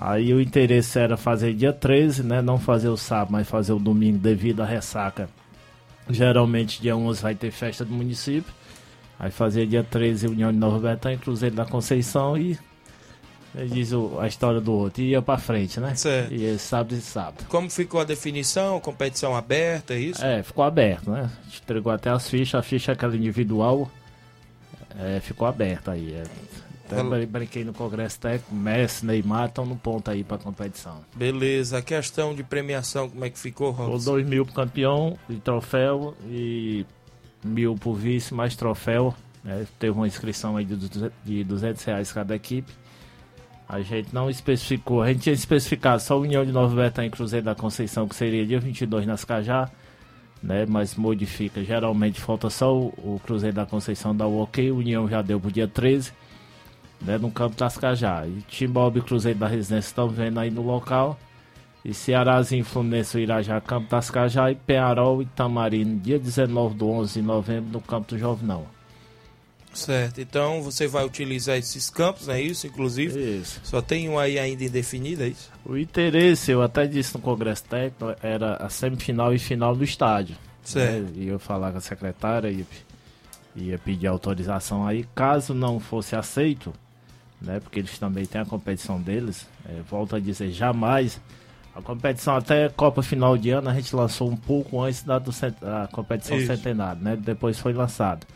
Aí 0.00 0.32
o 0.32 0.40
interesse 0.40 0.96
era 0.96 1.16
fazer 1.16 1.52
dia 1.54 1.72
13, 1.72 2.22
né? 2.22 2.40
Não 2.40 2.56
fazer 2.56 2.88
o 2.88 2.96
sábado, 2.96 3.32
mas 3.32 3.48
fazer 3.48 3.72
o 3.72 3.80
domingo 3.80 4.18
devido 4.18 4.62
à 4.62 4.64
ressaca. 4.64 5.28
Geralmente 6.08 6.80
dia 6.80 6.96
11 6.96 7.20
vai 7.20 7.34
ter 7.34 7.50
festa 7.50 7.84
do 7.84 7.92
município. 7.92 8.54
Aí 9.18 9.32
fazer 9.32 9.66
dia 9.66 9.82
13 9.82 10.28
União 10.28 10.52
de 10.52 10.58
Nova 10.58 10.78
Betânia, 10.78 11.18
Cruzeiro 11.18 11.56
da 11.56 11.64
Conceição 11.64 12.38
e 12.38 12.56
diz 13.72 13.90
a 14.20 14.28
história 14.28 14.60
do 14.60 14.72
outro. 14.72 15.02
E 15.02 15.10
ia 15.10 15.20
pra 15.20 15.36
frente, 15.36 15.80
né? 15.80 15.96
Certo. 15.96 16.32
E 16.32 16.56
sábado 16.58 16.94
e 16.94 17.00
sábado. 17.00 17.44
Como 17.48 17.68
ficou 17.68 18.00
a 18.00 18.04
definição? 18.04 18.78
Competição 18.78 19.34
aberta, 19.36 19.94
é 19.94 19.98
isso? 19.98 20.24
É, 20.24 20.44
ficou 20.44 20.64
aberto, 20.64 21.10
né? 21.10 21.28
A 21.40 21.44
gente 21.44 21.60
entregou 21.62 21.90
até 21.90 22.08
as 22.08 22.30
fichas, 22.30 22.54
a 22.54 22.62
ficha 22.62 22.92
aquela 22.92 23.16
individual 23.16 23.90
é, 24.96 25.18
ficou 25.18 25.48
aberta 25.48 25.90
aí. 25.90 26.14
É, 26.14 26.22
até 26.90 27.26
brinquei 27.26 27.64
no 27.64 27.74
Congresso 27.74 28.18
Técnico, 28.18 28.54
Messi, 28.54 29.04
Neymar 29.04 29.48
estão 29.48 29.66
no 29.66 29.76
ponto 29.76 30.10
aí 30.10 30.24
para 30.24 30.38
competição. 30.38 31.04
Beleza, 31.14 31.78
a 31.78 31.82
questão 31.82 32.34
de 32.34 32.42
premiação, 32.42 33.08
como 33.10 33.24
é 33.24 33.30
que 33.30 33.38
ficou, 33.38 33.70
Robson? 33.70 34.10
dois 34.10 34.26
mil 34.26 34.44
pro 34.46 34.54
campeão 34.54 35.18
de 35.28 35.36
troféu 35.36 36.14
e 36.26 36.86
mil 37.44 37.74
pro 37.74 37.92
vice, 37.92 38.32
mais 38.32 38.56
troféu. 38.56 39.14
Né? 39.44 39.66
Teve 39.78 39.92
uma 39.92 40.06
inscrição 40.06 40.56
aí 40.56 40.64
de 41.24 41.44
200 41.44 41.84
reais 41.84 42.12
cada 42.12 42.34
equipe. 42.34 42.72
A 43.68 43.82
gente 43.82 44.14
não 44.14 44.30
especificou, 44.30 45.02
a 45.02 45.08
gente 45.08 45.20
tinha 45.20 45.34
especificado 45.34 46.00
só 46.00 46.14
a 46.14 46.18
União 46.18 46.44
de 46.44 46.52
Nova 46.52 46.74
Betânia 46.74 47.08
em 47.08 47.10
Cruzeiro 47.10 47.44
da 47.44 47.54
Conceição, 47.54 48.08
que 48.08 48.14
seria 48.16 48.46
dia 48.46 48.58
22 48.58 49.06
nas 49.06 49.26
Cajá, 49.26 49.70
né? 50.42 50.64
Mas 50.66 50.94
modifica, 50.94 51.62
geralmente 51.62 52.18
falta 52.18 52.48
só 52.48 52.74
o, 52.74 52.86
o 52.96 53.20
Cruzeiro 53.22 53.56
da 53.56 53.66
Conceição 53.66 54.16
dar 54.16 54.26
o 54.26 54.40
ok, 54.40 54.70
a 54.70 54.72
União 54.72 55.06
já 55.06 55.20
deu 55.20 55.38
pro 55.38 55.52
dia 55.52 55.68
13 55.68 56.12
né, 57.00 57.18
no 57.18 57.30
campo 57.30 57.56
das 57.56 57.76
Cajá. 57.76 58.26
E 58.26 58.42
Timbalba 58.48 58.98
e 58.98 59.02
Cruzeiro 59.02 59.38
da 59.38 59.46
Residência 59.46 59.88
estão 59.88 60.08
vendo 60.08 60.38
aí 60.38 60.50
no 60.50 60.62
local. 60.62 61.18
E 61.84 61.94
Cearazinho, 61.94 62.64
Fluminense, 62.64 63.16
o 63.16 63.20
Irajá, 63.20 63.60
Campo 63.60 63.88
das 63.88 64.10
Cajá 64.10 64.50
e 64.50 64.54
Penharol 64.54 65.22
e 65.22 65.26
Tamarino, 65.26 65.98
dia 65.98 66.18
19 66.18 66.74
do 66.74 66.88
11 66.88 67.20
de 67.20 67.26
novembro, 67.26 67.70
no 67.72 67.80
Campo 67.80 68.08
do 68.08 68.18
Jovenão. 68.18 68.66
Certo, 69.72 70.20
então 70.20 70.60
você 70.62 70.86
vai 70.86 71.04
utilizar 71.04 71.56
esses 71.56 71.88
campos, 71.88 72.26
não 72.26 72.34
é 72.34 72.42
isso? 72.42 72.66
Inclusive, 72.66 73.38
Isso. 73.40 73.60
só 73.62 73.80
tem 73.80 74.08
um 74.08 74.18
aí 74.18 74.38
ainda 74.38 74.64
indefinido, 74.64 75.22
é 75.22 75.28
isso? 75.28 75.50
O 75.64 75.76
interesse, 75.76 76.50
eu 76.50 76.62
até 76.62 76.86
disse 76.86 77.14
no 77.14 77.20
Congresso 77.20 77.64
Técnico, 77.64 78.14
era 78.22 78.54
a 78.56 78.68
semifinal 78.68 79.32
e 79.32 79.38
final 79.38 79.76
do 79.76 79.84
estádio. 79.84 80.36
Certo. 80.64 81.04
Né? 81.04 81.12
E 81.16 81.28
eu 81.28 81.38
falar 81.38 81.70
com 81.70 81.78
a 81.78 81.80
secretária 81.80 82.50
e 82.50 82.66
ia 83.56 83.78
pedir 83.78 84.06
autorização 84.06 84.86
aí, 84.86 85.06
caso 85.14 85.54
não 85.54 85.78
fosse 85.78 86.16
aceito, 86.16 86.72
né? 87.40 87.60
Porque 87.60 87.78
eles 87.78 87.98
também 87.98 88.26
têm 88.26 88.40
a 88.40 88.44
competição 88.44 89.00
deles, 89.00 89.46
é, 89.68 89.80
volto 89.88 90.16
a 90.16 90.20
dizer, 90.20 90.50
jamais. 90.50 91.20
A 91.74 91.80
competição 91.80 92.34
até 92.34 92.68
Copa 92.68 93.02
Final 93.02 93.38
de 93.38 93.50
ano 93.50 93.68
a 93.68 93.74
gente 93.74 93.94
lançou 93.94 94.28
um 94.28 94.36
pouco 94.36 94.82
antes 94.82 95.04
da 95.04 95.18
do 95.18 95.30
a 95.62 95.86
competição 95.86 96.36
Isso. 96.36 96.48
centenário, 96.48 97.00
né? 97.00 97.16
Depois 97.16 97.58
foi 97.58 97.72
lançado. 97.72 98.26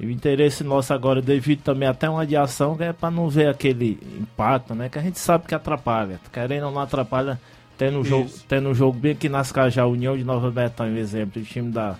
E 0.00 0.06
o 0.06 0.10
interesse 0.10 0.62
nosso 0.62 0.92
agora, 0.92 1.20
devido 1.20 1.62
também 1.62 1.88
até 1.88 2.08
uma 2.08 2.22
adiação, 2.22 2.76
que 2.76 2.84
é 2.84 2.92
para 2.92 3.10
não 3.10 3.28
ver 3.28 3.48
aquele 3.48 3.98
impacto, 4.20 4.74
né? 4.74 4.88
Que 4.88 4.98
a 4.98 5.02
gente 5.02 5.18
sabe 5.18 5.46
que 5.46 5.54
atrapalha. 5.54 6.20
Querendo 6.32 6.66
ou 6.66 6.72
não 6.72 6.80
atrapalha, 6.80 7.38
tendo 7.76 7.98
um 7.98 8.04
jogo, 8.04 8.30
tendo 8.48 8.68
um 8.68 8.74
jogo 8.74 8.98
bem 8.98 9.12
aqui 9.12 9.28
nas 9.28 9.50
Cajá, 9.50 9.86
União 9.86 10.16
de 10.16 10.24
Nova 10.24 10.50
Betânia, 10.50 10.94
um 10.94 10.96
exemplo, 10.96 11.42
o 11.42 11.44
time 11.44 11.70
da 11.70 11.96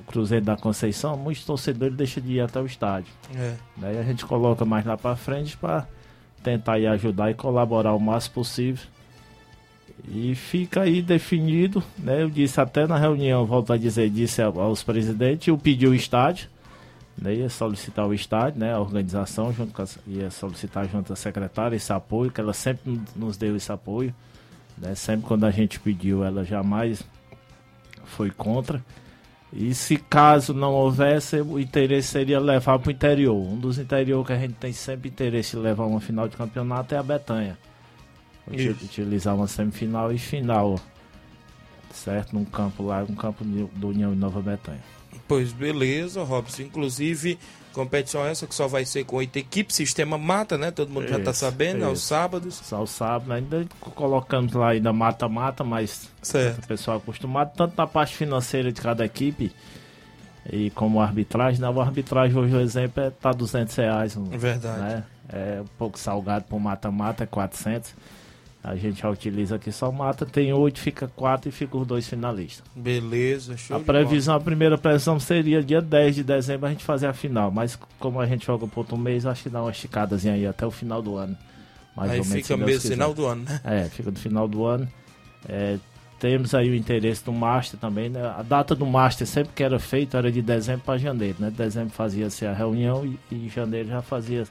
Cruzeiro 0.00 0.44
da 0.44 0.56
Conceição, 0.56 1.16
muitos 1.16 1.44
torcedores 1.44 1.96
deixam 1.96 2.22
de 2.22 2.34
ir 2.34 2.40
até 2.40 2.60
o 2.60 2.66
estádio. 2.66 3.12
É. 3.34 3.54
Daí 3.76 3.98
a 3.98 4.02
gente 4.02 4.24
coloca 4.26 4.64
mais 4.64 4.84
lá 4.84 4.96
para 4.96 5.16
frente 5.16 5.56
para 5.56 5.86
tentar 6.42 6.74
aí 6.74 6.86
ajudar 6.86 7.30
e 7.30 7.34
colaborar 7.34 7.94
o 7.94 8.00
máximo 8.00 8.34
possível. 8.34 8.84
E 10.08 10.34
fica 10.34 10.82
aí 10.82 11.00
definido, 11.00 11.82
né? 11.96 12.22
Eu 12.22 12.28
disse 12.28 12.60
até 12.60 12.86
na 12.86 12.98
reunião, 12.98 13.46
volto 13.46 13.72
a 13.72 13.76
dizer, 13.76 14.10
disse 14.10 14.42
aos 14.42 14.82
presidentes, 14.82 15.48
eu 15.48 15.56
pedi 15.56 15.86
o 15.86 15.94
estádio, 15.94 16.48
né? 17.16 17.34
Ia 17.34 17.48
solicitar 17.48 18.06
o 18.06 18.12
estádio, 18.12 18.60
né? 18.60 18.74
A 18.74 18.80
organização 18.80 19.52
junto 19.52 19.72
com 19.72 19.82
a, 19.82 19.86
ia 20.06 20.30
solicitar 20.30 20.86
junto 20.88 21.12
à 21.12 21.16
secretária 21.16 21.76
esse 21.76 21.92
apoio, 21.92 22.30
que 22.30 22.40
ela 22.40 22.52
sempre 22.52 22.90
nos- 22.90 23.14
nos 23.14 23.36
deu 23.36 23.56
esse 23.56 23.70
apoio, 23.72 24.14
né? 24.76 24.94
Sempre 24.94 25.26
quando 25.26 25.44
a 25.44 25.50
gente 25.50 25.78
pediu, 25.80 26.22
ela 26.24 26.44
jamais 26.44 27.02
foi 28.04 28.30
contra. 28.30 28.84
E 29.56 29.72
se 29.72 29.96
caso 29.96 30.52
não 30.52 30.72
houvesse, 30.72 31.40
o 31.40 31.60
interesse 31.60 32.08
seria 32.08 32.40
levar 32.40 32.76
para 32.80 32.88
o 32.88 32.90
interior. 32.92 33.36
Um 33.36 33.56
dos 33.56 33.78
interior 33.78 34.26
que 34.26 34.32
a 34.32 34.38
gente 34.38 34.54
tem 34.54 34.72
sempre 34.72 35.08
interesse 35.08 35.56
em 35.56 35.60
levar 35.60 35.84
uma 35.84 36.00
final 36.00 36.28
de 36.28 36.36
campeonato 36.36 36.92
é 36.92 36.98
a 36.98 37.02
Betanha. 37.04 37.56
Isso. 38.50 38.84
Utilizar 38.84 39.34
uma 39.36 39.46
semifinal 39.46 40.12
e 40.12 40.18
final. 40.18 40.80
Certo? 41.92 42.34
Num 42.34 42.44
campo 42.44 42.82
lá, 42.82 43.06
um 43.08 43.14
campo 43.14 43.44
do 43.44 43.88
União 43.88 44.12
e 44.12 44.16
Nova 44.16 44.42
Betanha. 44.42 44.82
Pois 45.28 45.52
beleza, 45.52 46.24
Robson. 46.24 46.62
Inclusive, 46.62 47.38
competição 47.74 48.24
essa 48.24 48.46
que 48.46 48.54
só 48.54 48.66
vai 48.66 48.84
ser 48.84 49.04
com 49.04 49.16
oito 49.16 49.36
equipes, 49.36 49.76
sistema 49.76 50.16
mata, 50.16 50.56
né? 50.56 50.70
Todo 50.70 50.90
mundo 50.90 51.08
já 51.08 51.18
tá 51.18 51.32
Isso, 51.32 51.40
sabendo, 51.40 51.84
aos 51.84 51.98
isso. 51.98 52.08
sábados. 52.08 52.54
Só 52.54 52.82
o 52.82 52.86
sábado, 52.86 53.32
ainda 53.32 53.66
colocamos 53.80 54.52
lá 54.52 54.70
ainda 54.70 54.92
mata-mata, 54.92 55.62
mas 55.64 56.08
Certo. 56.22 56.64
o 56.64 56.66
pessoal 56.68 56.96
acostumado, 56.98 57.52
tanto 57.56 57.74
na 57.76 57.86
parte 57.86 58.16
financeira 58.16 58.72
de 58.72 58.80
cada 58.80 59.04
equipe 59.04 59.52
e 60.50 60.70
como 60.70 61.00
arbitragem. 61.00 61.60
Na 61.60 61.68
arbitragem 61.68 62.36
hoje 62.36 62.54
o 62.54 62.60
exemplo 62.60 63.02
é 63.02 63.10
tá 63.10 63.32
200 63.32 63.74
reais. 63.76 64.14
Verdade. 64.16 64.78
Né? 64.80 65.04
É 65.28 65.60
um 65.62 65.66
pouco 65.78 65.98
salgado 65.98 66.44
para 66.44 66.58
mata-mata, 66.58 67.24
é 67.24 67.26
400. 67.26 67.94
A 68.64 68.74
gente 68.76 69.02
já 69.02 69.10
utiliza 69.10 69.56
aqui 69.56 69.70
só 69.70 69.92
mata, 69.92 70.24
tem 70.24 70.50
8, 70.50 70.80
fica 70.80 71.06
4 71.06 71.50
e 71.50 71.52
fica 71.52 71.76
os 71.76 71.86
dois 71.86 72.08
finalistas. 72.08 72.64
Beleza, 72.74 73.58
show 73.58 73.76
A 73.76 73.80
previsão, 73.80 74.34
a 74.34 74.40
primeira 74.40 74.78
previsão 74.78 75.20
seria 75.20 75.62
dia 75.62 75.82
10 75.82 76.14
de 76.14 76.24
dezembro 76.24 76.66
a 76.66 76.70
gente 76.70 76.82
fazer 76.82 77.06
a 77.06 77.12
final, 77.12 77.50
mas 77.50 77.78
como 77.98 78.18
a 78.18 78.24
gente 78.24 78.46
joga 78.46 78.66
por 78.66 78.80
outro 78.80 78.96
mês, 78.96 79.26
acho 79.26 79.42
que 79.42 79.50
dá 79.50 79.60
uma 79.60 79.70
esticadazinha 79.70 80.32
aí 80.32 80.46
até 80.46 80.66
o 80.66 80.70
final 80.70 81.02
do 81.02 81.14
ano. 81.14 81.36
Mais 81.94 82.10
Aí 82.10 82.20
ou 82.20 82.24
menos, 82.24 82.46
fica 82.46 82.56
mesmo 82.56 82.88
final 82.90 83.12
do 83.12 83.26
ano, 83.26 83.44
né? 83.44 83.60
É, 83.64 83.84
fica 83.84 84.10
no 84.10 84.18
final 84.18 84.48
do 84.48 84.64
ano. 84.64 84.88
É, 85.46 85.78
temos 86.18 86.54
aí 86.54 86.70
o 86.70 86.74
interesse 86.74 87.22
do 87.22 87.34
Master 87.34 87.78
também, 87.78 88.08
né? 88.08 88.26
A 88.26 88.42
data 88.42 88.74
do 88.74 88.86
Master 88.86 89.26
sempre 89.26 89.52
que 89.54 89.62
era 89.62 89.78
feito 89.78 90.16
era 90.16 90.32
de 90.32 90.40
dezembro 90.40 90.80
para 90.86 90.96
janeiro, 90.96 91.36
né? 91.38 91.52
Dezembro 91.54 91.92
fazia-se 91.92 92.46
a 92.46 92.54
reunião 92.54 93.04
e, 93.04 93.18
e 93.30 93.44
em 93.44 93.50
janeiro 93.50 93.90
já 93.90 94.00
fazia 94.00 94.44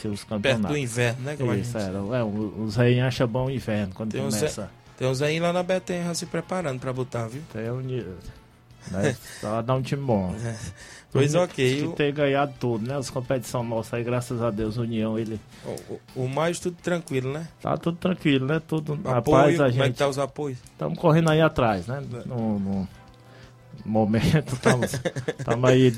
seus 0.00 0.24
campeonatos. 0.24 0.70
do 0.70 0.76
inverno, 0.76 1.22
né, 1.22 1.36
como 1.36 1.54
Isso, 1.54 1.78
gente 1.78 1.84
era. 1.84 1.98
É, 2.18 2.22
o- 2.22 2.64
acham 3.00 3.26
bom 3.28 3.46
o 3.46 3.50
inverno 3.50 3.94
quando 3.94 4.12
Tem 4.12 4.20
começa. 4.20 4.70
tem 4.96 5.08
uns 5.08 5.22
aí 5.22 5.38
lá 5.40 5.52
na 5.52 5.62
Betenha 5.62 6.14
se 6.14 6.26
preparando 6.26 6.80
pra 6.80 6.92
botar, 6.92 7.26
viu? 7.28 7.42
Tem 7.52 7.70
um, 7.70 7.80
né? 8.90 9.16
Só 9.40 9.60
dar 9.62 9.74
um 9.74 9.82
time 9.82 10.02
bom. 10.02 10.34
Pois 11.12 11.32
Tem 11.32 11.40
ok, 11.40 11.76
Que 11.80 11.86
o- 11.86 11.92
ter 11.92 12.12
ganhado 12.12 12.52
tudo, 12.60 12.86
né? 12.86 12.94
As 12.94 13.08
competições 13.08 13.66
nossas 13.66 13.94
aí, 13.94 14.04
graças 14.04 14.42
a 14.42 14.50
Deus, 14.50 14.76
União, 14.76 15.18
ele. 15.18 15.40
O, 15.64 15.70
o- 15.94 16.24
o 16.24 16.28
mais 16.28 16.58
tudo 16.58 16.76
tranquilo, 16.82 17.32
né? 17.32 17.48
Tá 17.62 17.74
tudo 17.78 17.96
tranquilo, 17.96 18.44
né? 18.46 18.60
Tudo 18.66 18.92
Apoio, 19.04 19.14
rapaz, 19.14 19.54
a 19.60 19.64
como 19.64 19.68
é 19.68 19.70
que 19.70 19.86
gente. 19.86 19.96
tá 19.96 20.08
os 20.08 20.18
apoios? 20.18 20.58
Estamos 20.72 20.98
correndo 20.98 21.30
aí 21.30 21.40
atrás, 21.40 21.86
né? 21.86 22.02
No, 22.26 22.58
no 22.58 22.88
momento, 23.82 24.54
estamos 24.56 24.90
aí. 25.70 25.90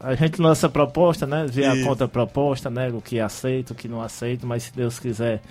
A 0.00 0.14
gente 0.14 0.40
lança 0.40 0.68
proposta, 0.68 1.26
né? 1.26 1.46
Vê 1.48 1.64
a 1.64 1.74
Isso. 1.74 1.86
contraproposta, 1.86 2.70
né? 2.70 2.88
O 2.88 3.00
que 3.00 3.18
aceita, 3.20 3.72
o 3.72 3.76
que 3.76 3.88
não 3.88 4.02
aceita, 4.02 4.46
mas 4.46 4.64
se 4.64 4.72
Deus 4.74 4.98
quiser, 4.98 5.42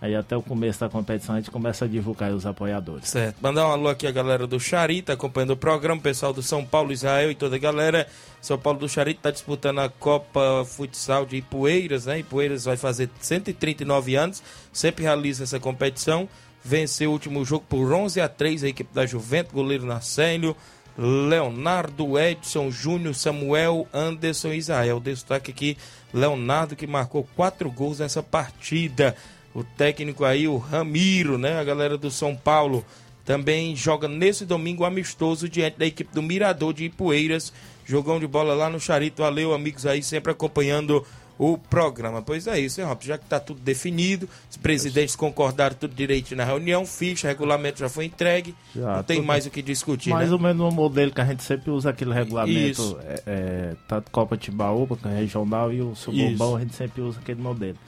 aí 0.00 0.14
até 0.14 0.36
o 0.36 0.42
começo 0.42 0.80
da 0.80 0.88
competição 0.88 1.34
a 1.34 1.38
gente 1.38 1.50
começa 1.50 1.84
a 1.84 1.88
divulgar 1.88 2.32
os 2.32 2.46
apoiadores. 2.46 3.08
Certo. 3.08 3.36
Mandar 3.40 3.66
um 3.66 3.70
alô 3.72 3.88
aqui 3.88 4.06
a 4.06 4.10
galera 4.10 4.46
do 4.46 4.58
Charita 4.58 5.12
acompanhando 5.12 5.50
o 5.50 5.56
programa, 5.56 6.00
o 6.00 6.02
pessoal 6.02 6.32
do 6.32 6.42
São 6.42 6.64
Paulo, 6.64 6.92
Israel 6.92 7.30
e 7.30 7.34
toda 7.34 7.56
a 7.56 7.58
galera. 7.58 8.06
São 8.40 8.58
Paulo 8.58 8.78
do 8.78 8.88
Charita 8.88 9.20
tá 9.24 9.30
disputando 9.30 9.80
a 9.80 9.88
Copa 9.88 10.64
Futsal 10.64 11.26
de 11.26 11.36
Ipueiras, 11.36 12.06
né? 12.06 12.20
Ipueiras 12.20 12.64
vai 12.64 12.76
fazer 12.76 13.10
139 13.20 14.14
anos, 14.14 14.42
sempre 14.72 15.04
realiza 15.04 15.44
essa 15.44 15.60
competição. 15.60 16.28
Venceu 16.62 17.08
o 17.08 17.12
último 17.14 17.42
jogo 17.44 17.64
por 17.68 17.90
11 17.90 18.20
a 18.20 18.28
3 18.28 18.64
a 18.64 18.68
equipe 18.68 18.92
da 18.92 19.06
Juventus, 19.06 19.52
goleiro 19.52 19.86
Narcélio, 19.86 20.54
Leonardo, 20.98 22.18
Edson, 22.18 22.70
Júnior, 22.70 23.14
Samuel, 23.14 23.86
Anderson 23.92 24.52
Israel. 24.52 25.00
Destaque 25.00 25.50
aqui, 25.50 25.76
Leonardo 26.12 26.76
que 26.76 26.86
marcou 26.86 27.26
quatro 27.36 27.70
gols 27.70 27.98
nessa 27.98 28.22
partida. 28.22 29.16
O 29.54 29.64
técnico 29.64 30.24
aí, 30.24 30.46
o 30.46 30.56
Ramiro, 30.56 31.36
né? 31.38 31.58
A 31.58 31.64
galera 31.64 31.98
do 31.98 32.10
São 32.10 32.36
Paulo 32.36 32.84
também 33.24 33.74
joga 33.76 34.08
nesse 34.08 34.44
domingo 34.44 34.84
amistoso 34.84 35.48
diante 35.48 35.78
da 35.78 35.86
equipe 35.86 36.12
do 36.14 36.22
Mirador 36.22 36.72
de 36.72 36.84
Ipueiras. 36.84 37.52
Jogão 37.84 38.20
de 38.20 38.26
bola 38.26 38.54
lá 38.54 38.70
no 38.70 38.78
Charito. 38.78 39.22
Valeu, 39.22 39.52
amigos 39.52 39.86
aí, 39.86 40.02
sempre 40.02 40.32
acompanhando 40.32 41.04
o 41.40 41.56
programa. 41.56 42.20
Pois 42.20 42.46
é 42.46 42.60
isso, 42.60 42.82
hein, 42.82 42.86
Robson? 42.86 43.08
Já 43.08 43.16
que 43.16 43.24
tá 43.24 43.40
tudo 43.40 43.60
definido, 43.62 44.28
os 44.50 44.58
presidentes 44.58 45.16
concordaram 45.16 45.74
tudo 45.74 45.94
direito 45.94 46.36
na 46.36 46.44
reunião, 46.44 46.84
ficha, 46.84 47.28
regulamento 47.28 47.78
já 47.78 47.88
foi 47.88 48.04
entregue. 48.04 48.54
Já, 48.76 48.96
não 48.96 49.02
tem 49.02 49.22
mais 49.22 49.46
o 49.46 49.50
que 49.50 49.62
discutir, 49.62 50.10
Mais 50.10 50.28
né? 50.28 50.34
ou 50.34 50.38
menos 50.38 50.70
o 50.70 50.70
modelo 50.70 51.10
que 51.10 51.20
a 51.20 51.24
gente 51.24 51.42
sempre 51.42 51.70
usa 51.70 51.88
aquele 51.88 52.12
regulamento, 52.12 52.82
Isso. 52.82 52.98
é, 53.02 53.22
é, 53.26 53.76
tanto 53.88 54.10
Copa 54.10 54.36
Timbaúba, 54.36 54.98
que 54.98 55.08
é 55.08 55.16
regional, 55.16 55.72
e 55.72 55.80
o 55.80 55.94
Suburbão, 55.94 56.56
a 56.56 56.60
gente 56.60 56.74
sempre 56.74 57.00
usa 57.00 57.18
aquele 57.18 57.40
modelo. 57.40 57.78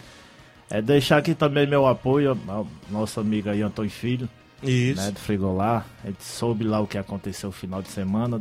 É 0.71 0.81
deixar 0.81 1.19
aqui 1.19 1.35
também 1.35 1.67
meu 1.67 1.87
apoio 1.87 2.39
ao 2.49 2.67
nosso 2.91 3.21
amigo 3.21 3.51
aí, 3.51 3.61
Antônio 3.61 3.91
Filho, 3.91 4.27
Isso. 4.63 4.99
né, 4.99 5.11
do 5.11 5.21
Frigolar. 5.21 5.85
A 6.03 6.07
gente 6.07 6.25
soube 6.25 6.65
lá 6.65 6.81
o 6.81 6.87
que 6.87 6.97
aconteceu 6.97 7.49
no 7.51 7.53
final 7.53 7.83
de 7.83 7.91
semana. 7.91 8.41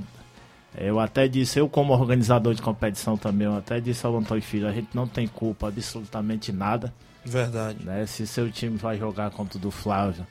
Eu 0.78 1.00
até 1.00 1.28
disse, 1.28 1.60
eu 1.60 1.68
como 1.68 1.92
organizador 1.94 2.54
de 2.54 2.62
competição 2.62 3.18
também, 3.18 3.46
eu 3.48 3.56
até 3.58 3.80
disse 3.80 4.06
ao 4.06 4.16
Antônio 4.18 4.42
Filho, 4.44 4.68
a 4.68 4.72
gente 4.72 4.90
não 4.94 5.06
tem 5.08 5.28
culpa 5.28 5.68
absolutamente 5.68 6.52
nada. 6.52 6.94
Verdade. 7.26 7.84
Né? 7.84 8.06
Se 8.06 8.26
seu 8.26 8.50
time 8.50 8.78
vai 8.78 8.98
jogar 8.98 9.32
contra 9.32 9.58
o 9.58 9.62
do 9.62 9.70
Flávio, 9.70 10.26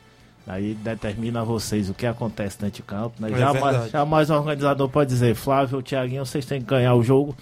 aí 0.47 0.75
determina 0.75 1.45
vocês 1.45 1.91
o 1.91 1.95
que 1.95 2.07
acontece 2.07 2.59
dentro 2.59 2.77
de 2.77 2.83
campo. 2.83 3.15
Né? 3.21 3.31
É 3.33 3.39
jamais, 3.39 3.91
jamais 3.91 4.31
o 4.31 4.35
organizador 4.35 4.89
pode 4.89 5.11
dizer, 5.11 5.35
Flávio 5.35 5.83
Thiaguinho, 5.83 6.25
vocês 6.25 6.45
têm 6.47 6.61
que 6.61 6.67
ganhar 6.67 6.95
o 6.95 7.03
jogo 7.03 7.37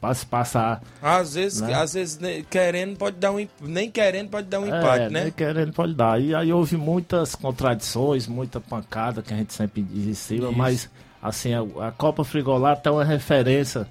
para 0.00 0.12
se 0.12 0.26
passar. 0.26 0.82
Às 1.00 1.34
vezes, 1.34 1.60
Né? 1.62 1.72
às 1.72 1.94
vezes 1.94 2.18
ne- 2.18 2.42
querendo 2.42 2.96
pode 2.98 3.16
dar 3.16 3.30
um 3.32 3.40
em- 3.40 3.48
nem 3.62 3.90
querendo 3.90 4.28
pode 4.28 4.46
dar 4.48 4.60
um 4.60 4.64
É, 4.66 4.78
empate, 4.78 5.12
né? 5.12 5.22
nem 5.22 5.32
querendo 5.32 5.72
pode 5.72 5.94
dar. 5.94 6.20
E 6.20 6.34
aí 6.34 6.52
houve 6.52 6.76
muitas 6.76 7.34
contradições, 7.34 8.26
muita 8.26 8.60
pancada 8.60 9.22
que 9.22 9.32
a 9.32 9.36
gente 9.36 9.54
sempre 9.54 9.82
diz 9.82 10.06
em 10.06 10.14
cima, 10.14 10.48
Isso. 10.48 10.58
mas 10.58 10.90
assim, 11.22 11.52
a, 11.54 11.60
a 11.88 11.92
Copa 11.92 12.24
Frigolar 12.24 12.76
tem 12.80 12.92
uma 12.92 13.04
referência 13.04 13.86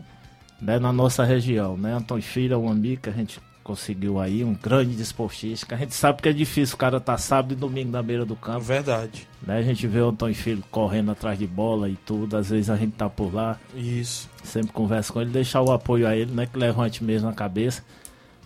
né, 0.61 0.79
na 0.79 0.91
nossa 0.93 1.23
região, 1.23 1.75
né? 1.77 1.93
Antônio 1.93 2.23
Filho 2.23 2.53
é 2.53 2.57
um 2.57 2.69
amigo 2.69 3.01
que 3.03 3.09
a 3.09 3.13
gente 3.13 3.39
conseguiu 3.63 4.19
aí, 4.19 4.43
um 4.43 4.53
grande 4.53 4.95
desportista, 4.95 5.65
que 5.65 5.73
a 5.73 5.77
gente 5.77 5.95
sabe 5.95 6.21
que 6.21 6.29
é 6.29 6.33
difícil 6.33 6.75
o 6.75 6.77
cara 6.77 6.97
estar 6.97 7.17
sábado 7.17 7.51
e 7.53 7.55
domingo 7.55 7.91
na 7.91 8.03
beira 8.03 8.23
do 8.23 8.35
campo. 8.35 8.59
Verdade. 8.59 9.27
Né? 9.41 9.57
A 9.57 9.61
gente 9.63 9.87
vê 9.87 9.99
o 10.01 10.09
Antônio 10.09 10.35
Filho 10.35 10.63
correndo 10.69 11.09
atrás 11.11 11.39
de 11.39 11.47
bola 11.47 11.89
e 11.89 11.95
tudo, 11.95 12.37
às 12.37 12.51
vezes 12.51 12.69
a 12.69 12.75
gente 12.75 12.91
tá 12.93 13.09
por 13.09 13.33
lá. 13.33 13.57
Isso. 13.73 14.29
Sempre 14.43 14.71
conversa 14.71 15.11
com 15.11 15.19
ele, 15.19 15.31
deixar 15.31 15.61
o 15.61 15.71
apoio 15.71 16.07
a 16.07 16.15
ele, 16.15 16.31
não 16.31 16.43
é 16.43 16.45
que 16.45 16.59
levante 16.59 17.03
mesmo 17.03 17.27
a 17.27 17.33
cabeça. 17.33 17.83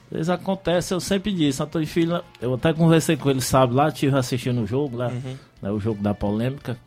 Às 0.05 0.11
vezes 0.13 0.29
acontece, 0.29 0.93
eu 0.93 1.01
sempre 1.01 1.33
disse, 1.33 1.61
Antônio 1.61 1.85
Filho, 1.87 2.23
eu 2.41 2.53
até 2.53 2.71
conversei 2.73 3.17
com 3.17 3.29
ele, 3.29 3.41
sabe, 3.41 3.73
lá, 3.75 3.91
tive 3.91 4.17
assistindo 4.17 4.61
o 4.61 4.65
jogo, 4.65 4.95
lá, 4.95 5.09
Uhum. 5.09 5.35
né, 5.61 5.69
o 5.69 5.79
jogo 5.81 6.01
da 6.01 6.13
polêmica. 6.13 6.77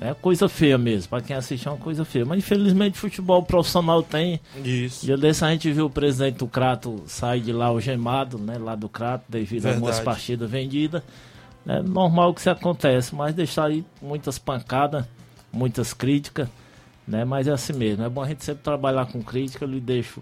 É 0.00 0.12
coisa 0.12 0.48
feia 0.48 0.76
mesmo, 0.76 1.08
pra 1.10 1.20
quem 1.20 1.36
assiste 1.36 1.68
é 1.68 1.70
uma 1.70 1.76
coisa 1.76 2.04
feia. 2.04 2.24
Mas 2.24 2.38
infelizmente 2.38 2.98
futebol 2.98 3.42
profissional 3.44 4.02
tem. 4.02 4.40
Isso. 4.64 5.06
Dia 5.06 5.16
desse 5.16 5.44
a 5.44 5.50
gente 5.52 5.70
viu 5.72 5.86
o 5.86 5.90
presidente 5.90 6.38
do 6.38 6.48
Crato 6.48 7.02
sair 7.06 7.40
de 7.40 7.52
lá 7.52 7.66
algemado, 7.66 8.36
né? 8.36 8.58
Lá 8.58 8.74
do 8.74 8.88
Crato, 8.88 9.24
devido 9.28 9.66
a 9.66 9.70
algumas 9.70 9.96
Verdade. 9.96 10.16
partidas 10.16 10.50
vendidas. 10.50 11.02
É 11.66 11.80
normal 11.80 12.34
que 12.34 12.40
isso 12.40 12.50
acontece, 12.50 13.14
mas 13.14 13.34
deixar 13.34 13.66
aí 13.66 13.84
muitas 14.02 14.36
pancadas, 14.38 15.04
muitas 15.52 15.94
críticas, 15.94 16.48
né? 17.06 17.24
Mas 17.24 17.46
é 17.46 17.52
assim 17.52 17.72
mesmo. 17.72 18.02
É 18.04 18.08
bom 18.08 18.22
a 18.22 18.26
gente 18.28 18.44
sempre 18.44 18.64
trabalhar 18.64 19.06
com 19.06 19.22
crítica, 19.22 19.64
eu 19.64 19.68
lhe 19.68 19.80
deixo. 19.80 20.20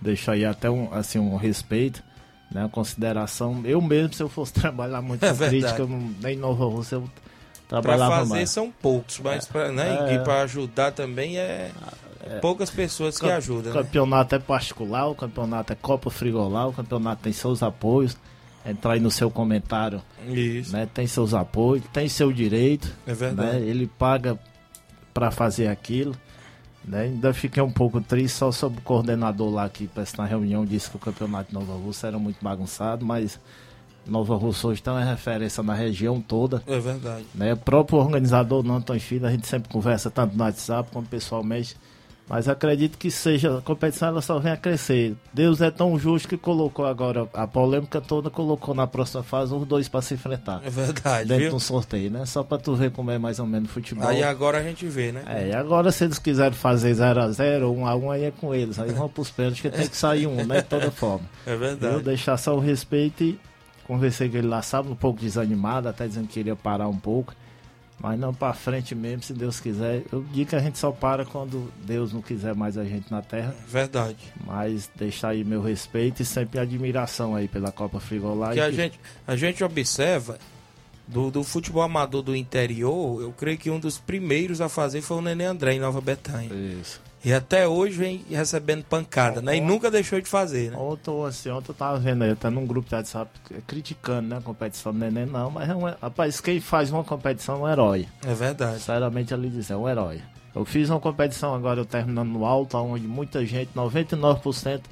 Deixo 0.00 0.30
aí 0.30 0.44
até 0.44 0.68
um, 0.68 0.92
assim, 0.92 1.18
um 1.18 1.36
respeito, 1.36 2.02
né? 2.50 2.62
Uma 2.62 2.68
consideração. 2.68 3.62
Eu 3.64 3.80
mesmo, 3.80 4.12
se 4.12 4.22
eu 4.22 4.28
fosse 4.28 4.52
trabalhar 4.60 5.00
muito 5.00 5.24
É 5.24 5.28
com 5.30 5.34
verdade. 5.36 5.62
crítica, 5.62 5.82
eu 5.82 5.88
não- 5.88 6.10
nem 6.20 6.34
em 6.34 6.38
Nova 6.38 6.64
Rússia 6.66 6.96
eu 6.96 7.08
Pra 7.68 7.80
trabalhava 7.80 8.16
fazer 8.20 8.30
mais. 8.30 8.50
são 8.50 8.70
poucos, 8.70 9.18
mas 9.20 9.46
pra, 9.46 9.70
né, 9.72 10.10
É. 10.10 10.14
e 10.14 10.18
pra 10.20 10.42
ajudar 10.42 10.92
também 10.92 11.38
é, 11.38 11.70
poucas 12.40 12.70
pessoas 12.70 13.18
que 13.18 13.28
ajudam. 13.28 13.72
O 13.72 13.74
né? 13.74 13.82
campeonato 13.82 14.34
é 14.34 14.38
particular, 14.38 15.06
o 15.08 15.14
campeonato 15.14 15.72
é 15.72 15.76
Copa 15.76 16.10
Frigolar, 16.10 16.68
o 16.68 16.72
campeonato 16.72 17.22
tem 17.22 17.32
seus 17.32 17.62
apoios. 17.62 18.16
Entrar 18.66 18.92
aí 18.92 19.00
no 19.00 19.10
seu 19.10 19.30
comentário. 19.30 20.00
Isso. 20.26 20.72
Né, 20.72 20.88
tem 20.92 21.06
seus 21.06 21.34
apoios, 21.34 21.84
tem 21.92 22.08
seu 22.08 22.32
direito. 22.32 22.90
É 23.06 23.12
verdade. 23.12 23.58
né, 23.58 23.66
ele 23.66 23.86
paga 23.86 24.38
para 25.12 25.30
fazer 25.30 25.68
aquilo. 25.68 26.14
Né, 26.82 27.02
ainda 27.02 27.32
fiquei 27.34 27.62
um 27.62 27.70
pouco 27.70 28.00
triste 28.00 28.34
só 28.36 28.50
sobre 28.52 28.78
o 28.78 28.82
coordenador 28.82 29.50
lá 29.52 29.68
que 29.68 29.86
parece 29.88 30.16
na 30.18 30.24
reunião 30.26 30.64
disse 30.66 30.88
que 30.90 30.96
o 30.96 30.98
campeonato 30.98 31.48
de 31.48 31.54
Nova 31.54 31.72
Rússia 31.74 32.06
era 32.08 32.18
muito 32.18 32.36
bagunçado, 32.42 33.04
mas 33.06 33.38
Nova 34.06 34.36
Rússia 34.36 34.68
hoje 34.68 34.82
tem 34.82 34.92
uma 34.92 35.04
referência 35.04 35.62
na 35.62 35.74
região 35.74 36.20
toda. 36.20 36.62
É 36.66 36.78
verdade. 36.78 37.24
Né? 37.34 37.52
O 37.52 37.56
próprio 37.56 37.98
organizador 37.98 38.62
não 38.62 38.76
Antônio 38.76 39.00
Filho, 39.00 39.26
a 39.26 39.30
gente 39.30 39.46
sempre 39.46 39.72
conversa 39.72 40.10
tanto 40.10 40.36
no 40.36 40.42
WhatsApp 40.44 40.90
como 40.92 41.06
pessoalmente. 41.06 41.76
Mas 42.28 42.48
acredito 42.48 42.96
que 42.96 43.10
seja 43.10 43.58
a 43.58 43.60
competição 43.60 44.08
ela 44.08 44.22
só 44.22 44.38
vem 44.38 44.52
a 44.52 44.56
crescer. 44.56 45.14
Deus 45.32 45.60
é 45.60 45.70
tão 45.70 45.98
justo 45.98 46.26
que 46.26 46.38
colocou 46.38 46.86
agora 46.86 47.28
a 47.34 47.46
polêmica 47.46 48.00
toda, 48.00 48.30
colocou 48.30 48.74
na 48.74 48.86
próxima 48.86 49.22
fase 49.22 49.54
os 49.54 49.66
dois 49.66 49.88
para 49.88 50.00
se 50.00 50.14
enfrentar. 50.14 50.62
É 50.64 50.70
verdade, 50.70 51.28
Dentro 51.28 51.42
viu? 51.42 51.50
de 51.50 51.56
um 51.56 51.60
sorteio, 51.60 52.10
né? 52.10 52.24
Só 52.24 52.42
para 52.42 52.56
tu 52.56 52.74
ver 52.74 52.90
como 52.92 53.10
é 53.10 53.18
mais 53.18 53.38
ou 53.38 53.46
menos 53.46 53.70
futebol. 53.70 54.08
Aí 54.08 54.22
agora 54.22 54.58
a 54.58 54.62
gente 54.62 54.86
vê, 54.86 55.12
né? 55.12 55.22
É, 55.26 55.48
e 55.48 55.54
agora 55.54 55.92
se 55.92 56.04
eles 56.04 56.18
quiserem 56.18 56.56
fazer 56.56 56.94
0x0 56.94 57.62
ou 57.64 57.76
1x1 57.76 58.10
aí 58.14 58.24
é 58.24 58.30
com 58.30 58.54
eles. 58.54 58.78
Aí 58.78 58.90
vão 58.90 59.08
pros 59.08 59.30
pênaltis 59.30 59.60
que 59.60 59.68
tem 59.68 59.86
que 59.86 59.96
sair 59.96 60.26
um, 60.26 60.46
né? 60.46 60.62
De 60.62 60.68
toda 60.68 60.90
forma. 60.90 61.26
É 61.46 61.54
verdade. 61.54 61.94
Eu 61.94 62.00
deixar 62.00 62.38
só 62.38 62.56
o 62.56 62.60
respeito 62.60 63.22
e 63.22 63.38
conversei 63.86 64.28
com 64.28 64.36
ele 64.36 64.46
lá, 64.48 64.62
sabe, 64.62 64.88
um 64.90 64.94
pouco 64.96 65.20
desanimado, 65.20 65.88
até 65.88 66.06
dizendo 66.06 66.26
que 66.28 66.34
queria 66.34 66.56
parar 66.56 66.88
um 66.88 66.98
pouco. 66.98 67.34
Mas 68.00 68.18
não 68.18 68.34
pra 68.34 68.52
frente 68.52 68.94
mesmo, 68.94 69.22
se 69.22 69.32
Deus 69.32 69.60
quiser. 69.60 70.02
Eu 70.12 70.22
digo 70.32 70.50
que 70.50 70.56
a 70.56 70.58
gente 70.58 70.76
só 70.78 70.90
para 70.90 71.24
quando 71.24 71.72
Deus 71.86 72.12
não 72.12 72.20
quiser 72.20 72.54
mais 72.54 72.76
a 72.76 72.84
gente 72.84 73.10
na 73.10 73.22
terra. 73.22 73.54
Verdade. 73.68 74.16
Mas 74.44 74.90
deixar 74.96 75.28
aí 75.28 75.44
meu 75.44 75.62
respeito 75.62 76.20
e 76.20 76.24
sempre 76.24 76.58
admiração 76.58 77.34
aí 77.36 77.46
pela 77.46 77.70
Copa 77.70 78.00
Frigolar. 78.00 78.52
que 78.52 78.58
e 78.58 78.60
a 78.62 78.68
que- 78.68 78.76
gente, 78.76 79.00
a 79.26 79.36
gente 79.36 79.62
observa 79.62 80.38
do, 81.06 81.30
do 81.30 81.44
futebol 81.44 81.82
amador 81.82 82.20
do 82.22 82.34
interior, 82.34 83.22
eu 83.22 83.32
creio 83.32 83.56
que 83.56 83.70
um 83.70 83.78
dos 83.78 83.96
primeiros 83.96 84.60
a 84.60 84.68
fazer 84.68 85.00
foi 85.00 85.18
o 85.18 85.22
Nenê 85.22 85.44
André 85.44 85.74
em 85.74 85.80
Nova 85.80 86.00
Betânia. 86.00 86.50
Isso. 86.52 87.00
E 87.24 87.32
até 87.32 87.66
hoje 87.66 87.96
vem 87.96 88.24
recebendo 88.28 88.84
pancada, 88.84 89.40
né? 89.40 89.56
E 89.56 89.60
nunca 89.60 89.90
deixou 89.90 90.20
de 90.20 90.28
fazer, 90.28 90.70
né? 90.70 90.76
Ontem, 90.76 91.10
assim, 91.26 91.48
ontem 91.50 91.70
eu 91.70 91.74
tava 91.74 91.98
vendo 91.98 92.22
aí, 92.22 92.32
até 92.32 92.50
num 92.50 92.66
grupo 92.66 92.88
de 92.88 92.94
WhatsApp 92.94 93.30
criticando 93.66 94.28
né, 94.28 94.36
a 94.36 94.40
competição 94.42 94.92
do 94.92 94.98
Neném, 94.98 95.24
não, 95.24 95.50
mas 95.50 95.68
é 95.70 95.74
um, 95.74 95.84
rapaz, 95.84 96.38
quem 96.40 96.60
faz 96.60 96.90
uma 96.90 97.02
competição 97.02 97.56
é 97.56 97.58
um 97.58 97.68
herói. 97.68 98.08
É 98.26 98.34
verdade. 98.34 98.74
Sinceramente, 98.74 99.32
ali 99.32 99.48
diz, 99.48 99.70
é 99.70 99.76
um 99.76 99.88
herói. 99.88 100.20
Eu 100.54 100.66
fiz 100.66 100.90
uma 100.90 101.00
competição 101.00 101.54
agora, 101.54 101.80
eu 101.80 101.86
terminando 101.86 102.28
no 102.28 102.44
alto, 102.44 102.76
onde 102.76 103.08
muita 103.08 103.44
gente, 103.46 103.70
99%, 103.74 104.82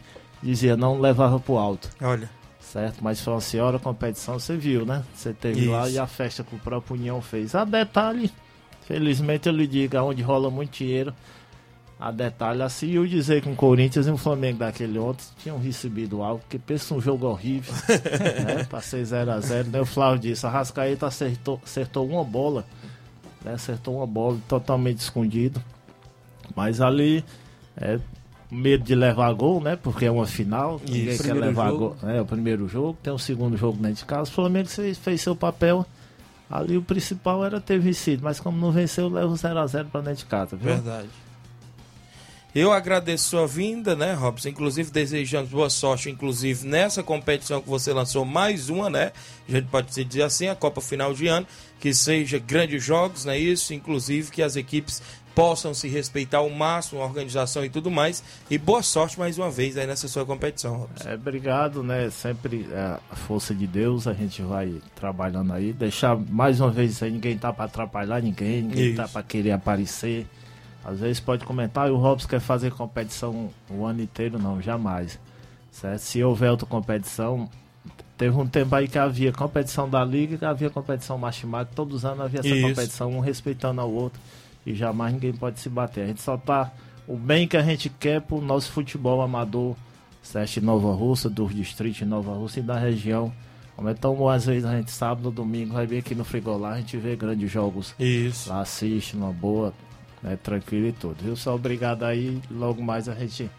dizia 0.43 0.75
não 0.75 0.99
levava 0.99 1.39
pro 1.39 1.59
alto. 1.59 1.91
Olha. 2.01 2.31
Certo, 2.59 3.05
mas 3.05 3.21
foi 3.21 3.35
uma 3.35 3.41
senhora 3.41 3.79
competição, 3.79 4.39
você 4.39 4.57
viu, 4.57 4.87
né? 4.87 5.05
Você 5.15 5.35
teve 5.35 5.69
lá 5.69 5.87
Isso. 5.87 5.97
e 5.97 5.99
a 5.99 6.07
festa 6.07 6.43
que 6.43 6.55
o 6.55 6.59
próprio 6.59 6.97
União 6.97 7.21
fez. 7.21 7.55
A 7.55 7.65
detalhe, 7.65 8.33
felizmente 8.87 9.47
eu 9.47 9.55
lhe 9.55 9.67
digo, 9.67 9.99
onde 9.99 10.23
rola 10.23 10.51
muito 10.51 10.79
dinheiro, 10.79 11.13
a 12.03 12.11
detalhe 12.11 12.61
assim, 12.63 12.91
eu 12.91 13.07
dizer 13.07 13.41
que 13.41 13.49
o 13.49 13.55
Corinthians 13.55 14.09
e 14.09 14.11
o 14.11 14.17
Flamengo 14.17 14.59
daquele 14.59 14.99
ontem 14.99 15.25
tinham 15.39 15.57
recebido 15.57 16.21
algo, 16.21 16.41
porque 16.41 16.59
pensa 16.59 16.93
um 16.95 17.01
jogo 17.01 17.29
horrível, 17.29 17.73
né? 18.45 18.65
Pra 18.65 18.81
ser 18.81 19.05
0x0, 19.05 19.69
né? 19.69 19.81
O 19.81 19.87
Flávio 19.87 20.19
disse, 20.19 20.45
a 20.45 20.49
Rascaeta 20.51 21.07
acertou, 21.07 21.61
acertou 21.65 22.09
uma 22.09 22.25
bola, 22.25 22.67
né? 23.45 23.55
Acertou 23.55 23.99
uma 23.99 24.07
bola 24.07 24.37
totalmente 24.49 24.99
escondido. 24.99 25.63
Mas 26.57 26.81
ali, 26.81 27.25
é, 27.77 28.01
medo 28.51 28.83
de 28.83 28.97
levar 28.97 29.33
gol, 29.35 29.61
né? 29.61 29.77
Porque 29.77 30.05
é 30.05 30.11
uma 30.11 30.27
final, 30.27 30.81
ninguém 30.85 31.11
Isso. 31.11 31.23
quer 31.23 31.29
Primeiro 31.31 31.47
levar 31.47 31.69
jogo. 31.69 31.97
gol. 32.01 32.11
É 32.11 32.21
o 32.21 32.27
primeiro 32.27 32.67
jogo, 32.67 32.99
tem 33.01 33.13
o 33.13 33.19
segundo 33.19 33.57
jogo 33.57 33.79
dentro 33.81 33.99
de 33.99 34.05
casa. 34.07 34.29
O 34.29 34.35
Flamengo 34.35 34.69
fez, 34.69 34.99
fez 34.99 35.21
seu 35.21 35.37
papel. 35.37 35.87
Ali 36.51 36.77
o 36.77 36.83
principal 36.83 37.45
era 37.45 37.61
ter 37.61 37.79
vencido, 37.79 38.25
mas 38.25 38.41
como 38.41 38.59
não 38.59 38.73
venceu, 38.73 39.09
leva 39.09 39.29
o 39.29 39.35
0x0 39.35 39.87
pra 39.87 40.01
dentro 40.01 40.19
de 40.19 40.27
casa, 40.27 40.57
viu? 40.57 40.75
Verdade. 40.75 41.09
Eu 42.55 42.71
agradeço 42.71 43.31
sua 43.31 43.47
vinda, 43.47 43.97
né, 43.97 44.13
Robson? 44.13 44.51
Inclusive, 44.51 44.91
desejamos 44.91 45.49
boa 45.49 45.71
sorte, 45.71 46.11
inclusive, 46.11 46.67
nessa 46.67 47.03
competição 47.03 47.63
que 47.63 47.69
você 47.69 47.95
lançou, 47.95 48.27
mais 48.27 48.69
uma, 48.69 48.91
né? 48.91 49.13
A 49.49 49.53
gente 49.53 49.69
pode 49.69 49.95
se 49.95 50.05
dizer 50.05 50.23
assim, 50.25 50.49
a 50.49 50.55
Copa 50.55 50.83
Final 50.83 51.15
de 51.15 51.29
Ano, 51.29 51.47
que 51.81 51.95
seja 51.95 52.39
grandes 52.39 52.85
jogos, 52.85 53.25
né? 53.25 53.39
Isso, 53.39 53.73
inclusive, 53.73 54.31
que 54.31 54.43
as 54.43 54.55
equipes 54.55 55.01
possam 55.35 55.73
se 55.73 55.89
respeitar 55.89 56.39
ao 56.39 56.51
máximo, 56.51 57.01
a 57.01 57.07
organização 57.07 57.65
e 57.65 57.71
tudo 57.71 57.91
mais. 57.91 58.23
E 58.51 58.59
boa 58.59 58.83
sorte 58.83 59.19
mais 59.19 59.39
uma 59.39 59.51
vez 59.51 59.79
aí 59.79 59.87
nessa 59.87 60.07
sua 60.07 60.27
competição, 60.27 60.77
Robson. 60.77 61.09
É, 61.09 61.15
obrigado, 61.15 61.83
né? 61.83 62.11
Sempre 62.11 62.67
é, 62.71 62.99
a 63.11 63.17
força 63.17 63.55
de 63.55 63.67
Deus, 63.67 64.07
a 64.07 64.13
gente 64.13 64.43
vai 64.43 64.75
trabalhando 64.95 65.55
aí. 65.55 65.73
Deixar 65.73 66.17
mais 66.17 66.61
uma 66.61 66.71
vez 66.71 66.93
isso 66.93 67.05
aí, 67.05 67.11
ninguém 67.11 67.39
tá 67.39 67.51
pra 67.51 67.65
atrapalhar 67.65 68.21
ninguém, 68.21 68.61
ninguém 68.61 68.95
tá 68.95 69.05
Isso. 69.05 69.13
pra 69.15 69.23
querer 69.23 69.53
aparecer. 69.53 70.27
Às 70.85 71.01
vezes 71.01 71.21
pode 71.21 71.45
comentar, 71.45 71.89
e 71.89 71.91
o 71.93 71.97
Robson 71.97 72.29
quer 72.29 72.41
fazer 72.41 72.73
competição 72.73 73.51
o 73.71 73.85
ano 73.85 74.03
inteiro, 74.03 74.39
não, 74.39 74.61
jamais. 74.61 75.19
Certo? 75.71 76.01
Se 76.01 76.23
houver 76.23 76.51
outra 76.51 76.67
competição, 76.67 77.49
teve 78.19 78.37
um 78.37 78.47
tempo 78.47 78.75
aí 78.75 78.89
que 78.89 78.99
havia 78.99 79.33
competição 79.33 79.89
da 79.89 80.05
Liga, 80.05 80.37
que 80.37 80.45
havia 80.45 80.69
competição 80.69 81.17
Martimag, 81.17 81.71
todos 81.75 81.99
os 81.99 82.05
anos 82.05 82.21
havia 82.21 82.41
essa 82.41 82.49
Isso. 82.49 82.69
competição, 82.69 83.11
um 83.13 83.21
respeitando 83.21 83.81
ao 83.81 83.91
outro, 83.91 84.21
e 84.67 84.75
jamais 84.75 85.15
ninguém 85.15 85.33
pode 85.33 85.61
se 85.61 85.69
bater. 85.69 86.05
A 86.05 86.07
gente 86.09 86.21
só 86.21 86.37
tá 86.37 86.73
o 87.07 87.17
bem 87.17 87.47
que 87.47 87.57
a 87.57 87.63
gente 87.63 87.89
quer 87.89 88.21
pro 88.21 88.41
nosso 88.41 88.71
futebol 88.73 89.23
amador, 89.23 89.77
certo? 90.23 90.61
Nova 90.61 90.93
Russa, 90.93 91.31
dos 91.31 91.55
distritos 91.55 91.99
de 91.99 92.05
Nova 92.05 92.33
Russa 92.35 92.61
e 92.61 92.63
da 92.63 92.79
região. 92.79 93.33
Como 93.77 93.93
tão 93.95 94.15
bom, 94.15 94.29
às 94.29 94.47
vezes 94.47 94.65
a 94.65 94.77
gente 94.77 94.91
sábado, 94.91 95.31
domingo, 95.31 95.75
vai 95.75 95.87
vir 95.87 95.99
aqui 95.99 96.15
no 96.15 96.25
Frigolar, 96.25 96.75
a 96.75 96.79
gente 96.79 96.97
vê 96.97 97.17
grandes 97.17 97.51
jogos. 97.51 97.95
Isso. 97.99 98.51
Lá 98.51 98.61
assiste, 98.61 99.17
numa 99.17 99.33
boa, 99.33 99.73
né, 100.23 100.39
tranquilo 100.43 100.87
e 100.87 100.93
tudo. 100.93 101.17
Viu? 101.23 101.37
Só 101.37 101.55
obrigado 101.55 102.05
aí, 102.05 102.41
logo 102.51 102.83
mais 102.83 103.09
a 103.09 103.15
gente 103.15 103.51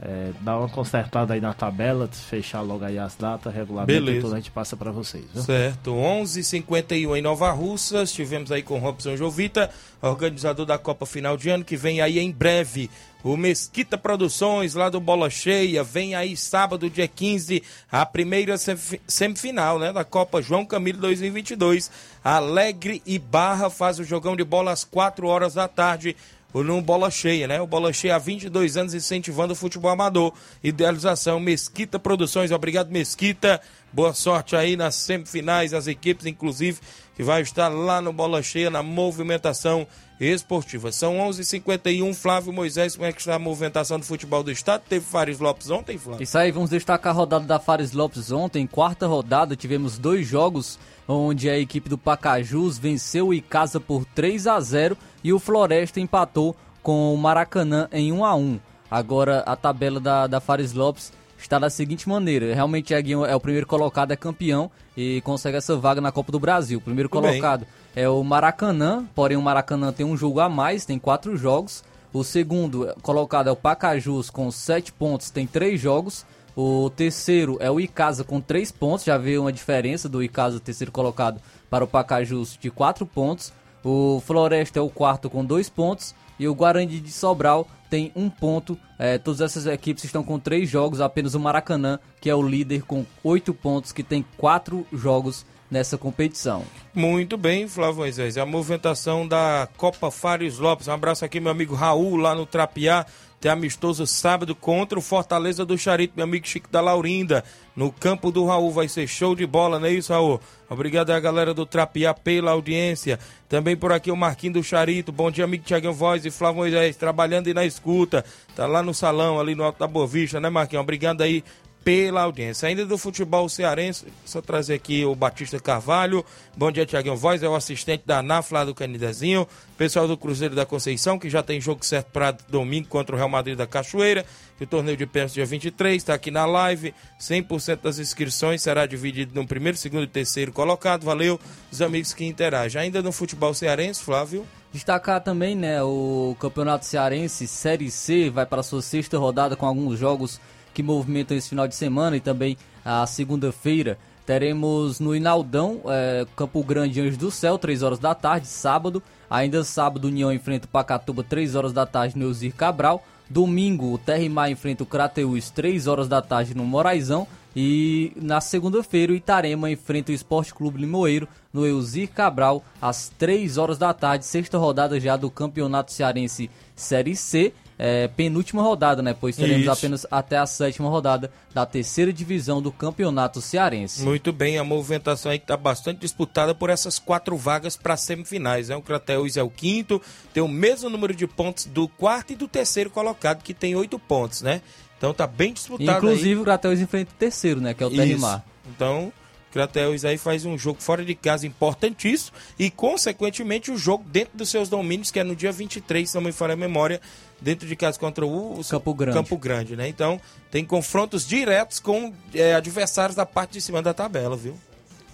é, 0.00 0.30
dá 0.40 0.58
uma 0.58 0.68
consertada 0.68 1.34
aí 1.34 1.40
na 1.40 1.54
tabela, 1.54 2.08
fechar 2.08 2.60
logo 2.60 2.84
aí 2.84 2.98
as 2.98 3.14
datas, 3.14 3.54
regulamento 3.54 3.92
Beleza. 3.92 4.20
tudo, 4.22 4.32
a 4.34 4.36
gente 4.38 4.50
passa 4.50 4.76
pra 4.76 4.90
vocês. 4.90 5.24
Viu? 5.32 5.42
Certo, 5.42 5.92
11:51 5.94 7.16
em 7.16 7.22
Nova 7.22 7.50
Russa. 7.52 8.02
Estivemos 8.02 8.50
aí 8.50 8.62
com 8.62 8.78
Robson 8.78 9.16
Jovita, 9.16 9.70
organizador 10.00 10.66
da 10.66 10.78
Copa 10.78 11.06
Final 11.06 11.36
de 11.36 11.50
Ano, 11.50 11.64
que 11.64 11.76
vem 11.76 12.00
aí 12.00 12.18
em 12.18 12.30
breve. 12.32 12.90
O 13.22 13.36
Mesquita 13.36 13.96
Produções, 13.96 14.74
lá 14.74 14.88
do 14.88 14.98
Bola 14.98 15.30
Cheia, 15.30 15.84
vem 15.84 16.16
aí 16.16 16.36
sábado, 16.36 16.90
dia 16.90 17.06
15, 17.06 17.62
a 17.90 18.04
primeira 18.04 18.58
semif- 18.58 19.00
semifinal 19.06 19.78
né, 19.78 19.92
da 19.92 20.02
Copa 20.04 20.42
João 20.42 20.66
Camilo 20.66 20.98
2022. 20.98 21.88
Alegre 22.24 23.00
e 23.06 23.20
Barra 23.20 23.70
faz 23.70 24.00
o 24.00 24.04
jogão 24.04 24.34
de 24.34 24.42
bola 24.42 24.72
às 24.72 24.82
4 24.82 25.26
horas 25.28 25.54
da 25.54 25.68
tarde 25.68 26.16
no 26.54 26.82
Bola 26.82 27.10
Cheia, 27.10 27.48
né? 27.48 27.60
O 27.60 27.66
Bola 27.66 27.92
Cheia 27.92 28.16
há 28.16 28.18
22 28.18 28.76
anos 28.76 28.94
incentivando 28.94 29.52
o 29.52 29.56
futebol 29.56 29.90
amador. 29.90 30.34
Idealização 30.62 31.40
Mesquita 31.40 31.98
Produções. 31.98 32.50
Obrigado, 32.50 32.90
Mesquita. 32.90 33.60
Boa 33.92 34.12
sorte 34.12 34.56
aí 34.56 34.76
nas 34.76 34.94
semifinais, 34.94 35.74
as 35.74 35.86
equipes, 35.86 36.26
inclusive, 36.26 36.80
que 37.14 37.22
vai 37.22 37.42
estar 37.42 37.68
lá 37.68 38.00
no 38.00 38.12
Bola 38.12 38.42
Cheia, 38.42 38.70
na 38.70 38.82
movimentação 38.82 39.86
esportiva. 40.24 40.92
São 40.92 41.16
11:51 41.16 41.38
h 41.38 41.44
51 41.44 42.14
Flávio 42.14 42.52
Moisés, 42.52 42.94
como 42.94 43.06
é 43.06 43.12
que 43.12 43.20
está 43.20 43.34
a 43.34 43.38
movimentação 43.38 43.98
do 43.98 44.04
futebol 44.04 44.42
do 44.42 44.50
estado? 44.50 44.82
Teve 44.88 45.04
Fares 45.04 45.38
Lopes 45.38 45.70
ontem, 45.70 45.98
Flávio? 45.98 46.22
Isso 46.22 46.38
aí, 46.38 46.50
vamos 46.50 46.70
destacar 46.70 47.12
a 47.12 47.16
rodada 47.16 47.44
da 47.44 47.58
Fares 47.58 47.92
Lopes 47.92 48.30
ontem. 48.30 48.66
Quarta 48.66 49.06
rodada, 49.06 49.56
tivemos 49.56 49.98
dois 49.98 50.26
jogos 50.26 50.78
onde 51.06 51.50
a 51.50 51.58
equipe 51.58 51.88
do 51.88 51.98
Pacajus 51.98 52.78
venceu 52.78 53.28
o 53.28 53.34
Icasa 53.34 53.80
por 53.80 54.04
3 54.04 54.46
a 54.46 54.60
0 54.60 54.96
e 55.24 55.32
o 55.32 55.38
Floresta 55.38 56.00
empatou 56.00 56.54
com 56.82 57.12
o 57.12 57.16
Maracanã 57.16 57.88
em 57.92 58.12
1 58.12 58.24
a 58.24 58.34
1 58.34 58.60
Agora 58.90 59.40
a 59.46 59.56
tabela 59.56 59.98
da, 59.98 60.26
da 60.26 60.38
Fares 60.38 60.74
Lopes 60.74 61.12
está 61.44 61.58
da 61.58 61.70
seguinte 61.70 62.08
maneira: 62.08 62.54
realmente 62.54 62.94
é 62.94 63.34
o 63.34 63.40
primeiro 63.40 63.66
colocado, 63.66 64.12
é 64.12 64.16
campeão 64.16 64.70
e 64.96 65.20
consegue 65.22 65.56
essa 65.56 65.76
vaga 65.76 66.00
na 66.00 66.12
Copa 66.12 66.32
do 66.32 66.40
Brasil. 66.40 66.78
O 66.78 66.82
primeiro 66.82 67.08
bem. 67.08 67.20
colocado 67.20 67.66
é 67.94 68.08
o 68.08 68.22
Maracanã, 68.22 69.04
porém 69.14 69.36
o 69.36 69.42
Maracanã 69.42 69.92
tem 69.92 70.04
um 70.04 70.16
jogo 70.16 70.40
a 70.40 70.48
mais, 70.48 70.84
tem 70.84 70.98
quatro 70.98 71.36
jogos. 71.36 71.84
O 72.12 72.22
segundo 72.22 72.94
colocado 73.02 73.48
é 73.48 73.52
o 73.52 73.56
Pacajus 73.56 74.28
com 74.28 74.50
sete 74.50 74.92
pontos, 74.92 75.30
tem 75.30 75.46
três 75.46 75.80
jogos. 75.80 76.26
O 76.54 76.90
terceiro 76.90 77.56
é 77.60 77.70
o 77.70 77.80
Icasa 77.80 78.24
com 78.24 78.38
três 78.38 78.70
pontos, 78.70 79.06
já 79.06 79.16
vê 79.16 79.38
uma 79.38 79.52
diferença 79.52 80.08
do 80.08 80.22
Icasa 80.22 80.60
terceiro 80.60 80.92
colocado 80.92 81.40
para 81.70 81.82
o 81.82 81.88
Pacajus 81.88 82.58
de 82.60 82.70
quatro 82.70 83.06
pontos. 83.06 83.52
O 83.82 84.22
Floresta 84.26 84.78
é 84.78 84.82
o 84.82 84.90
quarto 84.90 85.30
com 85.30 85.42
dois 85.42 85.70
pontos 85.70 86.14
e 86.38 86.46
o 86.46 86.54
Guarani 86.54 87.00
de 87.00 87.10
Sobral 87.10 87.66
tem 87.92 88.10
um 88.16 88.30
ponto. 88.30 88.78
É, 88.98 89.18
todas 89.18 89.42
essas 89.42 89.66
equipes 89.66 90.04
estão 90.04 90.24
com 90.24 90.38
três 90.38 90.66
jogos, 90.66 90.98
apenas 90.98 91.34
o 91.34 91.40
Maracanã, 91.40 91.98
que 92.22 92.30
é 92.30 92.34
o 92.34 92.40
líder 92.40 92.84
com 92.84 93.04
oito 93.22 93.52
pontos, 93.52 93.92
que 93.92 94.02
tem 94.02 94.24
quatro 94.38 94.86
jogos 94.90 95.44
nessa 95.70 95.98
competição. 95.98 96.64
Muito 96.94 97.36
bem, 97.36 97.68
Flávio 97.68 97.96
Moisés. 97.96 98.38
A 98.38 98.46
movimentação 98.46 99.28
da 99.28 99.68
Copa 99.76 100.10
Fares 100.10 100.56
Lopes. 100.56 100.88
Um 100.88 100.92
abraço 100.92 101.22
aqui, 101.22 101.38
meu 101.38 101.50
amigo 101.50 101.74
Raul, 101.74 102.16
lá 102.16 102.34
no 102.34 102.46
Trapiá. 102.46 103.04
Tem 103.42 103.50
amistoso 103.50 104.06
sábado 104.06 104.54
contra 104.54 104.96
o 104.96 105.02
Fortaleza 105.02 105.66
do 105.66 105.76
Charito, 105.76 106.14
meu 106.14 106.22
amigo 106.22 106.46
Chico 106.46 106.70
da 106.70 106.80
Laurinda. 106.80 107.42
No 107.74 107.90
campo 107.90 108.30
do 108.30 108.46
Raul 108.46 108.70
vai 108.70 108.86
ser 108.86 109.08
show 109.08 109.34
de 109.34 109.44
bola, 109.44 109.80
não 109.80 109.88
é 109.88 109.90
isso, 109.90 110.12
Raul? 110.12 110.40
Obrigado 110.70 111.10
à 111.10 111.18
galera 111.18 111.52
do 111.52 111.66
Trapiá 111.66 112.14
pela 112.14 112.52
audiência. 112.52 113.18
Também 113.48 113.76
por 113.76 113.90
aqui 113.90 114.12
o 114.12 114.16
Marquinho 114.16 114.52
do 114.52 114.62
Charito. 114.62 115.10
Bom 115.10 115.28
dia, 115.28 115.44
amigo 115.44 115.64
Tiaguinho 115.64 115.92
Voz 115.92 116.24
e 116.24 116.30
Flávio 116.30 116.58
Moisés, 116.58 116.94
trabalhando 116.94 117.48
e 117.48 117.54
na 117.54 117.66
escuta. 117.66 118.24
Tá 118.54 118.64
lá 118.64 118.80
no 118.80 118.94
salão, 118.94 119.40
ali 119.40 119.56
no 119.56 119.64
Alto 119.64 119.80
da 119.80 119.88
Boa 119.88 120.06
Vista, 120.06 120.38
né, 120.38 120.48
Marquinhos? 120.48 120.84
Obrigado 120.84 121.22
aí 121.22 121.42
pela 121.84 122.22
audiência. 122.22 122.68
Ainda 122.68 122.86
do 122.86 122.96
futebol 122.96 123.48
cearense, 123.48 124.06
só 124.24 124.40
trazer 124.40 124.74
aqui 124.74 125.04
o 125.04 125.14
Batista 125.14 125.58
Carvalho. 125.58 126.24
Bom 126.56 126.70
dia, 126.70 126.86
Tiaguinho 126.86 127.16
Voz, 127.16 127.42
é 127.42 127.48
o 127.48 127.54
assistente 127.54 128.04
da 128.06 128.22
NAF 128.22 128.52
lá 128.52 128.64
do 128.64 128.74
Canidezinho. 128.74 129.46
Pessoal 129.76 130.06
do 130.06 130.16
Cruzeiro 130.16 130.54
da 130.54 130.64
Conceição, 130.64 131.18
que 131.18 131.28
já 131.28 131.42
tem 131.42 131.60
jogo 131.60 131.84
certo 131.84 132.10
para 132.12 132.30
domingo 132.48 132.88
contra 132.88 133.14
o 133.14 133.18
Real 133.18 133.28
Madrid 133.28 133.56
da 133.56 133.66
Cachoeira. 133.66 134.24
O 134.60 134.66
torneio 134.66 134.96
de 134.96 135.06
pênalti 135.06 135.34
dia 135.34 135.46
23 135.46 135.96
está 135.96 136.14
aqui 136.14 136.30
na 136.30 136.46
live. 136.46 136.94
100% 137.20 137.80
das 137.82 137.98
inscrições 137.98 138.62
será 138.62 138.86
dividido 138.86 139.34
no 139.34 139.44
primeiro, 139.44 139.76
segundo 139.76 140.04
e 140.04 140.06
terceiro 140.06 140.52
colocado. 140.52 141.04
Valeu, 141.04 141.40
os 141.70 141.82
amigos 141.82 142.14
que 142.14 142.24
interagem. 142.24 142.80
Ainda 142.80 143.02
no 143.02 143.10
futebol 143.10 143.52
cearense, 143.54 144.02
Flávio. 144.02 144.46
Destacar 144.72 145.20
também, 145.20 145.54
né, 145.54 145.82
o 145.82 146.34
Campeonato 146.40 146.86
Cearense 146.86 147.46
Série 147.46 147.90
C 147.90 148.30
vai 148.30 148.46
para 148.46 148.62
sua 148.62 148.80
sexta 148.80 149.18
rodada 149.18 149.54
com 149.54 149.66
alguns 149.66 149.98
jogos 149.98 150.40
que 150.72 150.82
movimentam 150.82 151.36
esse 151.36 151.48
final 151.48 151.68
de 151.68 151.74
semana 151.74 152.16
e 152.16 152.20
também 152.20 152.56
a 152.84 153.06
segunda-feira. 153.06 153.98
Teremos 154.24 155.00
no 155.00 155.16
Inaldão, 155.16 155.80
é, 155.86 156.26
Campo 156.36 156.62
Grande 156.62 157.00
Anjos 157.00 157.16
do 157.16 157.30
Céu, 157.30 157.58
3 157.58 157.82
horas 157.82 157.98
da 157.98 158.14
tarde, 158.14 158.46
sábado. 158.46 159.02
Ainda 159.28 159.64
sábado, 159.64 160.06
União 160.06 160.32
enfrenta 160.32 160.66
o 160.66 160.68
Pacatuba, 160.68 161.24
3 161.24 161.54
horas 161.54 161.72
da 161.72 161.84
tarde, 161.84 162.16
no 162.16 162.26
Eusir 162.26 162.54
Cabral. 162.54 163.02
Domingo, 163.28 163.94
o 163.94 163.98
Terrimar 163.98 164.50
enfrenta 164.50 164.82
o 164.82 164.86
Crateus, 164.86 165.50
3 165.50 165.86
horas 165.86 166.06
da 166.06 166.22
tarde, 166.22 166.54
no 166.54 166.64
Moraizão. 166.64 167.26
E 167.54 168.12
na 168.16 168.40
segunda-feira, 168.40 169.12
o 169.12 169.16
Itarema 169.16 169.70
enfrenta 169.70 170.12
o 170.12 170.14
Esporte 170.14 170.54
Clube 170.54 170.80
Limoeiro 170.80 171.28
no 171.52 171.66
Eusir 171.66 172.08
Cabral, 172.08 172.64
às 172.80 173.10
3 173.18 173.58
horas 173.58 173.76
da 173.76 173.92
tarde, 173.92 174.24
sexta 174.24 174.56
rodada 174.56 174.98
já 174.98 175.16
do 175.16 175.30
Campeonato 175.30 175.92
Cearense 175.92 176.50
Série 176.74 177.14
C. 177.14 177.52
É, 177.84 178.06
penúltima 178.06 178.62
rodada, 178.62 179.02
né? 179.02 179.12
Pois 179.12 179.34
teremos 179.34 179.62
Isso. 179.62 179.70
apenas 179.72 180.06
até 180.08 180.38
a 180.38 180.46
sétima 180.46 180.88
rodada 180.88 181.32
da 181.52 181.66
terceira 181.66 182.12
divisão 182.12 182.62
do 182.62 182.70
Campeonato 182.70 183.40
Cearense. 183.40 184.04
Muito 184.04 184.32
bem, 184.32 184.56
a 184.56 184.62
movimentação 184.62 185.32
aí 185.32 185.38
está 185.38 185.56
bastante 185.56 185.98
disputada 185.98 186.54
por 186.54 186.70
essas 186.70 187.00
quatro 187.00 187.36
vagas 187.36 187.76
para 187.76 187.96
semifinais. 187.96 188.68
Né? 188.68 188.76
O 188.76 188.82
Crateus 188.82 189.36
é 189.36 189.42
o 189.42 189.50
quinto, 189.50 190.00
tem 190.32 190.40
o 190.40 190.46
mesmo 190.46 190.88
número 190.88 191.12
de 191.12 191.26
pontos 191.26 191.64
do 191.64 191.88
quarto 191.88 192.32
e 192.32 192.36
do 192.36 192.46
terceiro 192.46 192.88
colocado, 192.88 193.42
que 193.42 193.52
tem 193.52 193.74
oito 193.74 193.98
pontos, 193.98 194.42
né? 194.42 194.62
Então 194.96 195.12
tá 195.12 195.26
bem 195.26 195.52
disputado 195.52 195.98
Inclusive 195.98 196.30
aí. 196.30 196.36
o 196.36 196.44
Crateus 196.44 196.78
enfrenta 196.78 197.10
o 197.10 197.16
terceiro, 197.16 197.60
né? 197.60 197.74
Que 197.74 197.82
é 197.82 197.86
o 197.88 197.90
Terrimar. 197.90 198.44
Então, 198.64 199.12
Crateus 199.52 200.04
aí 200.04 200.16
faz 200.16 200.44
um 200.44 200.56
jogo 200.56 200.80
fora 200.80 201.04
de 201.04 201.14
casa 201.14 201.46
importantíssimo 201.46 202.36
e, 202.58 202.70
consequentemente, 202.70 203.70
o 203.70 203.76
jogo 203.76 204.04
dentro 204.08 204.36
dos 204.36 204.48
seus 204.48 204.68
domínios, 204.68 205.10
que 205.10 205.20
é 205.20 205.24
no 205.24 205.36
dia 205.36 205.52
23, 205.52 206.08
se 206.08 206.14
não 206.14 206.22
me 206.22 206.32
falha 206.32 206.54
a 206.54 206.56
memória, 206.56 207.00
dentro 207.40 207.68
de 207.68 207.76
casa 207.76 207.98
contra 207.98 208.24
o 208.24 208.60
Campo 208.68 208.94
Grande. 208.94 209.18
Campo 209.18 209.36
Grande, 209.36 209.76
né? 209.76 209.88
Então, 209.88 210.20
tem 210.50 210.64
confrontos 210.64 211.26
diretos 211.26 211.78
com 211.78 212.12
é, 212.34 212.54
adversários 212.54 213.14
da 213.14 213.26
parte 213.26 213.52
de 213.52 213.60
cima 213.60 213.82
da 213.82 213.92
tabela, 213.92 214.36
viu? 214.36 214.56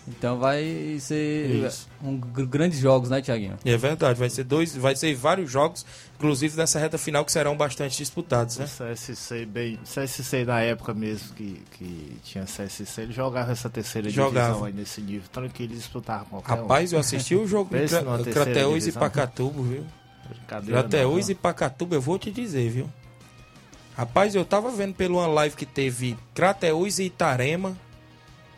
Então 0.09 0.39
vai 0.39 0.97
ser 1.01 1.67
Isso. 1.67 1.87
um 2.03 2.17
gr- 2.17 2.45
grandes 2.47 2.79
jogos, 2.79 3.11
né, 3.11 3.21
Tiaguinho? 3.21 3.57
É 3.65 3.77
verdade, 3.77 4.19
vai 4.19 4.31
ser 4.31 4.45
dois, 4.45 4.75
vai 4.75 4.97
ser 4.97 5.15
vários 5.15 5.51
jogos, 5.51 5.85
inclusive 6.17 6.57
nessa 6.57 6.79
reta 6.79 6.97
final 6.97 7.25
que 7.25 7.31
serão 7.33 7.57
bastante 7.57 7.99
disputados, 7.99 8.57
né? 8.57 8.65
O 8.65 8.69
CSC, 8.95 9.45
bem, 9.47 9.79
CSC 9.85 10.45
na 10.45 10.61
época 10.61 10.95
mesmo 10.95 11.35
que, 11.35 11.61
que 11.73 12.17
tinha 12.25 12.45
CSC, 12.45 13.03
ele 13.03 13.13
jogava 13.13 13.53
essa 13.53 13.69
terceira 13.69 14.09
Jogava. 14.09 14.47
divisão 14.47 14.65
aí 14.65 14.73
nesse 14.73 15.01
nível, 15.03 15.29
tranquilo, 15.31 15.73
eles 15.73 15.83
disputavam 15.83 16.27
qualquer 16.43 16.55
um. 16.55 16.63
Rapaz, 16.63 16.93
eu 16.93 16.99
assisti 16.99 17.35
o 17.37 17.47
jogo 17.47 17.71
do 17.77 18.31
Crateus 18.33 18.87
e. 18.87 18.93
Pacatubo, 18.93 19.63
viu? 19.63 19.85
Brincadeira 20.29 20.81
Crateus 20.83 21.29
e 21.29 21.35
Pacatuba, 21.35 21.95
eu 21.97 22.01
vou 22.01 22.19
te 22.19 22.31
dizer, 22.31 22.71
viu? 22.71 22.89
Rapaz, 23.97 24.35
eu 24.35 24.45
tava 24.45 24.71
vendo 24.71 24.95
pela 24.95 25.15
uma 25.15 25.27
live 25.27 25.57
que 25.57 25.67
teve 25.67 26.17
Crateus 26.35 26.99
e 26.99 27.05
Itarema. 27.05 27.77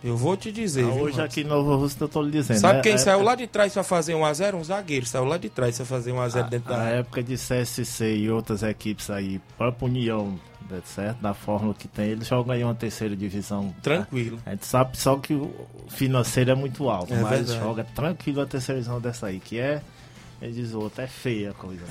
Eu 0.03 0.17
vou 0.17 0.35
te 0.37 0.51
dizer, 0.51 0.85
Ah, 0.85 0.91
viu? 0.91 1.03
hoje 1.05 1.21
aqui 1.21 1.43
em 1.43 1.45
Novo 1.45 1.77
Russo 1.77 1.97
eu 2.01 2.09
tô 2.09 2.23
lhe 2.23 2.31
dizendo. 2.31 2.59
Sabe 2.59 2.77
né? 2.77 2.83
quem 2.83 2.95
A 2.95 2.99
saiu 2.99 3.23
lá 3.23 3.35
de 3.35 3.47
trás 3.47 3.73
pra 3.75 3.83
fazer 3.83 4.15
1x0? 4.15 4.55
Um 4.55 4.65
zagueiro. 4.65 5.05
Saiu 5.05 5.25
lá 5.25 5.37
de 5.37 5.51
trás 5.51 5.77
pra 5.77 5.85
fazer 5.85 6.13
1x0 6.13 6.49
dentro 6.49 6.73
A 6.73 6.77
da 6.77 6.83
área. 6.83 6.97
época 7.01 7.23
de 7.23 7.35
CSC 7.37 8.17
e 8.17 8.31
outras 8.31 8.63
equipes 8.63 9.11
aí, 9.11 9.39
própria 9.59 9.87
União, 9.87 10.39
né, 10.71 10.81
certo? 10.87 11.19
Da 11.21 11.35
fórmula 11.35 11.75
que 11.75 11.87
tem, 11.87 12.07
eles 12.13 12.27
jogam 12.27 12.55
aí 12.55 12.65
uma 12.65 12.75
terceira 12.75 13.15
divisão. 13.15 13.75
Tranquilo. 13.83 14.39
A 14.47 14.51
gente 14.53 14.65
sabe 14.65 14.97
só 14.97 15.17
que 15.17 15.35
o 15.35 15.53
financeiro 15.91 16.51
é 16.51 16.55
muito 16.55 16.89
alto, 16.89 17.13
É 17.13 17.21
mas 17.21 17.31
verdade. 17.49 17.59
joga 17.59 17.85
tranquilo 17.85 18.41
a 18.41 18.47
terceira 18.47 18.81
divisão 18.81 19.01
dessa 19.03 19.27
aí, 19.27 19.39
que 19.39 19.59
é, 19.59 19.83
ele 20.41 20.53
diz 20.53 20.73
o 20.73 20.81
outro, 20.81 21.03
é 21.03 21.07
feia 21.07 21.51
a 21.51 21.55
coisa. 21.55 21.83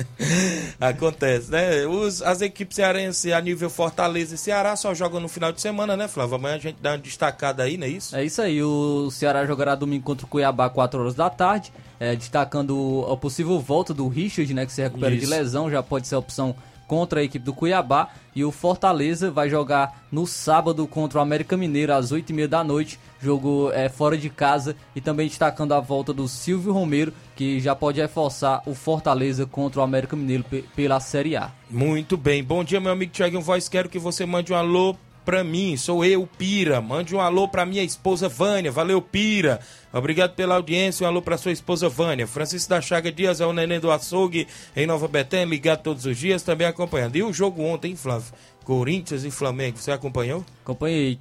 Acontece, 0.78 1.50
né? 1.50 1.86
Os, 1.86 2.20
as 2.20 2.42
equipes 2.42 2.76
cearenses 2.76 3.32
a 3.32 3.40
nível 3.40 3.70
Fortaleza 3.70 4.34
e 4.34 4.38
Ceará 4.38 4.76
só 4.76 4.92
jogam 4.92 5.18
no 5.18 5.28
final 5.28 5.50
de 5.50 5.62
semana, 5.62 5.96
né, 5.96 6.06
Flávio? 6.06 6.34
Amanhã 6.34 6.56
a 6.56 6.58
gente 6.58 6.76
dá 6.80 6.90
uma 6.90 6.98
destacada 6.98 7.62
aí, 7.62 7.78
não 7.78 7.86
é 7.86 7.90
isso? 7.90 8.14
É 8.14 8.24
isso 8.24 8.42
aí, 8.42 8.62
o 8.62 9.10
Ceará 9.10 9.46
jogará 9.46 9.74
domingo 9.74 10.04
contra 10.04 10.26
o 10.26 10.28
Cuiabá 10.28 10.68
4 10.68 11.00
horas 11.00 11.14
da 11.14 11.30
tarde, 11.30 11.72
é, 11.98 12.14
destacando 12.14 13.06
a 13.10 13.16
possível 13.16 13.58
volta 13.58 13.94
do 13.94 14.08
Richard, 14.08 14.52
né, 14.52 14.66
que 14.66 14.72
se 14.72 14.82
recupera 14.82 15.16
de 15.16 15.22
Isso. 15.22 15.30
lesão, 15.30 15.70
já 15.70 15.82
pode 15.82 16.06
ser 16.06 16.16
a 16.16 16.18
opção 16.18 16.54
contra 16.86 17.20
a 17.20 17.22
equipe 17.22 17.44
do 17.44 17.54
Cuiabá, 17.54 18.10
e 18.34 18.44
o 18.44 18.50
Fortaleza 18.50 19.30
vai 19.30 19.48
jogar 19.48 20.04
no 20.10 20.26
sábado 20.26 20.86
contra 20.86 21.18
o 21.18 21.22
América 21.22 21.56
Mineiro 21.56 21.94
às 21.94 22.12
8h30 22.12 22.46
da 22.46 22.64
noite, 22.64 22.98
jogo 23.20 23.70
é, 23.72 23.88
fora 23.88 24.16
de 24.16 24.30
casa, 24.30 24.74
e 24.96 25.00
também 25.00 25.28
destacando 25.28 25.72
a 25.72 25.80
volta 25.80 26.12
do 26.12 26.26
Silvio 26.26 26.72
Romero, 26.72 27.12
que 27.36 27.60
já 27.60 27.74
pode 27.74 28.00
reforçar 28.00 28.62
o 28.66 28.74
Fortaleza 28.74 29.44
contra 29.46 29.80
o 29.80 29.82
América 29.84 30.16
Mineiro 30.16 30.44
pe- 30.44 30.64
pela 30.74 30.98
Série 31.00 31.36
A. 31.36 31.50
Muito 31.70 32.16
bem. 32.16 32.42
Bom 32.42 32.64
dia, 32.64 32.80
meu 32.80 32.92
amigo 32.92 33.12
Thiaguinho 33.12 33.42
Voz. 33.42 33.68
Quero 33.68 33.88
que 33.88 33.98
você 33.98 34.24
mande 34.26 34.52
um 34.52 34.56
alô 34.56 34.96
pra 35.24 35.44
mim. 35.44 35.76
Sou 35.76 36.04
eu, 36.04 36.26
Pira. 36.38 36.80
Mande 36.80 37.14
um 37.14 37.20
alô 37.20 37.46
pra 37.46 37.66
minha 37.66 37.82
esposa 37.84 38.28
Vânia. 38.28 38.72
Valeu, 38.72 39.00
Pira. 39.02 39.60
Obrigado 39.92 40.34
pela 40.34 40.54
audiência. 40.56 41.04
Um 41.04 41.08
alô 41.08 41.20
pra 41.20 41.36
sua 41.36 41.52
esposa 41.52 41.88
Vânia. 41.88 42.26
Francisco 42.26 42.70
da 42.70 42.80
Chaga 42.80 43.12
Dias 43.12 43.40
é 43.40 43.46
o 43.46 43.52
neném 43.52 43.78
do 43.80 43.90
açougue 43.90 44.46
em 44.74 44.86
Nova 44.86 45.06
Betânia, 45.08 45.44
ligado 45.46 45.82
todos 45.82 46.06
os 46.06 46.16
dias, 46.16 46.42
também 46.42 46.66
acompanhando. 46.66 47.16
E 47.16 47.22
o 47.22 47.32
jogo 47.32 47.62
ontem, 47.62 47.94
Flávio? 47.94 48.32
Corinthians 48.64 49.24
e 49.24 49.30
Flamengo. 49.30 49.78
Você 49.78 49.90
acompanhou? 49.90 50.44
Acompanhei. 50.62 51.18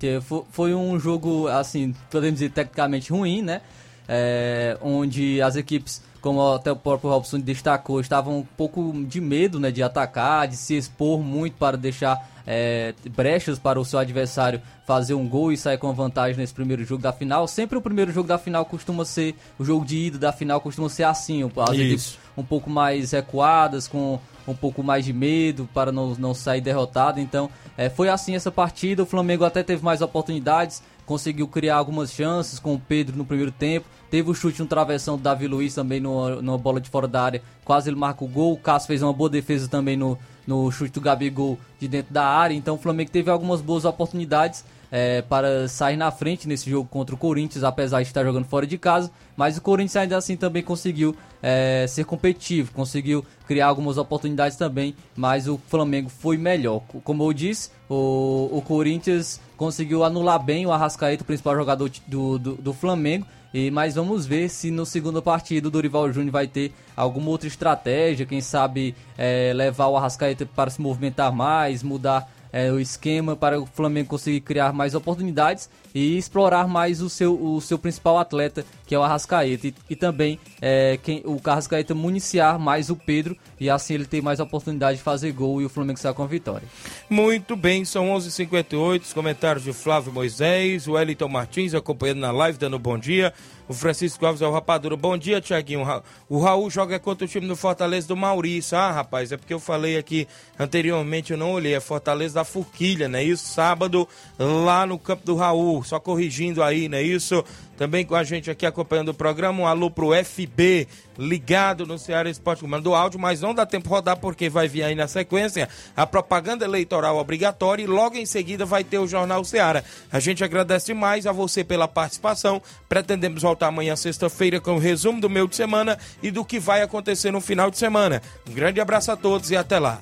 Foi 0.52 0.74
um 0.74 1.00
jogo, 1.00 1.48
assim, 1.48 1.96
podemos 2.10 2.40
dizer, 2.40 2.52
tecnicamente 2.52 3.12
ruim, 3.12 3.42
né? 3.42 3.62
É, 4.08 4.78
onde 4.82 5.42
as 5.42 5.56
equipes, 5.56 6.02
como 6.20 6.54
até 6.54 6.72
o 6.72 6.76
próprio 6.76 7.12
Robson 7.12 7.40
destacou, 7.40 8.02
estavam 8.02 8.40
um 8.40 8.44
pouco 8.44 8.92
de 9.06 9.22
medo 9.22 9.60
né, 9.60 9.70
de 9.70 9.84
atacar, 9.84 10.48
de 10.48 10.58
se 10.58 10.76
expor 10.76 11.20
muito 11.22 11.58
para 11.58 11.78
deixar 11.78 12.28
é, 12.52 12.96
brechas 13.12 13.60
para 13.60 13.80
o 13.80 13.86
seu 13.86 14.00
adversário 14.00 14.60
fazer 14.88 15.14
um 15.14 15.28
gol 15.28 15.52
e 15.52 15.58
sair 15.58 15.78
com 15.78 15.94
vantagem 15.94 16.36
nesse 16.36 16.52
primeiro 16.52 16.84
jogo 16.84 17.04
da 17.04 17.14
final. 17.14 17.48
Sempre 17.48 17.78
o 17.78 17.82
primeiro 17.82 18.12
jogo 18.12 18.28
da 18.28 18.40
final 18.40 18.66
costuma 18.66 19.06
ser, 19.06 19.36
o 19.60 19.64
jogo 19.64 19.86
de 19.86 20.08
ida 20.08 20.18
da 20.18 20.34
final 20.34 20.60
costuma 20.60 20.90
ser 20.90 21.04
assim. 21.04 21.44
As 21.44 21.70
Isso. 21.70 21.82
equipes 21.82 22.20
um 22.36 22.44
pouco 22.44 22.68
mais 22.68 23.12
recuadas, 23.12 23.88
com 23.88 24.20
um 24.52 24.56
pouco 24.56 24.84
mais 24.84 25.06
de 25.06 25.14
medo 25.14 25.70
para 25.74 25.92
não, 25.92 26.16
não 26.16 26.34
sair 26.34 26.62
derrotado. 26.62 27.20
Então, 27.20 27.50
é, 27.78 27.90
foi 27.90 28.10
assim 28.10 28.36
essa 28.36 28.52
partida. 28.52 29.04
O 29.04 29.06
Flamengo 29.06 29.46
até 29.46 29.64
teve 29.64 29.84
mais 29.84 30.02
oportunidades, 30.02 30.82
conseguiu 31.06 31.48
criar 31.48 31.78
algumas 31.78 32.12
chances 32.12 32.60
com 32.60 32.74
o 32.74 32.80
Pedro 32.80 33.18
no 33.18 33.26
primeiro 33.26 33.52
tempo, 33.52 33.86
Teve 34.10 34.30
o 34.32 34.34
chute 34.34 34.60
no 34.60 34.68
travessão 34.68 35.18
do 35.18 35.24
Davi 35.24 35.48
Luiz 35.48 35.76
também 35.76 36.00
no, 36.00 36.42
numa 36.42 36.58
bola 36.58 36.82
de 36.82 36.90
fora 36.90 37.08
da 37.08 37.22
área. 37.22 37.44
Quase 37.64 37.90
ele 37.90 37.96
marca 37.96 38.24
o 38.26 38.28
gol. 38.28 38.54
O 38.54 38.58
Cássio 38.58 38.88
fez 38.88 39.04
uma 39.04 39.14
boa 39.14 39.30
defesa 39.30 39.68
também 39.68 39.96
no, 39.96 40.18
no 40.48 40.72
chute 40.72 40.94
do 40.94 41.02
Gabigol 41.02 41.60
de 41.80 41.88
dentro 41.88 42.12
da 42.12 42.26
área. 42.26 42.56
Então 42.56 42.76
o 42.76 42.78
Flamengo 42.80 43.12
teve 43.12 43.30
algumas 43.30 43.62
boas 43.62 43.86
oportunidades 43.86 44.66
é, 44.92 45.22
para 45.22 45.68
sair 45.68 45.98
na 45.98 46.12
frente 46.12 46.48
nesse 46.48 46.70
jogo 46.70 46.88
contra 46.90 47.14
o 47.16 47.18
Corinthians, 47.18 47.64
apesar 47.64 48.02
de 48.02 48.08
estar 48.08 48.24
jogando 48.24 48.46
fora 48.46 48.66
de 48.66 48.78
casa. 48.78 49.12
Mas 49.36 49.58
o 49.58 49.62
Corinthians 49.62 49.96
ainda 49.96 50.18
assim 50.18 50.36
também 50.36 50.64
conseguiu 50.64 51.16
é, 51.42 51.86
ser 51.88 52.06
competitivo, 52.06 52.72
conseguiu 52.74 53.24
criar 53.48 53.68
algumas 53.68 53.98
oportunidades 53.98 54.58
também, 54.58 54.96
mas 55.16 55.48
o 55.48 55.58
Flamengo 55.58 56.10
foi 56.10 56.38
melhor. 56.38 56.82
Como 57.04 57.24
eu 57.24 57.34
disse, 57.34 57.72
o, 57.90 58.50
o 58.52 58.62
Corinthians 58.62 59.40
conseguiu 59.56 60.04
anular 60.04 60.42
bem 60.42 60.66
o 60.66 60.72
Arrascaeta, 60.72 61.24
o 61.24 61.26
principal 61.26 61.56
jogador 61.56 61.90
do, 62.08 62.38
do, 62.38 62.56
do 62.56 62.74
Flamengo. 62.74 63.26
E, 63.52 63.72
mas 63.72 63.96
vamos 63.96 64.28
ver 64.28 64.48
se 64.48 64.70
no 64.70 64.86
segundo 64.86 65.24
partido 65.24 65.68
o 65.68 65.72
Dorival 65.72 66.12
Júnior 66.12 66.32
vai 66.32 66.48
ter 66.48 66.72
alguma 66.96 67.30
outra 67.32 67.48
estratégia, 67.48 68.26
quem 68.26 68.42
sabe 68.42 68.96
é, 69.18 69.52
levar 69.56 69.88
o 69.88 69.98
Arrascaeta 69.98 70.46
para 70.46 70.70
se 70.70 70.80
movimentar 70.80 71.34
mais, 71.34 71.82
mudar 71.82 72.30
é, 72.52 72.72
o 72.72 72.80
esquema 72.80 73.36
para 73.36 73.60
o 73.60 73.66
Flamengo 73.66 74.10
conseguir 74.10 74.42
criar 74.42 74.74
mais 74.74 74.96
oportunidades 74.96 75.70
e 75.94 76.18
explorar 76.18 76.68
mais 76.68 77.02
o 77.02 77.10
seu, 77.10 77.34
o 77.34 77.60
seu 77.62 77.78
principal 77.78 78.18
atleta, 78.18 78.66
que 78.86 78.94
é 78.94 79.00
o 79.00 79.04
Arrascaeta. 79.04 79.68
E, 79.68 79.76
e 79.90 79.96
também 79.96 80.40
é, 80.62 80.98
quem, 81.02 81.22
o 81.26 81.40
Arrascaeta 81.44 81.96
municiar 81.96 82.60
mais 82.60 82.90
o 82.90 82.96
Pedro 82.96 83.36
e 83.60 83.70
assim 83.70 83.96
ele 83.96 84.06
ter 84.06 84.22
mais 84.22 84.40
oportunidade 84.40 84.98
de 84.98 85.04
fazer 85.04 85.32
gol 85.32 85.62
e 85.62 85.66
o 85.66 85.70
Flamengo 85.70 86.00
sair 86.00 86.14
com 86.14 86.24
a 86.24 86.28
vitória. 86.28 86.68
Muito 87.10 87.56
bem, 87.56 87.84
são 87.86 88.10
11:58 88.10 88.20
h 88.20 88.30
58 88.32 89.04
os 89.04 89.14
comentários 89.14 89.64
de 89.64 89.74
Flávio 89.74 90.12
Moisés, 90.12 90.88
o 90.88 90.94
Wellington 90.94 91.28
Martins 91.28 91.74
acompanhando 91.74 92.20
na 92.20 92.32
live, 92.32 92.58
dando 92.58 92.80
bom 92.80 92.98
dia. 92.98 93.34
O 93.70 93.74
Francisco 93.74 94.26
Alves 94.26 94.42
é 94.42 94.48
o 94.48 94.52
Rapadura. 94.52 94.98
Bom 94.98 95.16
dia, 95.16 95.40
Tiaguinho. 95.40 95.86
O 96.28 96.40
Raul 96.40 96.72
joga 96.72 96.98
contra 96.98 97.26
o 97.26 97.28
time 97.28 97.48
do 97.48 97.56
Fortaleza 97.56 98.08
do 98.08 98.18
Maurício. 98.18 98.76
Ah, 98.76 98.92
rapaz, 98.92 99.32
é 99.32 99.38
porque 99.38 99.54
eu 99.54 99.60
falei 99.60 99.96
aqui 99.96 100.28
anteriormente, 100.58 101.34
eu 101.34 101.38
não 101.38 101.52
olhei. 101.52 101.76
É 101.76 101.80
Fortaleza 101.80 102.34
da 102.34 102.44
Forquilha, 102.44 103.08
né? 103.08 103.24
Isso, 103.24 103.46
sábado, 103.46 104.10
lá 104.40 104.88
no 104.88 104.98
campo 104.98 105.24
do 105.24 105.36
Raul. 105.36 105.79
Só 105.84 106.00
corrigindo 106.00 106.64
aí, 106.64 106.90
né? 106.90 107.02
Isso. 107.02 107.44
Também 107.78 108.06
com 108.06 108.14
a 108.14 108.26
gente 108.26 108.52
aqui 108.52 108.66
acompanhando 108.66 109.10
o 109.10 109.14
programa, 109.14 109.62
um 109.62 109.66
alô 109.66 109.90
pro 109.90 110.12
FB, 110.14 110.86
ligado 111.18 111.86
no 111.86 111.98
Ceará 111.98 112.30
Esporte 112.30 112.66
Mandou 112.66 112.94
áudio, 112.94 113.18
mas 113.18 113.40
não 113.40 113.54
dá 113.54 113.66
tempo 113.66 113.88
rodar 113.88 114.18
porque 114.18 114.50
vai 114.50 114.68
vir 114.68 114.84
aí 114.84 114.96
na 114.96 115.08
sequência 115.08 115.70
a 115.96 116.06
propaganda 116.06 116.66
eleitoral 116.66 117.18
obrigatória 117.18 117.82
e 117.82 117.88
logo 117.88 118.18
em 118.18 118.26
seguida 118.26 118.66
vai 118.66 118.84
ter 118.84 118.98
o 118.98 119.08
Jornal 119.08 119.46
Ceará. 119.46 119.82
A 120.12 120.20
gente 120.20 120.44
agradece 120.44 120.88
demais 120.88 121.26
a 121.26 121.32
você 121.32 121.64
pela 121.64 121.88
participação. 121.88 122.62
Pretendemos 122.90 123.44
voltar 123.44 123.68
amanhã, 123.68 123.96
sexta-feira, 123.96 124.60
com 124.60 124.76
o 124.76 124.80
resumo 124.80 125.22
do 125.22 125.30
meio 125.30 125.48
de 125.48 125.56
semana 125.56 125.98
e 126.22 126.30
do 126.32 126.44
que 126.44 126.60
vai 126.60 126.82
acontecer 126.82 127.32
no 127.32 127.40
final 127.40 127.72
de 127.72 127.78
semana. 127.78 128.22
Um 128.50 128.54
grande 128.54 128.82
abraço 128.82 129.10
a 129.10 129.16
todos 129.16 129.52
e 129.52 129.56
até 129.56 129.80
lá. 129.80 130.02